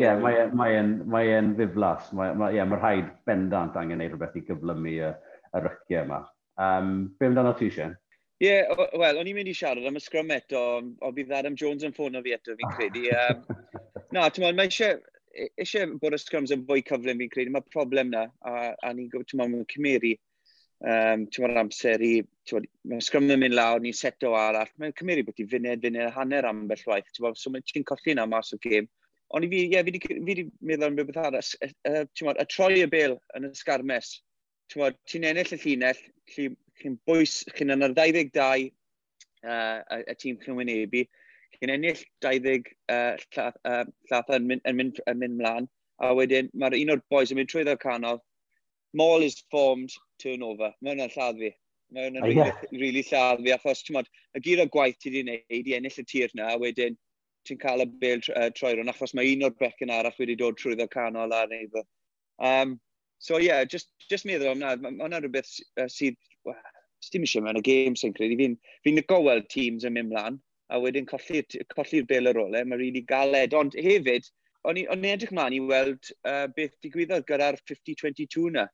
Ie, 0.00 0.12
mae'n 0.22 0.94
e, 0.94 1.08
mae 1.12 1.34
e'n 1.36 1.52
ddiflas, 1.58 2.08
mae'n 2.16 2.40
mae, 2.40 2.56
yeah, 2.56 2.68
mae 2.68 2.80
rhaid 2.80 3.10
bendant 3.28 3.76
angen 3.76 4.00
neud 4.00 4.14
rhywbeth 4.14 4.40
i 4.40 4.44
gyflymu 4.48 4.94
y, 4.94 5.12
y 5.52 5.62
ryciau 5.66 6.06
yma. 6.06 6.22
Um, 6.62 6.96
be 7.20 7.28
amdano 7.28 7.52
ti, 7.60 7.68
Sian? 7.76 7.94
Ie, 8.42 8.48
yeah, 8.48 8.88
wel, 8.98 9.20
o'n 9.20 9.28
i'n 9.28 9.36
mynd 9.36 9.52
i 9.52 9.56
siarad 9.56 9.86
am 9.86 10.00
y 10.00 10.02
sgrym 10.02 10.32
eto, 10.34 10.64
o 10.80 11.14
bydd 11.14 11.36
Adam 11.36 11.58
Jones 11.60 11.84
yn 11.86 11.92
ffôn 11.94 12.16
o 12.16 12.24
fi 12.24 12.36
eto, 12.38 12.56
fi'n 12.56 12.76
credu. 12.78 13.04
Um, 13.22 14.16
na, 14.16 14.26
ti'n 14.28 14.44
mwyn, 14.44 14.56
mae 14.58 14.68
eisiau 14.68 14.96
eisiau 15.60 15.94
bod 16.00 16.16
y 16.16 16.18
scrums 16.20 16.52
yn 16.52 16.64
fwy 16.68 16.82
cyflym 16.88 17.20
fi'n 17.20 17.30
credu, 17.32 17.52
mae 17.52 17.72
problem 17.72 18.10
na, 18.12 18.26
a, 18.48 18.72
a 18.72 18.96
ni'n 18.96 19.12
gwybod, 19.12 19.28
ti'n 19.28 19.44
mwyn, 19.44 19.68
cymeru 19.70 20.16
um, 20.82 21.24
ti'n 21.32 21.60
amser 21.60 22.04
i 22.04 22.14
bod, 22.50 22.66
mae'n 22.90 23.04
sgrym 23.04 23.30
yn 23.30 23.40
mynd 23.42 23.54
lawr, 23.54 23.80
ni'n 23.82 23.94
seto 23.96 24.32
arall, 24.38 24.70
mae'n 24.82 24.94
cymryd 24.98 25.26
bod 25.28 25.38
i 25.42 25.46
funed, 25.52 25.84
funed, 25.84 26.00
hanner 26.16 26.48
am 26.48 26.64
ambell 26.64 26.82
waith, 26.90 27.08
ti'n 27.14 27.26
bod, 27.26 27.38
so 27.38 27.52
mae'n 27.54 27.64
ti'n 27.68 27.86
colli 27.88 28.14
yna 28.14 28.26
mas 28.30 28.52
o 28.56 28.58
gêm. 28.64 28.88
Ond 29.32 29.46
i 29.46 29.50
fi, 29.52 29.62
ie, 29.62 29.70
yeah, 29.76 29.86
fi 29.86 30.18
wedi 30.26 30.46
meddwl 30.60 30.88
am 30.88 30.98
rhywbeth 30.98 31.20
arall, 31.22 31.52
ti'n 31.62 32.02
uh, 32.02 32.26
bod, 32.28 32.42
y 32.42 32.46
troi 32.50 32.82
y 32.82 32.88
bel 32.92 33.16
yn 33.38 33.48
y 33.48 33.52
sgarmes, 33.58 34.12
ti'n 34.72 35.28
ennill 35.30 35.54
y 35.54 35.60
llinell, 35.62 36.02
chi'n 36.34 36.98
bwys, 37.08 37.38
chi'n 37.56 37.74
yn 37.76 37.86
yr 37.86 37.94
22 37.98 38.68
uh, 39.46 40.00
y 40.00 40.16
tîm 40.18 40.40
chi'n 40.42 40.58
wynebu, 40.58 41.06
chi'n 41.58 41.74
ennill 41.76 42.02
20 42.26 42.74
uh, 42.90 43.14
llath, 43.36 43.62
uh, 43.68 43.84
llath 44.10 44.34
yn, 44.34 44.50
mynd, 44.50 44.66
yn, 44.66 44.78
mynd, 44.80 45.00
yn 45.06 45.22
mynd 45.22 45.38
mlaen, 45.38 45.70
a 46.02 46.10
wedyn 46.18 46.50
mae'r 46.58 46.80
un 46.80 46.96
o'r 46.96 47.02
boys 47.12 47.30
yn 47.30 47.38
mynd 47.38 47.52
trwy 47.52 47.64
ddau 47.68 47.78
canol, 47.80 48.22
Mall 48.94 49.22
is 49.22 49.42
formed, 49.50 49.90
turnover. 50.20 50.74
Mae 50.82 50.92
hwnna'n 50.92 51.12
lladd 51.14 51.38
fi. 51.40 51.48
Mae 51.92 52.08
hwnna'n 52.08 52.24
rili 52.24 52.40
yeah. 52.40 52.60
really 52.72 53.02
lladd 53.04 53.42
fi, 53.44 53.54
achos 53.54 53.82
ti'n 53.84 53.98
modd, 53.98 54.10
y 54.36 54.42
gyr 54.44 54.62
o 54.64 54.68
gwaith 54.72 55.00
ti 55.00 55.10
wedi 55.12 55.24
gwneud 55.28 55.72
i 55.72 55.74
ennill 55.78 55.98
y 56.00 56.04
tir 56.08 56.32
na, 56.38 56.52
a 56.52 56.60
wedyn 56.60 56.96
ti'n 57.48 57.58
cael 57.60 57.84
y 57.84 57.88
bel 58.04 58.22
uh, 58.32 58.48
troi 58.56 58.72
ro'n, 58.78 58.90
achos 58.92 59.12
mae 59.18 59.34
un 59.34 59.44
o'r 59.48 59.56
becyn 59.58 59.92
arall 59.92 60.16
wedi 60.18 60.38
dod 60.40 60.56
trwy 60.60 60.76
ddo 60.78 60.88
canol 60.92 61.36
ar 61.36 61.50
neud 61.50 61.82
Um, 62.42 62.80
so 63.18 63.38
ie, 63.38 63.46
yeah, 63.46 63.64
just, 63.64 63.92
just 64.10 64.26
meddwl 64.26 64.50
am 64.50 64.62
na, 64.62 64.74
mae 64.80 64.96
hwnna 64.98 65.20
rhywbeth 65.22 65.52
uh, 65.78 65.86
sydd, 65.92 66.16
well, 66.48 66.58
dim 67.12 67.26
eisiau 67.26 67.44
mewn 67.44 67.60
y 67.60 67.64
game 67.66 67.98
sy'n 67.98 68.14
credu. 68.16 68.38
Fi'n 68.40 68.56
fi 68.82 68.94
licio 68.96 69.18
weld 69.22 69.48
teams 69.52 69.86
yn 69.86 69.94
mynd 69.94 70.10
mlaen, 70.10 70.38
a 70.72 70.80
wedyn 70.80 71.06
colli'r 71.06 71.66
colli 71.74 72.02
bel 72.08 72.30
ar 72.30 72.40
ôl 72.40 72.56
e, 72.56 72.64
mae'n 72.64 72.80
rili 72.80 72.88
really 72.88 73.04
galed. 73.12 73.54
Ond 73.58 73.76
hefyd, 73.76 74.30
o'n 74.66 74.80
i'n 74.80 75.06
edrych 75.12 75.34
mlaen 75.36 75.56
i 75.58 75.60
weld 75.68 76.10
uh, 76.24 76.46
beth 76.56 76.74
digwyddodd 76.84 77.28
gyda'r 77.28 77.60
50-22 77.68 78.48
na. 78.56 78.66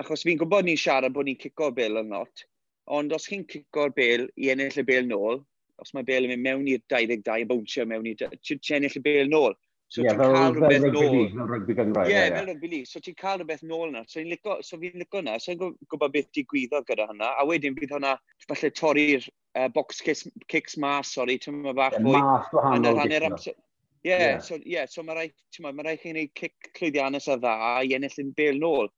Achos 0.00 0.24
fi'n 0.26 0.40
gwybod 0.40 0.66
ni'n 0.66 0.80
siarad 0.80 1.14
bod 1.14 1.28
ni'n 1.28 1.38
cico 1.38 1.70
bel 1.74 2.00
yn 2.00 2.14
lot, 2.14 2.46
Ond 2.92 3.12
os 3.16 3.28
chi'n 3.30 3.46
cico'r 3.48 3.94
bel 3.96 4.26
i 4.36 4.50
ennill 4.52 4.80
y 4.80 4.86
bel 4.86 5.06
nôl, 5.08 5.44
os 5.80 5.94
mae 5.96 6.06
bel 6.06 6.26
yn 6.26 6.34
mynd 6.34 6.46
mewn 6.46 6.72
i'r 6.74 6.82
22 6.92 7.44
a 7.44 7.46
bwnsio 7.50 7.86
mewn 7.88 8.10
i'r... 8.10 8.26
ti'n 8.40 8.76
ennill 8.80 9.00
y 9.00 9.04
bel 9.04 9.30
nôl. 9.32 9.54
So 9.94 10.02
yeah, 10.02 10.16
ti'n 10.18 10.32
cael 10.34 10.54
rhywbeth 10.56 10.84
nôl. 10.90 11.18
Fel 11.30 11.50
rygbi 11.50 11.74
Gymraeg. 11.78 12.08
Ie, 12.10 12.22
fel 12.34 12.48
rygbi 12.48 12.70
li. 12.72 12.80
So 12.88 13.00
ti'n 13.04 13.14
cael 13.20 13.38
rhywbeth 13.38 13.62
nôl 13.68 13.92
yna. 13.92 14.00
So, 14.10 14.22
lico, 14.26 14.56
so 14.66 14.78
fi'n 14.80 14.96
lico 14.98 15.20
yna. 15.22 15.36
So 15.38 15.52
fi'n 15.52 15.76
gwybod 15.92 16.14
beth 16.16 16.30
digwyddodd 16.34 16.88
gyda 16.88 17.06
hynna. 17.12 17.28
A 17.38 17.44
wedyn 17.46 17.76
bydd 17.76 17.94
hwnna 17.94 18.16
falle 18.48 18.70
torri'r 18.80 19.28
uh, 19.28 19.68
box 19.76 20.02
kicks, 20.02 20.24
kicks 20.50 20.74
mas, 20.82 21.12
sori, 21.14 21.38
ti'n 21.38 21.60
mynd 21.60 21.78
bach 21.78 21.94
fwy. 22.00 22.16
Mas 22.16 22.50
gwahanol. 22.50 23.04
Ie, 23.04 24.10
yeah, 24.10 24.40
so, 24.42 24.58
yeah, 24.66 24.90
so 24.90 25.06
mae 25.06 25.16
rhaid, 25.16 25.62
ma 25.62 25.70
rhaid 25.78 26.02
chi 26.02 26.10
wneud 26.10 26.34
kick 26.36 26.72
llwyddiannus 26.76 27.30
a 27.32 27.38
dda 27.40 27.54
i 27.86 27.94
ennill 27.96 28.18
yn 28.20 28.34
bel 28.36 28.58
nôl. 28.60 28.90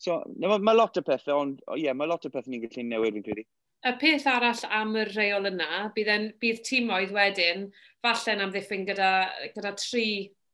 So, 0.00 0.20
mae 0.40 0.60
ma 0.64 0.72
lot 0.76 0.96
o 0.96 1.04
pethau, 1.04 1.42
ond 1.44 1.62
ie, 1.74 1.84
yeah, 1.84 1.96
mae 1.96 2.08
lot 2.08 2.24
o 2.24 2.32
pethau 2.32 2.52
ni'n 2.52 2.64
gallu 2.64 2.86
newid 2.88 3.18
fi'n 3.18 3.26
credu. 3.26 3.46
Y 3.88 3.94
peth 4.00 4.26
arall 4.28 4.60
am 4.76 4.96
y 4.96 5.06
reol 5.08 5.48
yna, 5.48 5.86
bydd, 5.96 6.10
en, 6.12 6.26
bydd 6.40 6.60
tîmoedd 6.68 7.12
wedyn, 7.16 7.66
falle'n 8.04 8.44
amddiffyn 8.44 8.84
gyda, 8.88 9.10
gyda 9.54 9.72
tri 9.80 10.06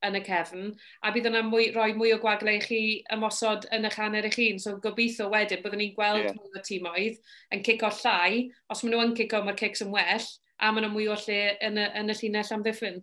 yn 0.06 0.18
y 0.18 0.22
cefn, 0.26 0.68
a 1.02 1.10
bydd 1.14 1.28
yna 1.30 1.42
mwy, 1.46 1.70
roi 1.74 1.92
mwy 1.96 2.12
o 2.14 2.20
gwagle 2.22 2.56
i 2.58 2.60
chi 2.62 2.80
ymosod 3.14 3.66
yn 3.74 3.88
eich 3.88 3.98
hanner 4.02 4.26
eich 4.28 4.38
hun. 4.38 4.60
So 4.62 4.76
gobeithio 4.82 5.30
wedyn 5.32 5.62
byddwn 5.64 5.82
ni'n 5.82 5.94
gweld 5.96 6.26
yeah. 6.26 6.36
mwy 6.36 6.58
o 6.58 6.62
tîmoedd 6.66 7.18
yn 7.54 7.64
cico 7.66 7.90
llai, 8.02 8.46
os 8.70 8.82
maen 8.84 8.94
nhw 8.94 9.04
yn 9.08 9.16
cico, 9.18 9.42
mae'r 9.46 9.58
cics 9.62 9.82
yn 9.86 9.94
well, 9.94 10.30
a 10.58 10.72
maen 10.72 10.86
nhw 10.86 10.94
mwy 10.94 11.10
o 11.10 11.18
lle 11.26 11.40
yn 11.70 11.82
y, 11.82 11.86
yn 12.02 12.14
y 12.14 12.18
llinell 12.20 12.54
amddiffyn. 12.58 13.02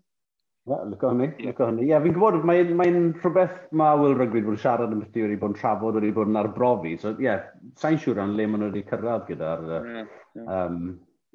Lyco 0.64 1.10
hynny, 1.12 1.28
lyco 1.44 1.66
hynny. 1.68 1.90
Ie, 1.90 1.98
fi'n 2.06 2.14
gwybod, 2.16 2.38
mae'n 2.48 2.70
mae 2.80 2.92
rhywbeth 2.94 3.56
mae 3.76 3.98
Will 4.00 4.14
Rygrid 4.16 4.46
wedi 4.48 4.62
siarad 4.64 4.94
yn 4.96 5.02
beth 5.02 5.18
wedi 5.20 5.36
bod 5.42 5.52
yn 5.52 5.58
trafod, 5.60 5.98
wedi 6.00 6.14
bod 6.16 6.32
yn 6.32 6.40
arbrofi. 6.40 6.94
So, 7.02 7.12
ie, 7.18 7.26
yeah, 7.26 7.50
sa'n 7.82 8.00
siŵr 8.00 8.22
am 8.24 8.38
le 8.38 8.46
maen 8.48 8.64
nhw 8.64 8.70
wedi 8.70 8.86
cyrraedd 8.88 9.26
gyda'r 9.28 9.66
yeah, 9.74 10.08
yeah. 10.40 10.48
um, 10.56 10.80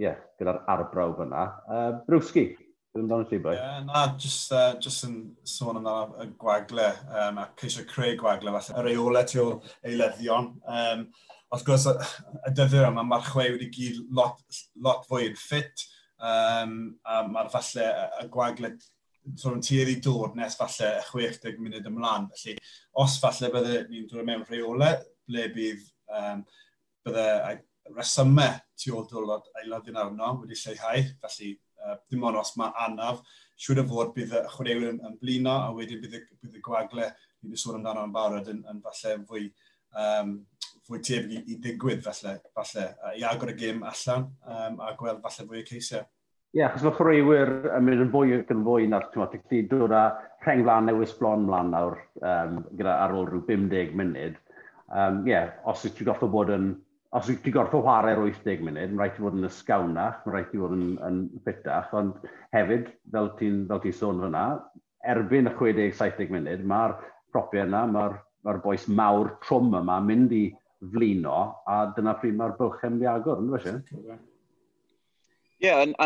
yeah, 0.01 0.17
gyda 0.41 0.57
arbrawf 0.73 1.21
yna. 1.27 1.45
Uh, 1.69 1.91
Brwski, 2.09 2.47
dwi'n 2.97 3.12
dod 3.12 3.27
yn 3.27 3.31
ti 3.35 3.43
boi. 3.45 3.59
Yeah, 3.59 3.85
na, 3.85 4.07
just, 4.17 4.49
uh, 4.57 4.73
just 4.81 5.05
yn 5.11 5.21
sôn 5.45 5.77
amdano 5.77 6.25
y 6.25 6.31
gwagle, 6.41 6.88
um, 7.12 7.45
a 7.45 7.49
ceisio 7.61 7.85
creu 7.93 8.17
gwagle, 8.17 8.57
falle, 8.57 8.81
yr 8.81 8.93
eolau 8.97 9.29
tu 9.29 9.45
ôl 9.45 9.57
eileddion. 9.85 10.55
Um, 10.64 11.09
wrth 11.53 11.69
gwrs, 11.69 11.91
y 12.49 12.57
dyddiau 12.57 12.88
yma, 12.95 13.05
mae'r 13.05 13.29
chwe 13.29 13.51
wedi 13.59 13.75
gyd 13.77 14.05
lot, 14.09 14.41
lot 14.88 15.05
fwy 15.12 15.29
yn 15.29 15.37
ffit, 15.37 15.91
um, 16.17 16.79
a 17.05 17.27
mae'r 17.29 17.53
falle 17.53 17.93
y 18.25 18.33
gwagle 18.33 18.79
so 19.37 19.53
yn 19.55 19.62
tueddu 19.64 19.99
dod 20.05 20.37
nes 20.38 20.57
falle 20.59 20.91
60 21.11 21.61
munud 21.62 21.87
ymlaen. 21.91 22.29
Felly, 22.33 22.57
os 23.03 23.19
falle 23.23 23.51
bydde 23.55 23.85
ni'n 23.91 24.09
dod 24.11 24.27
mewn 24.27 24.45
rheolau, 24.49 25.03
ble 25.29 25.49
bydd 25.55 25.85
um, 26.19 26.45
bydde 27.07 27.27
resymau 27.97 28.59
tu 28.79 28.95
ôl 28.97 29.09
dod 29.11 29.49
ailoddi'n 29.61 29.99
arno 30.01 30.35
wedi 30.43 30.59
lleihau, 30.59 31.05
felly 31.23 31.55
uh, 31.85 31.97
dim 32.11 32.27
ond 32.29 32.41
os 32.41 32.55
mae 32.61 32.75
anaf, 32.85 33.23
siwr 33.59 33.83
o 33.83 33.87
fod 33.91 34.12
bydd 34.17 34.35
y 34.38 34.45
chwaraewyr 34.53 34.93
yn, 34.93 35.01
yn 35.09 35.17
blino 35.23 35.57
a 35.64 35.73
wedyn 35.75 36.03
bydd 36.03 36.19
y, 36.21 36.23
bydd 36.43 36.61
y 36.61 36.62
gwagle 36.64 37.09
ni 37.09 37.51
wedi 37.51 37.62
sôn 37.62 37.79
amdano 37.79 38.05
yn 38.07 38.14
barod 38.14 38.51
yn, 38.53 38.61
yn 38.71 38.83
falle 38.85 39.17
fwy, 39.31 39.49
um, 40.05 40.37
fwy 40.87 41.01
tebyg 41.05 41.35
i, 41.35 41.43
i 41.55 41.59
digwydd 41.64 42.05
falle, 42.05 42.38
falle 42.55 42.87
i 43.19 43.27
agor 43.27 43.53
y 43.55 43.59
gêm 43.59 43.83
allan 43.88 44.29
um, 44.45 44.81
a 44.85 44.95
gweld 44.99 45.23
falle 45.25 45.49
fwy 45.51 45.64
o 45.64 45.69
ceisiau. 45.73 46.07
Ie, 46.57 46.63
yeah, 46.63 46.71
achos 46.71 46.87
mae 46.87 46.97
chwaraewyr 46.97 47.51
yn 47.77 47.85
mynd 47.85 48.03
yn 48.07 48.13
fwy 48.13 48.39
yn 48.41 48.63
fwy 48.65 48.87
na 48.89 49.03
teclidwr 49.13 49.93
a 49.93 50.05
rhenglan 50.47 50.89
newis 50.89 51.13
blon 51.19 51.45
mlaen 51.45 51.75
nawr 51.75 51.99
um, 52.25 52.63
gyda 52.79 52.95
ar 53.05 53.13
ôl 53.17 53.29
rhyw 53.29 53.43
50 53.51 53.97
munud. 54.01 54.39
Ie, 54.39 54.49
Um, 54.89 55.27
yeah, 55.27 55.51
os 55.69 55.83
ydych 55.85 55.99
ti'n 55.99 56.07
gorfod 56.09 56.31
bod 56.33 56.51
yn 56.55 56.69
os 57.19 57.27
ydych 57.29 57.43
ti'n 57.45 57.55
gorfod 57.59 57.83
chwarae 57.85 58.15
80 58.17 58.63
munud, 58.65 58.95
mae'n 58.95 59.01
rhaid 59.03 59.19
i 59.19 59.25
fod 59.25 59.35
yn 59.37 59.49
ysgawnach, 59.49 60.23
mae'n 60.25 60.35
rhaid 60.35 60.55
i 60.55 60.61
fod 60.63 60.77
yn, 60.77 60.87
yn 61.05 61.19
ffitach, 61.45 61.91
ond 61.99 62.31
hefyd, 62.57 62.89
fel 63.13 63.29
ti'n 63.41 63.59
ti 63.83 63.93
sôn 63.99 64.23
fyna, 64.25 64.45
erbyn 65.13 65.51
y 65.51 65.53
60-70 65.59 66.33
munud, 66.33 66.65
mae'r 66.73 66.97
propiau 67.37 67.67
yna, 67.69 67.85
mae'r 67.93 68.17
mae'r 68.49 68.63
boes 68.65 68.89
mawr 68.89 69.35
trwm 69.45 69.77
yma 69.83 69.99
mynd 70.09 70.33
i 70.33 70.43
flino, 70.95 71.37
a 71.69 71.83
dyna 71.97 72.17
pryd 72.23 72.39
mae'r 72.41 72.57
bylchem 72.57 72.97
di 73.03 73.13
agor, 73.13 73.45
yn 73.45 73.53
fe? 73.61 74.19
Ie, 75.61 75.66
yeah, 75.66 75.83
and, 75.83 75.97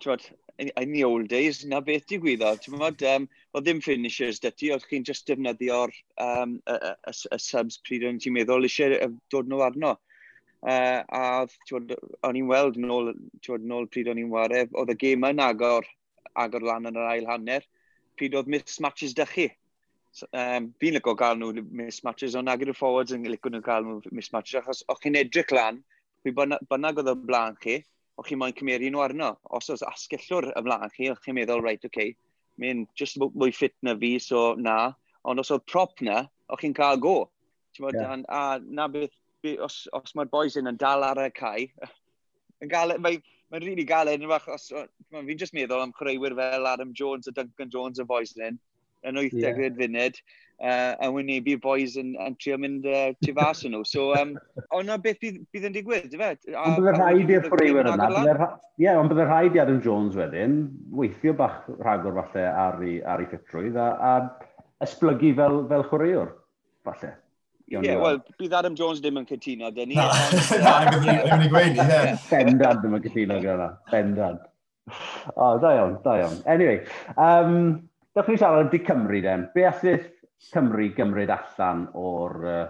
twod, 0.00 0.22
in 0.58 0.92
the 0.92 1.04
old 1.04 1.28
days, 1.28 1.66
na 1.66 1.80
beth 1.84 2.06
digwyddodd. 2.08 2.62
meddwl, 2.72 3.02
um, 3.10 3.26
o 3.52 3.60
ddim 3.60 3.82
finishers 3.84 4.38
dyti, 4.40 4.70
oedd 4.72 4.86
chi'n 4.88 5.04
just 5.04 5.26
defnyddio'r 5.28 5.92
um, 6.24 6.54
y, 6.64 6.76
y, 6.88 7.12
y, 7.12 7.38
subs 7.44 7.76
pryd 7.84 8.06
o'n 8.08 8.20
ti'n 8.24 8.32
meddwl 8.38 8.64
eisiau 8.64 9.10
dod 9.34 9.52
nhw 9.52 9.60
arno. 9.66 9.90
Uh, 10.64 11.04
a 11.12 11.24
o'n 11.74 12.40
i'n 12.40 12.48
weld 12.48 12.80
nôl, 12.80 13.12
twod, 13.44 13.68
nôl 13.68 13.90
pryd 13.92 14.08
o'n 14.14 14.22
i'n 14.24 14.32
wario, 14.32 14.64
oedd 14.72 14.94
y 14.96 14.98
gêm 15.04 15.28
yn 15.28 15.44
agor, 15.44 15.84
agor 16.46 16.64
lan 16.72 16.88
yn 16.88 16.96
yr 16.96 17.12
ail 17.12 17.28
hanner, 17.34 17.68
pryd 18.16 18.40
oedd 18.40 18.48
mismatches 18.56 19.12
dy 19.20 19.28
chi. 19.34 19.48
So, 20.16 20.24
um, 20.32 20.72
fi'n 20.80 20.96
lygo 20.96 21.18
gael 21.20 21.36
nhw 21.36 21.68
mismatches, 21.84 22.40
ond 22.40 22.48
agor 22.56 22.72
y 22.72 22.78
forwards 22.80 23.12
yn 23.12 23.28
lygo 23.28 23.52
nhw 23.52 23.60
gael 23.68 23.84
nhw 23.84 24.00
mismatches, 24.08 24.62
achos 24.64 24.84
o'ch 24.88 25.04
chi'n 25.04 25.20
edrych 25.20 25.52
lan, 25.52 25.84
pwy 26.24 26.32
bynnag 26.32 27.04
oedd 27.04 27.12
y 27.12 27.18
blaen 27.28 27.60
chi, 27.60 27.82
o'ch 28.20 28.28
chi 28.28 28.36
moyn 28.36 28.56
cymeru 28.56 28.90
nhw 28.92 29.02
arno. 29.04 29.30
Os 29.56 29.70
oes 29.72 29.84
asgellwr 29.86 30.50
ymlaen 30.60 30.92
chi, 30.92 31.08
o'ch 31.12 31.22
chi'n 31.24 31.38
meddwl, 31.38 31.64
right, 31.64 31.84
okay, 31.88 32.12
mae'n 32.60 32.84
just 33.00 33.18
mwy 33.20 33.54
ffit 33.56 33.76
na 33.86 33.96
fi, 33.98 34.18
so 34.20 34.54
na. 34.60 34.92
Ond 35.28 35.40
os 35.40 35.52
oedd 35.54 35.64
prop 35.70 36.00
na, 36.04 36.22
o'ch 36.52 36.64
chi'n 36.64 36.76
cael 36.76 37.00
go. 37.00 37.16
Bod, 37.80 37.96
yeah. 37.96 38.12
an, 38.12 38.26
a 38.28 38.60
na 38.60 38.88
beth, 38.92 39.14
be, 39.40 39.54
os, 39.64 39.86
os 39.96 40.12
mae'r 40.18 40.28
boys 40.28 40.58
yn 40.60 40.68
dal 40.76 41.06
ar 41.06 41.22
y 41.22 41.30
cae, 41.32 41.68
yn 42.60 42.72
gael, 42.72 42.96
mae'n 43.00 43.22
rili 43.54 43.70
really 43.70 43.86
gael 43.88 44.10
yn 44.12 44.28
fach, 44.28 44.48
fi'n 44.60 45.38
just 45.40 45.56
meddwl 45.56 45.80
am 45.80 45.94
chreuwyr 45.96 46.36
fel 46.36 46.68
Adam 46.68 46.92
Jones 46.92 47.30
a 47.30 47.32
Duncan 47.32 47.72
Jones 47.72 48.02
a 48.02 48.04
boys 48.04 48.36
yn, 48.36 48.60
yn 49.06 49.22
80 49.22 49.40
yeah. 49.40 49.72
funud 49.78 50.20
uh, 50.60 50.92
yn 51.04 51.14
wynebu 51.14 51.56
boys 51.62 51.96
yn, 52.00 52.12
yn 52.20 52.36
trio 52.40 52.58
mynd 52.60 52.86
uh, 52.88 53.10
tu 53.24 53.34
fas 53.36 53.62
yn 53.66 53.74
nhw. 53.74 53.84
So, 53.88 54.10
um, 54.18 54.34
ond 54.76 54.90
na 54.90 54.98
beth 55.00 55.20
bydd, 55.22 55.40
bydd 55.54 55.68
yn 55.70 55.76
digwydd, 55.76 56.10
dy 56.12 56.20
fe? 56.20 56.30
Ond 56.60 56.78
bydde 56.80 56.94
rhaid 56.98 57.32
i'r 57.36 57.48
chwaraewyr 57.48 57.90
yna. 57.94 58.50
Ie, 58.80 58.90
ond 58.92 59.12
bydde 59.12 59.26
rhaid 59.28 59.56
i 59.56 59.62
Adam 59.64 59.80
Jones 59.84 60.18
wedyn 60.18 60.60
weithio 60.96 61.34
bach 61.38 61.64
rhagor 61.80 62.20
falle 62.20 62.46
ar 62.50 62.78
ei, 62.84 63.00
ar 63.02 63.24
ei 63.24 63.30
ffitrwydd 63.32 63.80
a, 63.80 63.88
a 63.96 64.84
esblygu 64.84 65.34
fel, 65.40 65.64
fel 65.72 65.88
chwaraewr, 65.88 66.36
falle. 66.86 67.16
Ie, 67.70 67.78
yeah, 67.86 68.00
wel, 68.02 68.18
bydd 68.40 68.54
Adam 68.58 68.74
Jones 68.78 68.98
ddim 69.02 69.20
yn 69.20 69.26
cytuno, 69.28 69.68
dyn 69.74 69.92
ni. 69.92 69.98
Na, 69.98 70.78
yn 71.36 71.44
i 71.46 71.50
gweud, 71.52 71.76
ie. 71.78 72.14
Bendad 72.32 72.80
ddim 72.82 72.96
yn 72.98 73.04
cytuno 73.04 73.36
gyda, 73.44 73.68
bendad. 73.92 74.40
O, 75.36 75.52
da 75.62 75.76
iawn, 75.76 76.00
da 76.02 76.16
iawn. 76.18 76.40
Anyway, 76.50 76.80
um, 77.14 77.78
Dewch 78.18 78.26
ni 78.26 78.40
siarad 78.40 78.64
am 78.64 78.70
Di 78.72 78.80
Cymru, 78.82 79.20
den. 79.22 79.44
Be 79.54 79.68
allith 79.68 80.08
Cymru 80.48 80.88
gymryd 80.96 81.30
allan 81.34 81.84
o'r 81.98 82.36
uh, 82.48 82.62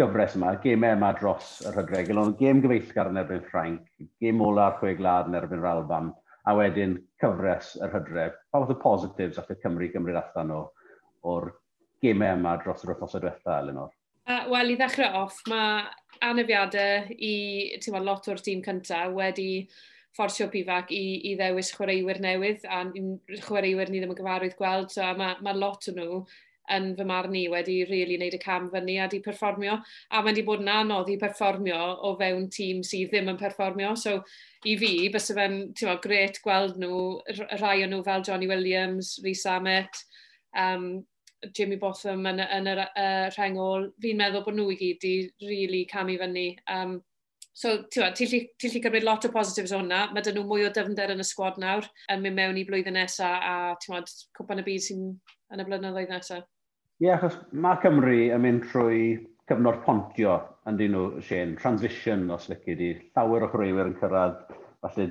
gyfres 0.00 0.36
yma, 0.38 0.54
gemau 0.62 0.96
yma 0.96 1.12
dros 1.18 1.58
y 1.66 1.74
rhydreg. 1.74 2.10
Ond 2.16 2.38
gem 2.40 2.62
gyfeillgar 2.64 3.10
yn 3.12 3.20
erbyn 3.20 3.44
Ffrainc, 3.50 3.86
gem 4.22 4.40
ola'r 4.44 4.78
chwe 4.80 4.94
glad 4.98 5.28
yn 5.28 5.36
erbyn 5.40 5.62
Ralban, 5.64 6.10
a 6.48 6.56
wedyn 6.56 6.96
cyfres 7.20 7.74
y 7.78 7.88
rhydreg. 7.90 8.36
Pa 8.50 8.62
fath 8.62 8.74
o 8.74 8.78
positives 8.80 9.40
allai 9.42 9.58
Cymru 9.62 9.90
gymryd 9.92 10.20
allan 10.22 10.54
o'r 10.56 11.50
gemau 12.00 12.38
yma 12.38 12.56
dros 12.62 12.84
yr 12.84 12.94
wythnosau 12.94 13.22
diwetha, 13.22 13.60
Elinor? 13.60 13.92
Uh, 14.30 14.44
Wel, 14.52 14.72
i 14.72 14.80
ddechrau 14.80 15.22
off, 15.24 15.40
mae 15.50 15.84
anafiadau 16.24 17.16
i 17.16 17.34
ma, 17.92 18.04
lot 18.04 18.28
o'r 18.30 18.40
tîm 18.44 18.64
cyntaf 18.64 19.12
wedi 19.16 19.66
fforsio 20.16 20.48
pifac 20.50 20.90
i, 20.94 21.04
i 21.30 21.36
ddewis 21.38 21.70
chwaraewyr 21.76 22.20
newydd 22.22 22.64
a 22.66 22.82
chwaraewyr 23.44 23.90
ni 23.90 24.00
ddim 24.00 24.14
yn 24.14 24.18
gyfarwydd 24.18 24.56
gweld, 24.58 24.90
so 24.94 25.06
mae 25.18 25.36
ma 25.44 25.54
lot 25.56 25.86
o 25.90 25.94
nhw 25.96 26.22
yn 26.74 26.92
fy 26.96 27.06
marn 27.08 27.34
i 27.34 27.46
wedi 27.50 27.80
rili 27.84 27.90
really 27.90 28.18
wneud 28.18 28.36
y 28.36 28.40
cam 28.42 28.68
fyny 28.70 28.98
a 29.02 29.08
di 29.10 29.20
perfformio. 29.24 29.78
A 30.10 30.22
mae'n 30.22 30.36
di 30.38 30.44
bod 30.46 30.62
yn 30.64 30.70
anodd 30.72 31.10
i 31.10 31.18
perfformio 31.20 31.80
o 32.06 32.14
fewn 32.20 32.48
tîm 32.52 32.82
sydd 32.86 33.10
ddim 33.10 33.30
yn 33.32 33.40
perfformio. 33.40 33.94
So 33.96 34.20
i 34.68 34.76
fi, 34.80 34.92
bys 35.12 35.30
y 35.32 35.38
fe'n 35.38 35.58
gret 36.04 36.40
gweld 36.44 36.78
nhw, 36.80 37.02
rhai 37.60 37.82
o 37.84 37.90
nhw 37.90 38.02
fel 38.06 38.26
Johnny 38.26 38.50
Williams, 38.50 39.18
Rhys 39.24 39.46
Amet, 39.46 40.04
um, 40.56 41.04
Jimmy 41.56 41.76
Botham 41.80 42.26
yn, 42.28 42.42
yn 42.44 42.68
y 42.68 42.76
uh, 42.78 43.28
rhengol. 43.34 43.90
Fi'n 44.02 44.18
meddwl 44.20 44.44
bod 44.46 44.58
nhw 44.58 44.70
i 44.74 44.80
gyd 44.80 45.00
di 45.02 45.14
rili 45.22 45.54
really 45.56 45.86
camu 45.90 46.18
fyny. 46.20 46.50
Um, 46.68 47.00
So, 47.52 47.72
ti'n 47.90 48.14
ti 48.16 48.28
lli, 48.30 48.40
ti 48.60 48.70
lli 48.70 48.80
gymryd 48.84 49.04
lot 49.04 49.26
o 49.26 49.32
positives 49.34 49.72
o 49.74 49.80
hwnna. 49.80 50.04
Mae 50.14 50.24
dyn 50.24 50.38
nhw 50.38 50.46
mwy 50.46 50.68
o 50.68 50.70
dyfnder 50.74 51.12
yn 51.14 51.22
y 51.22 51.26
sgwad 51.26 51.58
nawr 51.60 51.88
yn 52.12 52.22
mynd 52.22 52.38
mewn 52.38 52.60
i 52.60 52.64
blwyddyn 52.68 52.96
nesaf 52.96 53.42
a, 53.42 53.56
ti'n 53.82 53.96
modd, 53.96 54.12
cwpan 54.38 54.62
y 54.62 54.66
byd 54.68 54.86
sy'n 54.86 55.08
yn 55.54 55.62
y 55.62 55.66
blynyddoedd 55.66 56.14
nesaf. 56.14 56.46
Ie, 57.00 57.08
yeah, 57.08 57.18
achos 57.18 57.40
mae 57.50 57.80
Cymru 57.82 58.16
yn 58.36 58.44
mynd 58.44 58.66
trwy 58.70 59.02
cyfnod 59.50 59.80
pontio 59.86 60.38
yn 60.70 60.78
dyn 60.78 60.94
nhw, 60.94 61.04
Shane, 61.26 61.58
transition 61.58 62.28
os 62.30 62.46
lyci 62.52 62.76
di. 62.78 62.90
Llawer 63.16 63.48
o 63.48 63.50
chwaraewyr 63.50 63.90
yn 63.90 63.98
cyrraedd, 63.98 64.42
falle 64.84 65.08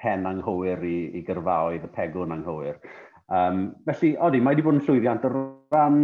pen 0.00 0.26
anghywir 0.28 0.82
i, 0.84 0.96
i 1.16 1.24
gyrfaoedd, 1.24 1.86
y 1.86 1.92
pegwn 1.96 2.34
anghywir. 2.36 2.80
Um, 3.32 3.70
felly, 3.86 4.16
odi, 4.20 4.40
mae 4.42 4.56
wedi 4.56 4.66
bod 4.66 4.80
yn 4.80 4.84
llwyddiant 4.84 5.26
o 5.28 5.32
ran 5.72 6.02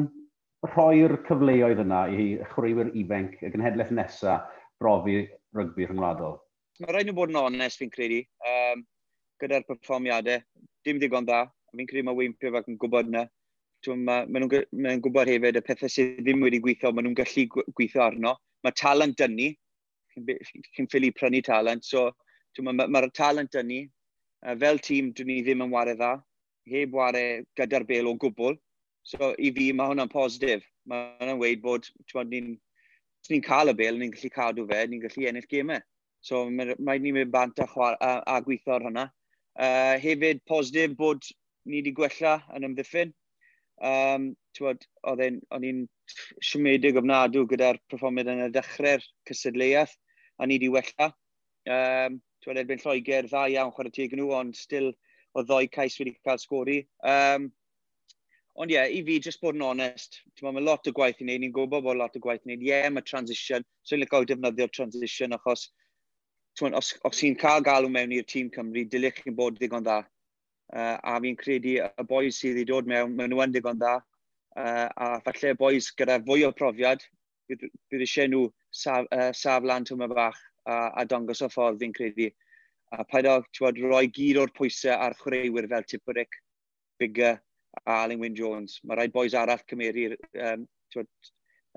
rhoi'r 0.66 1.18
cyfleoedd 1.26 1.82
yna 1.84 2.06
i 2.10 2.28
chwaraewyr 2.52 2.94
ifanc 2.96 3.42
y 3.44 3.50
genhedlaeth 3.52 3.92
nesaf 3.94 4.46
brofi 4.80 5.24
rygbi 5.56 5.88
rhyngwladol? 5.88 6.36
Mae 6.82 6.92
rhaid 6.92 7.08
nhw 7.08 7.16
bod 7.16 7.32
yn 7.32 7.40
onest 7.40 7.80
fi'n 7.80 7.92
credu. 7.92 8.20
Um, 8.50 8.84
gyda'r 9.40 9.64
perfformiadau, 9.68 10.42
dim 10.84 11.00
digon 11.00 11.28
dda. 11.28 11.46
Fi'n 11.72 11.88
credu 11.88 12.06
mae 12.08 12.18
Wayne 12.18 12.36
Pivac 12.40 12.68
yn 12.70 12.78
gwybod 12.82 13.10
yna. 13.12 13.24
Mae 13.86 14.26
nhw'n 14.42 14.82
ma 14.82 14.94
gwybod 15.04 15.30
hefyd 15.30 15.60
y 15.60 15.62
pethau 15.64 15.92
sydd 15.92 16.20
ddim 16.24 16.44
wedi 16.44 16.60
gweithio, 16.64 16.92
mae 16.92 17.06
nhw'n 17.06 17.16
gallu 17.18 17.46
gweithio 17.54 18.02
arno. 18.04 18.34
Mae 18.64 18.76
talent 18.80 19.18
dynnu, 19.20 19.50
chi'n 20.16 20.88
ffili 20.90 21.12
prynu 21.14 21.42
talent, 21.46 21.84
so 21.86 22.08
mae'r 22.58 22.78
ma, 22.80 22.88
ma 22.90 23.04
talent 23.14 23.52
dynnu. 23.54 23.84
Uh, 24.44 24.54
fel 24.60 24.78
tîm, 24.84 25.12
dyn 25.16 25.30
ni 25.30 25.40
ddim 25.42 25.64
yn 25.64 25.72
wario 25.72 25.96
dda, 25.96 26.12
heb 26.70 26.94
wario 26.94 27.44
gyda'r 27.58 27.86
bel 27.88 28.10
o 28.10 28.16
gwbl. 28.20 28.58
So 29.06 29.32
i 29.38 29.52
fi, 29.54 29.70
mae 29.72 29.92
hwnna'n 29.92 30.10
positif. 30.12 30.64
Mae 30.90 31.12
hwnna'n 31.20 31.40
weid 31.40 31.62
bod 31.62 31.86
ni'n 32.30 32.56
os 33.26 33.32
ni'n 33.32 33.42
cael 33.42 33.72
y 33.72 33.74
bel, 33.74 33.98
ni'n 33.98 34.12
gallu 34.14 34.30
cadw 34.30 34.64
fe, 34.70 34.86
ni'n 34.86 35.02
gallu 35.02 35.26
ennill 35.26 35.50
gemau. 35.50 35.82
So 36.22 36.46
mae 36.50 37.00
ni'n 37.02 37.16
mynd 37.16 37.32
bant 37.34 37.58
a, 37.62 37.66
chwar, 37.70 37.96
a, 38.00 38.20
a 38.22 38.40
gweithio 38.44 38.76
ar 38.76 38.86
hynna. 38.86 39.06
Uh, 39.58 39.96
hefyd, 40.02 40.42
positif 40.46 40.94
bod 40.98 41.26
ni 41.66 41.80
wedi 41.80 41.94
gwella 41.96 42.38
yn 42.54 42.68
ymddiffyn. 42.68 43.12
Um, 43.82 44.30
Tywod, 44.56 44.86
o'n 45.10 45.66
i'n 45.66 45.82
siomedig 46.44 46.96
ofnadw 47.00 47.42
gyda'r 47.50 47.80
perfformiad 47.90 48.30
yn 48.32 48.46
y 48.46 48.50
dechrau'r 48.54 49.04
cysadleuaeth, 49.28 49.96
a 50.38 50.46
ni 50.46 50.60
wedi 50.60 50.70
wella. 50.76 51.10
Um, 51.66 52.20
Tywod, 52.44 52.62
erbyn 52.62 52.82
Lloegr, 52.84 53.26
dda 53.26 53.46
iawn 53.52 53.74
chwarae 53.74 53.94
teg 53.96 54.14
nhw, 54.14 54.30
ond 54.38 54.56
still 54.56 54.92
o 55.36 55.42
ddoi 55.44 55.66
cais 55.72 55.98
wedi 56.00 56.14
cael 56.22 56.40
sgori. 56.40 56.78
Um, 57.02 57.50
Ond 58.56 58.70
ie, 58.72 58.76
yeah, 58.78 58.88
i 58.88 59.02
fi, 59.04 59.18
just 59.20 59.42
bod 59.44 59.56
yn 59.58 59.64
onest, 59.66 60.22
mae 60.40 60.62
lot 60.64 60.88
o 60.88 60.92
gwaith 60.96 61.18
i 61.20 61.26
wneud, 61.26 61.42
ni'n 61.42 61.52
gwybod 61.52 61.82
bod 61.84 61.98
lot 62.00 62.14
o 62.16 62.20
gwaith 62.24 62.46
i 62.46 62.48
wneud. 62.48 62.62
Ie, 62.64 62.70
yeah, 62.70 62.88
mae 62.88 63.04
transition, 63.04 63.64
so 63.84 63.96
i'n 63.96 64.00
lygo 64.00 64.22
defnyddio'r 64.30 64.72
transition, 64.72 65.36
achos 65.36 65.66
twan, 66.56 66.76
os, 66.78 66.94
os 67.04 67.20
i'n 67.26 67.36
cael 67.36 67.64
galw 67.66 67.90
mewn 67.92 68.14
i'r 68.16 68.24
tîm 68.24 68.48
Cymru, 68.54 68.86
dilych 68.88 69.20
chi'n 69.20 69.36
bod 69.36 69.58
ddigon 69.58 69.84
dda. 69.84 69.98
Uh, 70.72 70.96
a 70.96 71.18
fi'n 71.22 71.36
credu 71.38 71.76
y 71.84 72.06
boys 72.08 72.40
sydd 72.40 72.56
wedi 72.56 72.64
dod 72.70 72.88
mewn, 72.90 73.12
maen 73.18 73.30
nhw 73.30 73.44
yn 73.44 73.52
digon 73.54 73.82
dda. 73.82 73.98
Uh, 74.56 74.88
a 74.88 75.10
falle 75.26 75.52
boys 75.60 75.90
gyda 75.98 76.16
fwy 76.24 76.46
o 76.48 76.52
profiad, 76.56 77.04
bydd 77.52 77.68
eisiau 78.00 78.32
nhw 78.32 78.48
saf, 78.72 79.04
uh, 79.12 79.30
saf 79.36 79.68
lan 79.68 79.84
tyma 79.84 80.08
bach 80.10 80.40
a, 80.64 80.78
a 80.96 81.04
dangos 81.04 81.44
o 81.44 81.50
ffordd 81.52 81.84
fi'n 81.84 81.94
credu. 81.94 82.32
A 82.96 83.04
paid 83.04 83.28
o, 83.28 83.36
ti'n 83.52 83.84
roi 83.84 84.06
gyd 84.08 84.40
o'r 84.40 84.54
pwysau 84.56 84.96
a'r 84.96 85.18
chwaraewyr 85.20 85.68
fel 85.70 85.86
Tipperick, 85.92 86.40
Bigger, 86.98 87.36
a 87.84 88.02
Alan 88.02 88.22
Wyn 88.22 88.36
Jones. 88.38 88.78
Mae 88.84 88.98
rhaid 88.98 89.14
boes 89.14 89.34
arall 89.36 89.64
cymeru'r 89.70 90.16
um, 90.48 90.66
twod, 90.94 91.10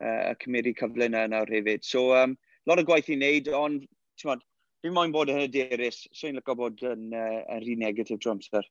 uh, 0.01 0.33
cymeru 0.43 0.75
cyfle 0.79 1.09
yna 1.09 1.25
nawr 1.31 1.51
hefyd. 1.53 1.85
So, 1.87 2.09
um, 2.17 2.37
lot 2.69 2.81
o 2.81 2.85
gwaith 2.87 3.11
i 3.11 3.17
wneud, 3.17 3.51
ond 3.55 3.87
twod, 4.21 4.43
fi'n 4.83 4.95
moyn 4.95 5.15
bod 5.15 5.31
yn 5.33 5.41
hyderus, 5.43 6.05
so 6.15 6.29
i'n 6.29 6.39
lygo 6.39 6.55
bod 6.59 6.83
yn, 6.87 7.09
uh, 7.13 7.41
yn 7.55 7.63
rhi 7.65 7.79
negatif 7.79 8.21
drwy 8.21 8.35
amser. 8.37 8.67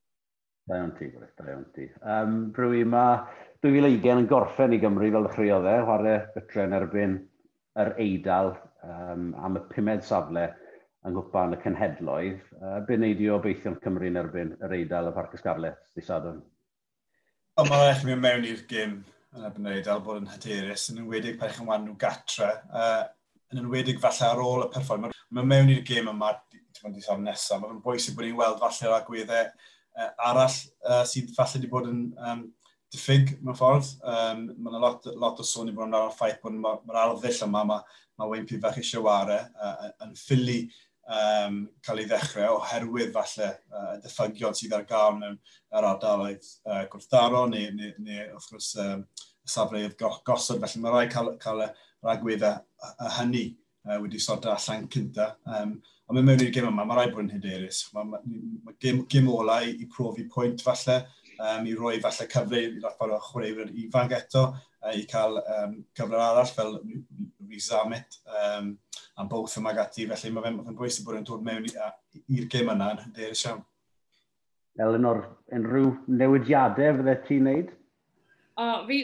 Da 0.69 0.77
iawn 0.77 0.95
ti, 0.99 1.09
Gwrych, 1.09 1.33
da 1.39 1.49
iawn 1.49 1.67
ti. 1.73 1.89
Um, 2.05 2.39
Brwy, 2.57 2.83
mae 2.85 3.23
2020 3.65 4.23
yn 4.23 4.31
gorffen 4.31 4.75
i 4.77 4.81
Gymru 4.83 5.09
fel 5.15 5.25
ddechreuodd 5.25 5.69
e, 5.69 5.77
chwarae 5.87 6.17
bytre 6.35 6.67
yn 6.69 6.77
erbyn 6.77 7.15
yr 7.81 7.95
Eidal 8.05 8.53
um, 8.85 9.31
am 9.41 9.57
y 9.57 9.63
pumed 9.73 10.05
safle 10.05 10.45
yng 11.07 11.15
nghwpan 11.17 11.57
y 11.57 11.61
cynhedloedd. 11.63 12.45
Uh, 12.61 12.77
Be 12.85 12.99
neidio 13.01 13.39
beithio'n 13.43 13.81
Cymru 13.85 14.11
yn 14.11 14.21
erbyn 14.21 14.53
yr 14.61 14.77
Eidal 14.77 15.09
y 15.09 15.15
Parc 15.17 15.39
Ysgarlet, 15.39 15.81
di 15.97 16.05
sadwn? 16.05 16.43
Ond 17.59 17.67
mae'n 17.67 17.81
rhaid 17.89 18.05
mynd 18.07 18.21
mewn 18.23 18.45
i'r 18.47 18.61
gym 18.71 18.93
yn 19.35 19.47
ebyn 19.49 19.65
Eidal 19.73 20.03
bod 20.05 20.21
yn 20.21 20.29
hyderus, 20.31 20.85
yn 20.93 21.01
enwedig 21.03 21.41
pan 21.41 21.49
eich 21.51 21.57
yn 21.59 21.67
wan 21.67 21.81
nhw 21.83 21.97
gatra, 21.99 22.53
uh, 22.71 23.01
yn 23.51 23.65
enwedig 23.65 23.99
falle 23.99 24.29
ar 24.29 24.43
ôl 24.45 24.63
y 24.63 24.69
perfform. 24.71 25.09
Mae'n 25.35 25.49
mewn 25.51 25.73
i'r 25.75 25.81
gym 25.89 26.07
yma, 26.13 26.29
ti'n 26.55 26.85
mynd 26.85 27.01
i 27.01 27.03
safon 27.03 27.27
nesaf, 27.27 27.59
mae'n 27.65 27.81
bwysig 27.83 28.15
bod 28.15 28.29
ni'n 28.29 28.39
weld 28.39 28.63
falle 28.63 28.79
falle'r 28.79 28.95
agweddau 29.01 29.51
uh, 29.51 30.13
arall 30.29 30.55
uh, 30.87 31.03
sydd 31.11 31.35
falle 31.35 31.59
wedi 31.59 31.73
bod 31.73 31.91
yn 31.91 32.05
um, 32.31 32.45
diffyg 32.95 33.35
mewn 33.41 33.59
ffordd. 33.59 33.91
Um, 34.07 34.45
mae'n 34.55 34.79
lot, 34.85 35.11
lot 35.19 35.43
o 35.43 35.49
sôn 35.51 35.73
i 35.73 35.75
bod 35.75 35.91
yn 35.91 35.99
ar 35.99 36.13
y 36.13 36.15
ffaith 36.15 36.39
bod 36.45 36.55
mae'r 36.63 36.87
ma 36.87 37.03
arddull 37.09 37.43
yma, 37.49 37.65
mae 37.73 37.83
ma 38.23 38.31
Wayne 38.31 38.47
Pifach 38.47 38.79
eisiau 38.79 39.09
ware 39.11 39.41
uh, 39.59 39.91
yn 40.07 40.15
ffili 40.15 40.61
um, 41.09 41.61
cael 41.85 42.03
ei 42.03 42.09
ddechrau 42.09 42.59
oherwydd 42.59 43.15
falle 43.15 43.49
uh, 43.73 43.95
dyffygion 44.05 44.57
sydd 44.57 44.77
ar 44.77 44.87
gael 44.89 45.17
mewn 45.19 45.39
yr 45.39 45.89
ardaloedd 45.93 46.49
uh, 46.69 46.85
gwrthdaro 46.93 47.47
neu, 47.53 47.71
neu, 47.77 47.95
neu 48.05 48.25
wrth 48.37 48.51
gwrs 48.53 48.73
um, 48.85 49.05
safleoedd 49.49 49.97
gosod. 49.99 50.61
Felly 50.63 50.83
mae 50.85 50.95
rai 50.95 51.07
cael, 51.13 51.35
cael 51.43 51.65
y 51.65 51.71
ragweddau 52.05 52.61
hynny 53.19 53.47
uh, 53.89 53.99
wedi 54.03 54.21
sorto 54.23 54.53
allan 54.53 54.89
cynta. 54.93 55.33
Um, 55.47 55.79
ond 56.09 56.17
mae 56.19 56.25
mewn 56.25 56.45
i'r 56.45 56.53
gym 56.55 56.71
yma, 56.71 56.87
mae 56.89 57.01
rai 57.01 57.13
bod 57.13 57.25
yn 57.25 57.33
hyderus. 57.37 57.87
Mae, 57.95 58.09
ma, 58.13 58.21
ma 58.67 58.77
gym, 58.81 59.05
gym 59.11 59.31
ola 59.33 59.63
i, 59.65 59.75
i 59.81 59.89
profi 59.93 60.29
pwynt 60.33 60.65
falle, 60.65 61.03
um, 61.39 61.69
i 61.69 61.77
roi 61.77 61.99
falle 62.05 62.29
cyfle 62.33 62.65
i 62.65 62.71
ffordd 62.85 63.17
o 63.17 63.23
chwaraewyr 63.31 63.73
ifanc 63.85 64.17
eto, 64.17 64.49
uh, 64.53 64.95
i 64.97 65.05
cael 65.11 65.41
um, 65.43 65.79
cyfle 65.97 66.21
arall 66.21 66.53
fel 66.53 66.79
Rhys 67.49 67.71
Amit 67.75 68.21
um, 68.43 68.77
am 69.19 69.29
both 69.29 69.57
yma 69.61 69.75
gati, 69.77 70.07
felly 70.11 70.35
mae 70.35 70.47
fe'n 70.47 70.61
fe 70.67 70.77
bwysig 70.83 71.07
bod 71.07 71.19
yn 71.19 71.27
dod 71.29 71.45
mewn 71.47 71.67
i'r 71.69 72.47
gym 72.53 72.73
yna 72.75 72.93
yn 72.95 73.03
hyderus 73.07 73.47
iawn. 73.47 73.65
Eleanor, 74.79 75.25
unrhyw 75.55 75.95
newidiadau 76.21 77.01
fydde 77.01 77.17
ti'n 77.25 77.49
neud? 77.49 77.73
O, 78.59 78.65
oh, 78.65 78.85
fi, 78.87 79.01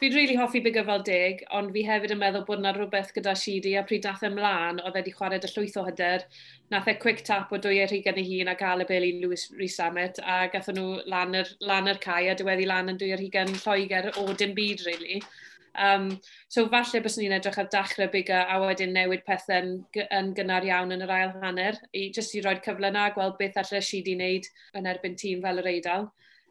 fi'n 0.00 0.14
really 0.14 0.36
hoffi 0.36 0.60
Big 0.64 0.76
fel 0.84 1.02
10, 1.06 1.40
ond 1.58 1.72
fi 1.74 1.82
hefyd 1.86 2.12
yn 2.14 2.20
meddwl 2.20 2.44
bod 2.46 2.60
yna 2.60 2.74
rhywbeth 2.76 3.14
gyda 3.16 3.32
Sidi, 3.36 3.74
a 3.80 3.82
pryd 3.88 4.04
nath 4.06 4.26
ymlaen, 4.28 4.78
e 4.78 4.84
oedd 4.84 4.98
wedi 5.00 5.14
chwarae 5.16 5.40
dy 5.42 5.50
llwyth 5.54 5.78
o 5.80 5.84
hyder, 5.88 6.26
nath 6.74 6.90
e 6.92 6.94
quick 7.02 7.24
tap 7.26 7.52
o 7.52 7.60
dwy 7.64 7.80
eich 7.84 7.96
gen 8.04 8.20
i 8.20 8.26
hun 8.28 8.52
a 8.52 8.56
gael 8.60 8.84
y 8.84 8.88
bel 8.92 9.08
i 9.08 9.14
Lewis 9.22 9.48
Rhys 9.56 9.80
Amet, 9.84 10.20
a 10.22 10.38
gatho 10.52 10.76
nhw 10.76 11.00
lan 11.14 11.34
yr, 11.40 11.50
lan 11.64 11.90
yr 11.94 12.00
cae 12.04 12.28
a 12.28 12.36
diweddi 12.38 12.68
lan 12.68 12.92
yn 12.92 13.00
dwy 13.00 13.14
eich 13.16 13.30
gen 13.34 13.56
Lloegr 13.56 14.12
o 14.20 14.28
dim 14.36 14.52
byd, 14.58 14.84
really. 14.90 15.22
Um, 15.78 16.08
so 16.50 16.66
falle 16.72 17.00
bys 17.04 17.18
ni'n 17.20 17.36
edrych 17.36 17.58
ar 17.62 17.68
dachrau 17.70 18.10
biga 18.10 18.44
a 18.50 18.58
wedyn 18.62 18.94
newid 18.96 19.24
pethau 19.26 19.60
yn, 19.62 19.74
yn 20.18 20.32
gynnar 20.34 20.66
iawn 20.66 20.94
yn 20.96 21.04
yr 21.06 21.12
ail 21.14 21.34
hanner, 21.42 21.78
i 21.94 22.08
jyst 22.14 22.34
i 22.34 22.42
roi'r 22.42 22.62
cyfle 22.64 22.90
na, 22.94 23.08
gweld 23.14 23.36
beth 23.38 23.60
allai 23.62 23.82
si 23.84 24.02
di 24.02 24.16
wneud 24.18 24.48
yn 24.78 24.88
erbyn 24.90 25.14
tîm 25.20 25.44
fel 25.44 25.62
yr 25.62 25.70
Eidal. 25.74 26.08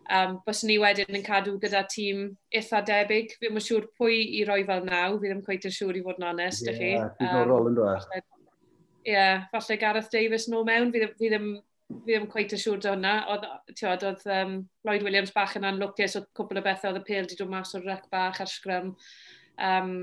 Um, 0.08 0.38
bys 0.46 0.64
ni 0.64 0.78
wedyn 0.80 1.18
yn 1.20 1.26
cadw 1.26 1.58
gyda 1.60 1.84
tîm 1.92 2.30
eitha 2.56 2.80
debyg. 2.88 3.34
Fi'n 3.42 3.52
mwyn 3.52 3.66
siŵr 3.66 3.90
pwy 4.00 4.22
i 4.40 4.46
roi 4.48 4.62
fel 4.68 4.86
naw. 4.88 5.18
Fi 5.20 5.28
ddim 5.28 5.44
cweith 5.44 5.68
yn 5.68 5.76
siŵr 5.76 6.00
i 6.00 6.04
fod 6.06 6.22
yn 6.22 6.30
onest, 6.30 6.64
yeah, 6.64 6.78
chi. 6.78 6.92
Ie, 6.94 7.02
um, 7.02 7.18
diddorol 7.20 7.68
yn 7.72 7.76
dweud. 7.76 8.06
Ie, 8.16 9.12
yeah, 9.12 9.44
falle 9.52 9.78
Gareth 9.82 10.08
Davis 10.14 10.48
nôl 10.52 10.64
mewn. 10.70 10.94
Fi 10.96 11.04
ddim, 11.04 11.18
fi 11.20 11.34
ddim 11.34 11.50
fi 11.88 12.14
ddim 12.14 12.28
cweith 12.32 12.54
yn 12.56 12.62
siŵr 12.62 12.80
o 12.84 12.94
hwnna. 12.94 13.14
Oedd, 13.34 13.48
tiod, 13.80 14.06
oedd 14.10 14.24
um, 14.36 14.54
Lloyd 14.88 15.06
Williams 15.08 15.34
bach 15.36 15.56
yn 15.60 15.68
anlwcus, 15.68 16.18
oedd 16.20 16.30
cwbl 16.38 16.62
o 16.62 16.64
bethau, 16.66 16.92
oedd 16.92 17.02
y 17.02 17.08
pêl 17.08 17.26
wedi 17.26 17.40
dod 17.40 17.52
mas 17.54 17.74
o'r 17.78 17.88
rec 17.88 18.08
bach 18.14 18.42
ar 18.44 18.52
sgrym. 18.52 18.94
Um, 19.70 19.94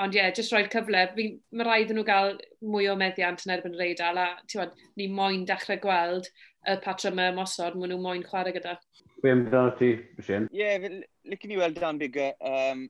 ond 0.00 0.16
ie, 0.16 0.20
yeah, 0.20 0.32
jyst 0.34 0.54
roi'r 0.54 0.70
cyfle. 0.72 1.04
Mae 1.14 1.68
rhaid 1.68 1.92
nhw 1.94 2.06
gael 2.08 2.34
mwy 2.64 2.88
o 2.90 2.96
meddiant 2.98 3.44
yn 3.46 3.54
erbyn 3.56 3.76
yr 3.76 3.86
eidl, 3.90 4.20
a 4.20 4.28
tiwod, 4.50 4.74
ni 4.98 5.08
moyn 5.20 5.46
dechrau 5.48 5.80
gweld 5.82 6.30
y 6.70 6.78
patrymau 6.84 7.36
mosod, 7.36 7.76
maen 7.78 7.92
nhw 7.92 8.00
moyn 8.02 8.24
chwarae 8.26 8.56
gyda. 8.56 8.78
Be 9.22 9.32
amdano 9.32 9.76
ti, 9.78 9.94
Sian? 10.24 10.48
Ie, 10.52 10.64
yeah, 10.64 11.00
licen 11.28 11.54
i 11.54 11.60
weld 11.60 11.78
Dan 11.80 12.00
Bigger 12.00 12.32
um, 12.44 12.86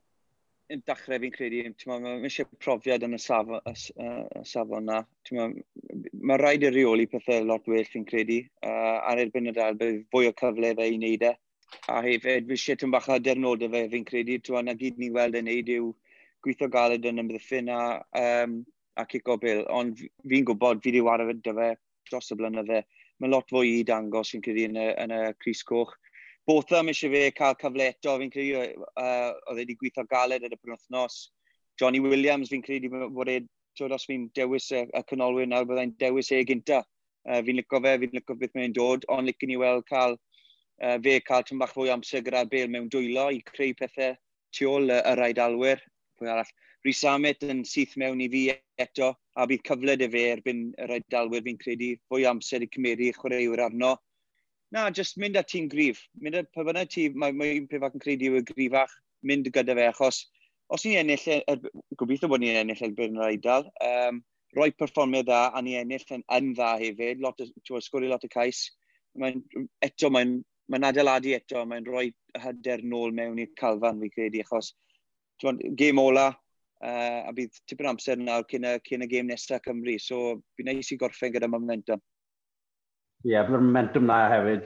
yn 0.73 0.81
dachrau 0.87 1.19
fi'n 1.21 1.33
credu, 1.33 1.61
mae 1.89 2.13
eisiau 2.27 2.47
profiad 2.61 3.03
yn 3.05 3.17
y 3.17 3.19
safon, 3.21 3.61
y, 3.69 3.73
y 3.75 4.43
safon 4.49 4.87
na. 4.89 5.01
Mae 5.31 6.39
rhaid 6.41 6.65
i 6.65 6.71
reoli 6.73 7.05
pethau 7.11 7.45
lot 7.45 7.67
well 7.69 7.89
fi'n 7.91 8.07
credu, 8.09 8.41
uh, 8.65 8.97
ar 9.11 9.21
erbyn 9.21 9.51
y 9.51 9.55
dal, 9.55 9.77
bydd 9.79 10.01
fwy 10.13 10.31
o 10.31 10.33
cyfle 10.41 10.73
fe 10.79 10.89
i 10.89 10.97
wneud 10.97 11.27
e. 11.29 11.33
A 11.91 12.01
hefyd, 12.05 12.47
fi 12.49 12.57
eisiau 12.57 12.81
tyn 12.81 12.93
bach 12.93 13.09
o 13.13 13.19
dernodau 13.21 13.71
fe 13.73 13.85
fi'n 13.93 14.07
credu, 14.07 14.39
twa 14.41 14.63
na 14.65 14.75
gyd 14.79 14.97
ni 15.01 15.11
weld 15.13 15.37
yn 15.37 15.49
wneud 15.49 15.71
yw 15.75 15.91
gweithio 16.45 16.69
galed 16.73 17.05
yn 17.09 17.21
ymddiffyn 17.21 17.69
a, 17.73 17.81
um, 18.21 18.59
a 18.97 19.05
cico 19.11 19.37
bil, 19.41 19.65
ond 19.73 20.01
fi'n 20.01 20.49
gwybod 20.49 20.81
fi 20.81 20.91
wedi 20.93 21.05
wario 21.05 21.29
fe 21.29 21.73
dros 22.09 22.31
y 22.33 22.39
blynydde. 22.39 22.83
Mae 23.21 23.31
lot 23.31 23.47
fwy 23.53 23.79
i 23.79 23.85
dangos 23.87 24.33
fi'n 24.33 24.43
credu 24.45 24.65
yn 24.69 24.81
y, 24.81 24.89
yn 25.03 25.13
y 25.13 25.21
Cris 25.41 25.61
Coch 25.67 25.93
both 26.47 26.71
am 26.77 26.91
eisiau 26.91 27.11
fe 27.13 27.31
cael 27.37 27.55
cyfle 27.61 27.87
eto, 27.89 28.15
fi'n 28.21 28.31
credu, 28.33 28.61
uh, 29.01 29.31
oedd 29.49 29.61
wedi 29.61 29.77
gweithio 29.79 30.05
galed 30.09 30.45
yn 30.45 30.53
y 30.53 30.59
penwthnos. 30.61 31.15
Johnny 31.81 32.01
Williams, 32.03 32.51
fi'n 32.53 32.63
credu 32.65 32.91
bod 32.91 33.31
e, 33.33 33.39
twyd, 33.77 33.95
os 33.95 34.05
fi'n 34.09 34.27
dewis 34.37 34.69
y, 34.71 34.83
y 34.85 35.01
canolwyr 35.09 35.49
nawr, 35.49 35.65
byddai'n 35.69 35.95
dewis 36.01 36.31
e 36.31 36.43
gynta. 36.47 36.83
Uh, 37.25 37.41
fi'n 37.45 37.57
licio 37.57 37.81
fe, 37.81 37.95
fi'n 38.03 38.13
licio 38.13 38.37
beth 38.41 38.53
mae'n 38.57 38.77
dod, 38.77 39.09
ond 39.09 39.25
licen 39.27 39.49
ni 39.49 39.57
weld 39.61 39.87
cael 39.89 40.13
uh, 40.17 40.97
fe 41.01 41.17
cael 41.25 41.47
tyn 41.47 41.61
bach 41.61 41.73
fwy 41.73 41.89
amser 41.93 42.21
gyda'r 42.25 42.51
bel 42.51 42.69
mewn 42.69 42.91
dwylo 42.93 43.31
i 43.33 43.41
creu 43.49 43.73
pethau 43.79 44.13
tu 44.55 44.69
ôl 44.69 44.91
y, 44.91 45.01
y 45.01 45.17
rhaid 45.17 45.41
alwyr. 45.41 45.81
Pwy 46.19 46.29
arall? 46.31 46.53
Rhys 46.85 47.01
Amet 47.09 47.41
yn 47.41 47.63
syth 47.65 47.95
mewn 47.97 48.21
i 48.21 48.29
fi 48.29 48.43
eto, 48.77 49.15
a 49.33 49.47
bydd 49.49 49.63
cyfle 49.65 49.95
dy 49.97 50.07
fe 50.13 50.27
erbyn 50.35 50.67
y 50.77 50.85
rhaid 50.85 51.17
alwyr 51.17 51.41
fi'n 51.47 51.57
credu 51.57 51.95
fwy 52.11 52.27
amser 52.29 52.61
i 52.61 52.69
cymeru 52.69 53.09
chwaraewyr 53.17 53.63
arno 53.65 53.95
na, 54.71 54.89
just 54.89 55.17
mynd 55.21 55.37
at 55.37 55.49
ti'n 55.51 55.69
grif. 55.71 56.01
Mynd 56.21 56.39
at 56.41 56.51
pa 56.53 56.65
bynnag 56.65 56.89
ti, 56.93 57.09
mae 57.09 57.35
ma 57.35 57.49
un 57.57 57.67
peth 57.71 57.85
ac 57.87 57.97
yn 57.97 58.03
credu 58.03 58.31
yw 58.31 58.39
y 58.41 58.45
grifach, 58.47 58.93
mynd 59.25 59.49
gyda 59.53 59.75
fe, 59.77 59.89
achos 59.91 60.23
os 60.73 60.85
ni'n 60.85 61.03
ennill, 61.03 61.27
e- 61.29 61.43
er, 61.51 61.61
gobeithio 61.99 62.29
bod 62.31 62.41
ni'n 62.41 62.61
ennill 62.63 62.83
erbyn 62.87 63.19
yr 63.19 63.29
Eidal, 63.29 63.67
um, 63.85 64.21
roi 64.57 64.71
perfformiad 64.79 65.27
dda 65.27 65.41
a 65.53 65.61
ni 65.61 65.75
ennill 65.77 66.05
yn, 66.15 66.23
yn 66.37 66.53
dda 66.57 66.71
hefyd, 66.81 67.21
lot 67.23 67.41
o, 67.43 67.81
sgwri 67.83 68.09
lot 68.09 68.25
o 68.25 68.31
cais. 68.31 68.65
Mae'n, 69.19 69.43
eto, 69.85 70.09
mae'n 70.11 70.39
mae 70.71 70.87
adeiladu 70.89 71.35
eto, 71.37 71.61
mae'n 71.69 71.85
rhoi 71.87 72.07
hyder 72.41 72.81
nôl 72.83 73.13
mewn 73.15 73.39
i'r 73.43 73.53
calfan 73.59 74.01
fi 74.01 74.09
credu, 74.15 74.41
achos 74.45 74.73
twan, 75.41 75.59
game 75.77 76.01
ola, 76.01 76.31
uh, 76.81 77.21
a 77.27 77.31
bydd 77.35 77.61
tipyn 77.69 77.91
amser 77.91 78.19
nawr 78.21 78.47
cyn 78.49 78.67
y, 78.71 78.75
cyn 78.87 79.05
y 79.05 79.09
game 79.11 79.29
nesaf 79.29 79.63
Cymru, 79.67 79.97
so 80.01 80.39
bydd 80.57 80.71
neis 80.71 80.91
i 80.91 80.99
gorffen 81.01 81.33
gyda 81.35 81.51
momentum. 81.51 82.01
Ie, 83.25 83.31
yeah, 83.33 83.41
byddai'r 83.41 83.63
momentum 83.65 84.03
na 84.05 84.15
hefyd, 84.29 84.65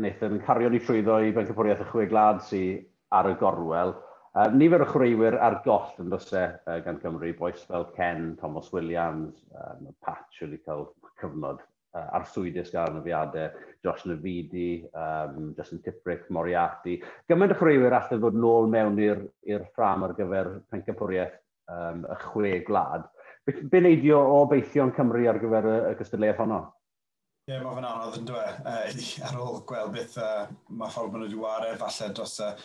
Nathan, 0.00 0.38
cario 0.46 0.70
ni 0.72 0.78
trwyddo 0.80 1.18
i 1.20 1.34
bencampwriaeth 1.36 1.82
y 1.84 1.88
chwe 1.90 2.06
glad 2.08 2.38
sy'n 2.46 2.78
ar 3.12 3.26
y 3.28 3.34
gorwel. 3.36 3.92
Uh, 4.32 4.46
nifer 4.56 4.80
o 4.80 4.86
chreuwyr 4.88 5.36
ar 5.44 5.58
goll 5.66 6.00
yn 6.00 6.08
dysau 6.08 6.38
e, 6.38 6.54
uh, 6.64 6.78
gan 6.86 6.96
Gymru, 7.02 7.34
boes 7.36 7.66
fel 7.68 7.84
Ken, 7.98 8.30
Thomas 8.40 8.70
Williams, 8.72 9.44
um, 9.52 9.90
Patch 10.00 10.40
wedi 10.40 10.62
cael 10.64 10.86
cyfnod 11.20 11.60
uh, 11.60 12.06
arswydus 12.16 12.72
gael 12.72 12.94
yn 12.94 13.02
y 13.02 13.04
fiadau, 13.10 13.60
Josh 13.84 14.08
Navidi, 14.08 14.70
um, 14.96 15.52
Justin 15.60 15.84
Tiprick, 15.84 16.24
Moriarty. 16.32 16.96
Gymaint 17.28 17.52
o 17.52 17.60
chreuwyr 17.60 18.00
allai 18.00 18.22
fod 18.24 18.40
nôl 18.46 18.72
mewn 18.72 18.96
i'r 19.04 19.68
ffram 19.74 20.08
ar 20.08 20.16
gyfer 20.16 20.54
pencampwriaeth 20.72 21.36
um, 21.68 22.08
y 22.08 22.20
chwe 22.24 22.58
glad. 22.64 23.10
Be, 23.44 23.60
be 23.60 23.84
neidio 23.84 24.24
o 24.24 24.46
beithio'n 24.48 24.96
Cymru 24.96 25.28
ar 25.28 25.44
gyfer 25.44 25.74
y, 25.76 25.80
y 25.92 25.96
gystadleuaeth 26.00 26.46
honno? 26.46 26.64
Ie, 27.50 27.56
yeah, 27.56 27.62
mae 27.66 27.74
fe'n 27.74 27.86
anodd 27.88 28.16
yn 28.20 28.26
dweud, 28.28 28.58
Uh, 28.62 29.06
ar 29.26 29.38
ôl 29.42 29.56
gweld 29.66 29.94
beth 29.96 30.12
uh, 30.22 30.44
mae 30.70 30.92
ffordd 30.94 31.10
maen 31.10 31.24
nhw 31.24 31.26
wedi 31.26 31.38
wario, 31.40 31.72
falle 31.80 32.10
dros 32.14 32.34
y 32.38 32.44
uh, 32.46 32.60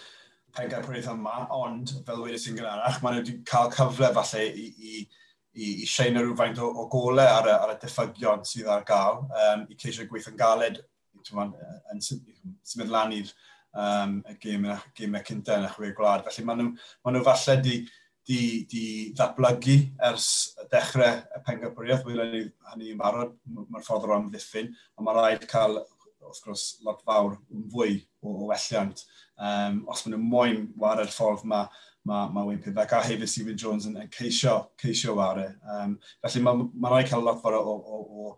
pengar 0.53 0.83
pwynydd 0.85 1.07
yma, 1.09 1.39
ond 1.57 1.93
fel 2.05 2.21
wedi 2.21 2.37
sy'n 2.43 2.59
gynharach, 2.59 2.99
maen 3.01 3.17
nhw 3.17 3.23
wedi 3.23 3.33
cael 3.49 3.71
cyfle 3.73 4.11
falle 4.13 4.43
i, 4.45 4.67
i, 4.69 4.99
i, 5.55 5.71
i 5.71 5.89
shein 5.89 6.19
rhywfaint 6.19 6.61
o, 6.61 6.69
o 6.69 6.85
golau 6.93 7.25
ar, 7.25 7.49
y, 7.49 7.55
ar 7.55 7.73
y 7.73 7.79
diffygion 7.81 8.45
sydd 8.45 8.69
ar 8.75 8.85
gael, 8.85 9.23
um, 9.47 9.65
i 9.73 9.79
ceisio 9.81 10.05
gweithio'n 10.11 10.37
galed 10.43 10.77
yn, 11.17 12.05
symud 12.05 12.93
lan 12.93 13.17
i'r 13.17 13.33
um, 13.87 14.19
y 14.21 14.37
gymau 14.45 14.77
gyma 15.01 15.25
cyntaf 15.25 15.63
yn 15.63 15.65
y 15.71 15.75
chwe 15.79 15.95
gwlad. 15.97 16.29
Felly 16.29 16.45
maen 16.45 16.61
nhw, 16.61 16.75
maen 17.01 17.17
nhw 17.17 17.25
falle 17.31 17.57
wedi 17.57 17.79
di, 18.27 18.65
di 18.69 18.85
ddatblygu 19.15 19.77
ers 20.09 20.27
dechrau 20.71 21.19
y 21.37 21.41
pengyfriaeth, 21.45 22.05
wedi'n 22.07 22.51
hynny, 22.71 22.93
yn 22.93 23.01
barod, 23.01 23.35
mae'r 23.45 23.85
ffordd 23.85 24.07
o 24.09 24.15
amddiffyn, 24.17 24.71
a 24.97 25.05
mae 25.05 25.17
rhaid 25.17 25.45
cael, 25.51 25.81
wrth 26.25 26.41
gwrs, 26.45 26.63
lot 26.85 27.03
fawr 27.05 27.35
yn 27.53 27.67
fwy 27.73 27.99
o, 28.21 28.31
o 28.31 28.47
welliant. 28.51 29.03
Um, 29.35 29.83
os 29.91 30.05
maen 30.05 30.15
nhw'n 30.15 30.31
moyn 30.31 30.63
wario'r 30.79 31.11
ffordd 31.13 31.45
mae 31.49 31.67
mae 32.05 32.29
ma 32.29 32.43
Wayne 32.45 32.61
Pivek 32.61 32.91
a 32.93 32.99
hefyd 33.01 33.29
Stephen 33.29 33.57
Jones 33.57 33.87
yn, 33.89 33.95
yn 33.97 34.09
ceisio, 34.13 34.59
ceisio 34.77 35.15
wario. 35.17 35.47
Um, 35.73 35.95
felly 36.21 36.41
mae 36.45 36.59
ma, 36.61 36.91
rhaid 36.91 37.09
cael 37.09 37.25
lot 37.25 37.39
fawr 37.41 37.57
o, 37.57 37.63
o, 37.65 38.01
o, 38.25 38.33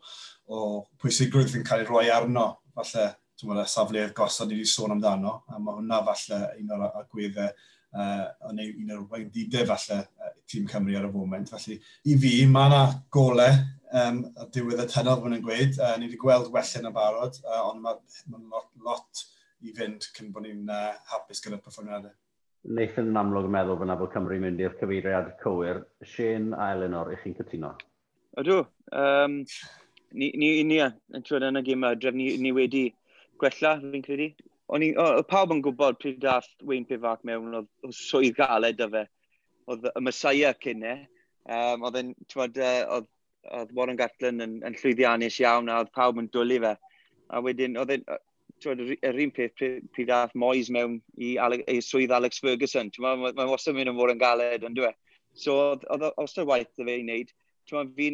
o 0.47 0.59
pwysigrwydd 1.03 1.57
yn 1.59 1.65
cael 1.67 1.83
ei 1.83 1.89
roi 1.89 2.05
arno, 2.15 2.45
falle, 2.77 3.09
dwi'n 3.38 3.51
meddwl, 3.51 3.67
safleoedd 3.73 4.13
gosod 4.15 4.53
ni 4.53 4.61
wedi 4.61 4.71
sôn 4.71 4.95
amdano, 4.95 5.41
a 5.51 5.59
mae 5.59 5.81
hwnna 5.81 5.99
falle 6.07 6.39
un 6.61 6.71
o'r 6.77 6.85
agweddau 6.88 7.51
uh, 7.95 8.27
yn 8.49 8.61
un 8.65 8.93
o'r 8.97 9.07
waendidau 9.11 9.67
falle 9.71 10.03
tîm 10.47 10.67
Cymru 10.71 10.97
ar 10.97 11.07
y 11.07 11.13
foment. 11.13 11.49
Felly 11.53 11.79
i 12.11 12.17
fi, 12.19 12.33
mae 12.51 12.69
yna 12.71 12.83
golau 13.13 13.57
um, 14.01 14.21
a 14.35 14.47
diwedd 14.53 14.83
y 14.83 14.88
tynol 14.91 15.23
fan 15.23 15.38
yn 15.38 15.43
gweud. 15.45 15.79
Uh, 15.79 15.95
ni 15.97 16.09
wedi 16.09 16.21
gweld 16.21 16.51
well 16.53 16.77
yn 16.79 16.89
y 16.89 16.93
barod, 16.95 17.41
uh, 17.45 17.63
ond 17.69 17.83
mae 17.83 17.99
ma 18.31 18.43
lot, 18.53 18.71
lot 18.85 19.25
i 19.65 19.73
fynd 19.75 20.07
cyn 20.15 20.31
bod 20.33 20.45
ni'n 20.45 20.69
uh, 20.71 20.93
hapus 21.11 21.43
gyda'r 21.43 21.63
perfformiadau. 21.65 22.13
Nathan 22.77 23.11
yn 23.13 23.19
amlwg 23.19 23.47
yn 23.47 23.53
meddwl 23.53 23.79
fyna 23.79 23.95
bod 23.99 24.13
Cymru 24.15 24.39
mynd 24.43 24.61
i'r 24.63 24.75
cyfeiriad 24.79 25.33
cywir. 25.43 25.83
Shane 26.03 26.55
a 26.57 26.71
Eleanor, 26.75 27.13
ych 27.15 27.23
chi'n 27.23 27.38
cytuno? 27.38 27.73
Ydw. 28.38 28.59
Um, 28.91 29.39
ni, 30.13 30.31
ni, 30.35 30.49
ni, 30.67 30.81
yn 30.83 31.23
trwy'n 31.25 31.47
yn 31.51 31.61
y 31.61 31.63
gym 31.67 31.85
adref, 31.88 32.15
ni, 32.17 32.33
ni 32.41 32.51
wedi 32.55 32.89
gwella, 33.39 33.77
fi'n 33.83 34.03
credu 34.05 34.31
o'n 34.74 34.84
i, 34.84 34.91
o, 34.99 35.24
pawb 35.28 35.53
yn 35.55 35.61
gwybod 35.65 35.99
pryd 36.01 36.20
dath 36.24 36.49
Wayne 36.68 36.88
Pivac 36.88 37.24
mewn, 37.28 37.53
oedd 37.61 37.95
swydd 37.95 38.38
galed 38.39 38.80
dy 38.80 38.88
fe, 38.93 39.03
oedd 39.72 39.88
y 39.93 40.03
Messiah 40.03 40.55
cynne, 40.63 40.95
um, 41.47 41.86
oedd 41.88 42.01
yn, 42.01 42.13
ti'n 42.28 42.59
e, 42.59 42.74
oedd, 42.97 43.09
oedd 43.57 43.74
Warren 43.78 43.99
Gatlin 43.99 44.43
yn, 44.43 44.57
yn 44.68 44.76
llwyddiannus 44.82 45.39
iawn, 45.43 45.72
a 45.72 45.82
oedd 45.84 45.93
pawb 45.95 46.20
yn 46.22 46.32
dwlu 46.34 46.59
fe. 46.65 46.76
A 47.32 47.41
wedyn, 47.43 47.80
oedd 47.80 47.95
tywed, 48.63 48.84
yr 49.05 49.20
un 49.24 49.34
peth 49.36 49.55
pryd 49.57 50.07
dath 50.09 50.36
Moyes 50.36 50.72
mewn 50.74 50.99
i, 51.15 51.36
Ale, 51.41 51.61
i 51.70 51.80
swydd 51.84 52.13
Alex 52.15 52.41
Ferguson. 52.43 52.91
Mae'n 52.99 53.22
ma, 53.24 53.34
ma 53.38 53.49
wastad 53.51 53.78
mynd 53.78 53.91
yn 53.91 53.99
fawr 53.99 54.13
yn 54.15 54.24
galed, 54.24 54.65
ond 54.68 54.80
dwi. 54.80 54.91
E? 54.91 55.20
So, 55.38 55.57
oedd 55.74 55.86
oedd 55.93 56.07
ostad 56.24 56.47
waith 56.49 56.72
dy 56.76 56.88
fe 56.88 56.97
i 56.97 57.03
wneud. 57.05 57.36
Fi'n 57.70 57.91
fi, 57.97 58.09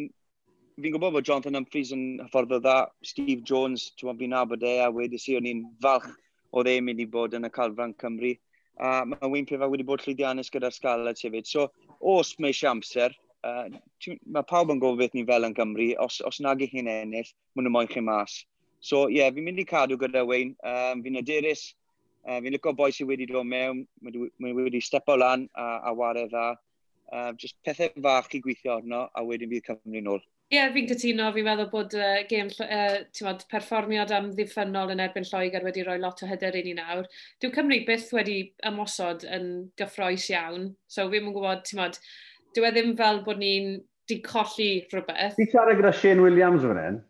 gwybod 0.90 1.14
bod 1.14 1.26
Jonathan 1.26 1.56
Humphries 1.58 1.94
yn 1.94 2.04
hyfforddo 2.24 2.60
dda, 2.60 2.76
Steve 3.06 3.42
Jones, 3.48 3.88
fi'n 4.00 4.34
nabod 4.34 4.66
e, 4.66 4.76
a 4.84 4.90
wedi 4.92 5.20
si 5.22 5.38
o'n 5.38 5.48
i'n 5.48 5.64
falch 5.82 6.10
oedd 6.54 6.70
e'n 6.70 6.86
mynd 6.86 7.02
i 7.02 7.06
bod 7.10 7.34
yn 7.36 7.48
y 7.48 7.50
Calfran 7.54 7.94
Cymru. 8.00 8.32
A 8.78 9.04
mae 9.06 9.30
Wyn 9.30 9.46
Prefa 9.46 9.68
wedi 9.70 9.86
bod 9.86 10.02
llwyddiannus 10.02 10.50
gyda'r 10.54 10.74
Scarlett 10.74 11.22
hefyd. 11.22 11.46
So, 11.50 11.68
os 12.14 12.34
mae 12.38 12.54
eisiau 12.54 12.72
amser, 12.74 13.14
uh, 13.46 13.68
mae 14.24 14.46
pawb 14.50 14.72
yn 14.74 14.82
gofod 14.82 15.02
beth 15.02 15.14
ni 15.14 15.24
fel 15.28 15.46
yn 15.48 15.54
Cymru, 15.58 15.92
os, 16.02 16.20
os 16.26 16.40
nag 16.42 16.62
i 16.64 16.70
chi'n 16.72 16.90
ennill, 16.90 17.30
maen 17.54 17.68
nhw'n 17.68 17.76
moyn 17.78 17.90
chi 17.90 18.02
mas. 18.02 18.40
So, 18.84 19.06
ie, 19.08 19.20
yeah, 19.20 19.32
fi'n 19.34 19.46
mynd 19.46 19.62
i 19.62 19.66
cadw 19.68 19.98
gyda 20.00 20.24
Wyn. 20.28 20.54
Um, 20.66 21.02
fi'n 21.06 21.22
aderus, 21.22 21.68
uh, 22.26 22.38
fi'n 22.38 22.54
lygo 22.56 22.74
boi 22.76 22.90
sydd 22.92 23.10
wedi 23.10 23.30
dod 23.30 23.48
mewn, 23.50 23.84
mae 24.04 24.58
wedi 24.58 24.82
stepo 24.84 25.16
lan 25.18 25.48
a, 25.54 25.70
a 25.90 25.94
wario 25.96 26.28
dda. 26.30 26.52
Uh, 27.14 27.30
just 27.38 27.58
pethau 27.66 27.92
fach 28.02 28.32
i 28.34 28.42
gweithio 28.42 28.78
arno, 28.78 29.06
a 29.14 29.26
wedyn 29.26 29.50
bydd 29.50 29.70
Cymru 29.70 30.02
nôl. 30.02 30.22
Ie, 30.52 30.58
yeah, 30.58 30.68
fi'n 30.74 30.88
cytuno. 30.90 31.30
Fi'n 31.34 31.46
meddwl 31.46 31.70
bod 31.72 31.94
uh, 31.96 32.18
gêm, 32.28 32.50
uh, 32.62 32.98
mod, 33.26 33.46
perfformiad 33.50 34.12
am 34.14 34.28
ddiffynol 34.36 34.92
yn 34.92 35.00
erbyn 35.02 35.26
Lloegr 35.30 35.64
wedi 35.64 35.86
rhoi 35.86 35.96
lot 36.02 36.20
o 36.22 36.28
hyder 36.28 36.58
i 36.60 36.62
ni 36.66 36.74
nawr. 36.76 37.08
Dyw 37.40 37.54
Cymru 37.54 37.80
byth 37.88 38.12
wedi 38.16 38.36
ymosod 38.68 39.24
yn 39.24 39.48
gyffroes 39.80 40.28
iawn. 40.34 40.68
So 40.86 41.08
fi'n 41.08 41.30
yn 41.30 41.34
gwybod, 41.34 41.64
ti'n 41.64 41.80
modd, 41.80 41.98
dyw 42.54 42.68
e 42.68 42.74
ddim 42.76 42.92
fel 43.00 43.22
bod 43.24 43.40
ni'n 43.40 43.78
di 44.10 44.20
colli 44.24 44.70
rhywbeth. 44.92 45.40
Ti'n 45.40 45.50
siarad 45.54 45.80
gyda 45.80 45.94
Shane 45.96 46.22
Williams 46.22 46.66
fan 46.68 46.80
hyn? 46.82 47.00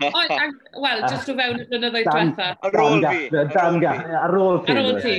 Wel, 0.00 1.02
jyst 1.10 1.28
o 1.28 1.36
fewn 1.36 1.60
y 1.60 1.68
blynyddoedd 1.68 2.08
diwetha. 2.08 2.50
Ar 2.66 2.80
ôl 2.80 3.04
fi. 3.04 3.28
Dan 3.52 3.80
Ar 3.84 4.36
ôl 4.38 4.60
ti. 4.64 4.74
Ar 4.74 4.82
ôl 4.82 5.00
ti. 5.04 5.16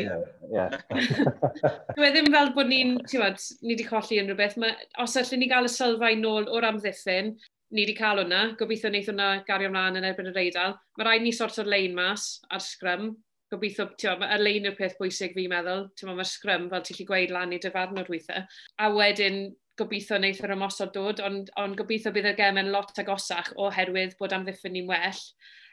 Dwi 1.96 2.08
e 2.08 2.12
ddim 2.12 2.30
fel 2.34 2.52
bod 2.56 2.70
ni'n, 2.72 2.98
ti'n 3.08 3.22
wad, 3.24 3.40
ni 3.62 3.76
wedi 3.76 3.88
colli 3.88 4.20
unrhyw 4.22 4.38
beth. 4.40 4.58
Ma, 4.62 4.74
os 5.04 5.18
allwn 5.20 5.44
ni 5.44 5.50
gael 5.52 5.70
y 5.70 5.72
sylfaen 5.72 6.24
nôl 6.26 6.50
o'r 6.52 6.68
amddiffyn, 6.72 7.34
ni 7.72 7.86
wedi 7.86 7.96
cael 7.96 8.24
hwnna, 8.24 8.42
gobeithio 8.60 8.92
wneud 8.92 9.12
hwnna 9.12 9.30
gario 9.48 9.72
ymlaen 9.72 10.00
yn 10.02 10.08
erbyn 10.10 10.32
y 10.32 10.36
reidal. 10.36 10.76
Mae 10.98 11.08
rhaid 11.08 11.26
ni 11.26 11.36
sort 11.36 11.62
o'r 11.62 11.70
lein 11.72 11.96
mas 11.98 12.34
ar 12.52 12.64
sgrym. 12.66 13.14
Gobeithio, 13.52 13.88
ti'n 14.00 14.26
y 14.28 14.42
lein 14.42 14.68
yw'r 14.68 14.78
peth 14.78 14.98
bwysig 15.00 15.36
fi'n 15.38 15.52
meddwl. 15.52 15.88
Ti'n 15.96 16.12
mae'r 16.12 16.28
sgrym, 16.28 16.70
fel 16.72 16.86
ti'n 16.88 17.00
lli 17.00 17.08
gweud 17.08 17.36
lan 17.36 17.56
i 17.56 17.62
dyfarn 17.64 18.00
o'r 18.02 18.12
weithiau. 18.12 18.48
A 18.80 18.92
wedyn, 18.96 19.44
gobeithio 19.82 20.20
wneud 20.20 20.40
yr 20.46 20.56
ymosod 20.56 20.94
dod, 20.96 21.22
ond, 21.26 21.52
ond 21.60 21.78
gobeithio 21.80 22.14
bydd 22.16 22.32
y 22.32 22.36
gemen 22.38 22.72
lot 22.74 22.98
agosach 23.02 23.52
oherwydd 23.60 24.16
bod 24.22 24.34
amddiffyn 24.38 24.78
ni'n 24.78 24.90
well. 24.90 25.22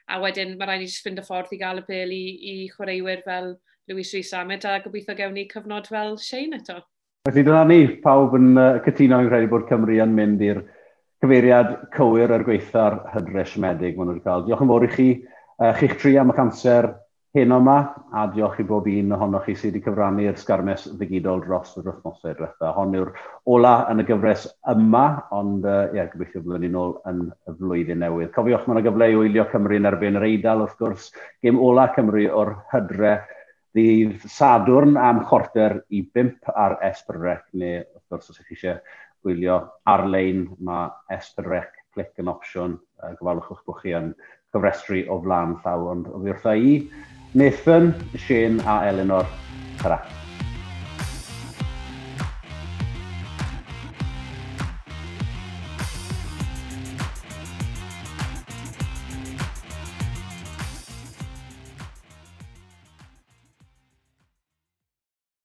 A 0.09 0.19
wedyn 0.23 0.57
mae 0.57 0.69
rhaid 0.69 0.85
i 0.85 0.89
ni 0.89 1.01
fynd 1.05 1.21
y 1.21 1.25
ffordd 1.27 1.53
i 1.53 1.61
gael 1.61 1.83
y 1.83 1.89
bel 1.89 2.15
i, 2.17 2.23
i 2.53 2.55
chwaraewyr 2.73 3.25
fel 3.27 3.53
Lewis 3.89 4.13
Rhys 4.15 4.33
Amet 4.37 4.65
a 4.69 4.79
gobeithio 4.85 5.17
gewn 5.17 5.35
ni 5.37 5.47
cyfnod 5.49 5.89
fel 5.89 6.17
Shane 6.21 6.61
eto. 6.61 6.81
Felly 7.29 7.45
dyna 7.45 7.65
ni, 7.69 7.81
pawb 8.05 8.37
yn 8.39 8.55
uh, 8.57 8.79
cytuno 8.85 9.19
yn 9.23 9.29
credu 9.29 9.51
bod 9.53 9.67
Cymru 9.69 9.99
yn 10.01 10.15
mynd 10.17 10.45
i'r 10.45 10.63
cyfeiriad 11.25 11.75
cywir 11.97 12.33
ar 12.33 12.45
gweitha'r 12.47 12.99
hydres 13.15 13.57
medig 13.61 13.99
maen 13.99 14.13
nhw 14.13 14.17
wedi 14.17 14.25
cael. 14.25 14.47
Diolch 14.47 14.65
yn 14.65 14.73
fawr 14.73 14.87
i 14.87 14.91
chi, 14.95 15.09
uh, 15.59 15.73
chi'ch 15.81 15.97
tri 16.01 16.15
am 16.21 16.33
y 16.33 16.37
canser, 16.37 16.93
hyn 17.39 17.53
yma, 17.55 17.76
a 18.12 18.24
diolch 18.32 18.59
i 18.62 18.64
bob 18.66 18.86
un 18.91 19.14
ohonoch 19.14 19.45
chi 19.47 19.55
sydd 19.57 19.76
wedi 19.76 19.82
cyfrannu'r 19.84 20.36
sgarmes 20.41 20.84
ddigidol 20.99 21.41
dros 21.45 21.76
yr 21.78 21.86
wythnosau 21.89 22.34
diwetha. 22.36 22.72
Hon 22.76 22.97
yw'r 22.99 23.11
ola 23.55 23.72
yn 23.93 24.03
y 24.03 24.07
gyfres 24.09 24.47
yma, 24.72 25.05
ond 25.34 25.66
uh, 25.68 25.89
ie, 25.95 26.05
gobeithio 26.12 26.43
byddwn 26.43 26.64
ni'n 26.66 26.78
ôl 26.80 26.95
yn 27.11 27.24
y 27.30 27.55
flwyddyn 27.57 28.03
newydd. 28.03 28.32
Cofiwch, 28.34 28.64
mae 28.66 28.76
yna 28.76 28.84
gyfle 28.89 29.11
i 29.12 29.18
wylio 29.18 29.49
Cymru 29.53 29.78
yn 29.78 29.91
erbyn 29.91 30.20
yr 30.20 30.26
Eidal, 30.28 30.64
wrth 30.66 30.78
gwrs, 30.82 31.11
gym 31.45 31.61
ola 31.64 31.89
Cymru 31.97 32.24
o'r 32.41 32.55
hydre 32.72 33.12
ddydd 33.76 34.24
Sadwrn 34.39 34.97
am 34.99 35.22
chorter 35.28 35.78
i 35.95 36.03
bimp 36.14 36.51
ar 36.55 36.78
Esbrec, 36.89 37.45
neu 37.55 37.84
wrth 37.84 38.09
gwrs 38.09 38.32
os 38.32 38.41
ydych 38.41 38.49
chi 38.49 38.59
eisiau 38.59 38.80
gwylio 39.26 39.61
ar-lein, 39.93 40.49
mae 40.64 40.91
Esbrec 41.18 41.76
clic 41.95 42.18
yn 42.18 42.32
opsiwn, 42.32 42.80
uh, 43.03 43.14
gofalwch 43.20 43.53
eich 43.55 43.62
bod 43.68 43.80
chi 43.84 43.95
yn 43.99 44.11
cyfrestru 44.55 45.05
o 45.12 45.20
flaen 45.22 45.55
llaw, 45.62 45.86
ond 45.93 46.11
o 46.11 46.22
wrtha 46.24 46.55
i, 46.57 46.74
Nathan, 47.35 47.95
Shane 48.16 48.61
a 48.61 48.87
Eleanor. 48.89 49.26
Tara. 49.79 50.28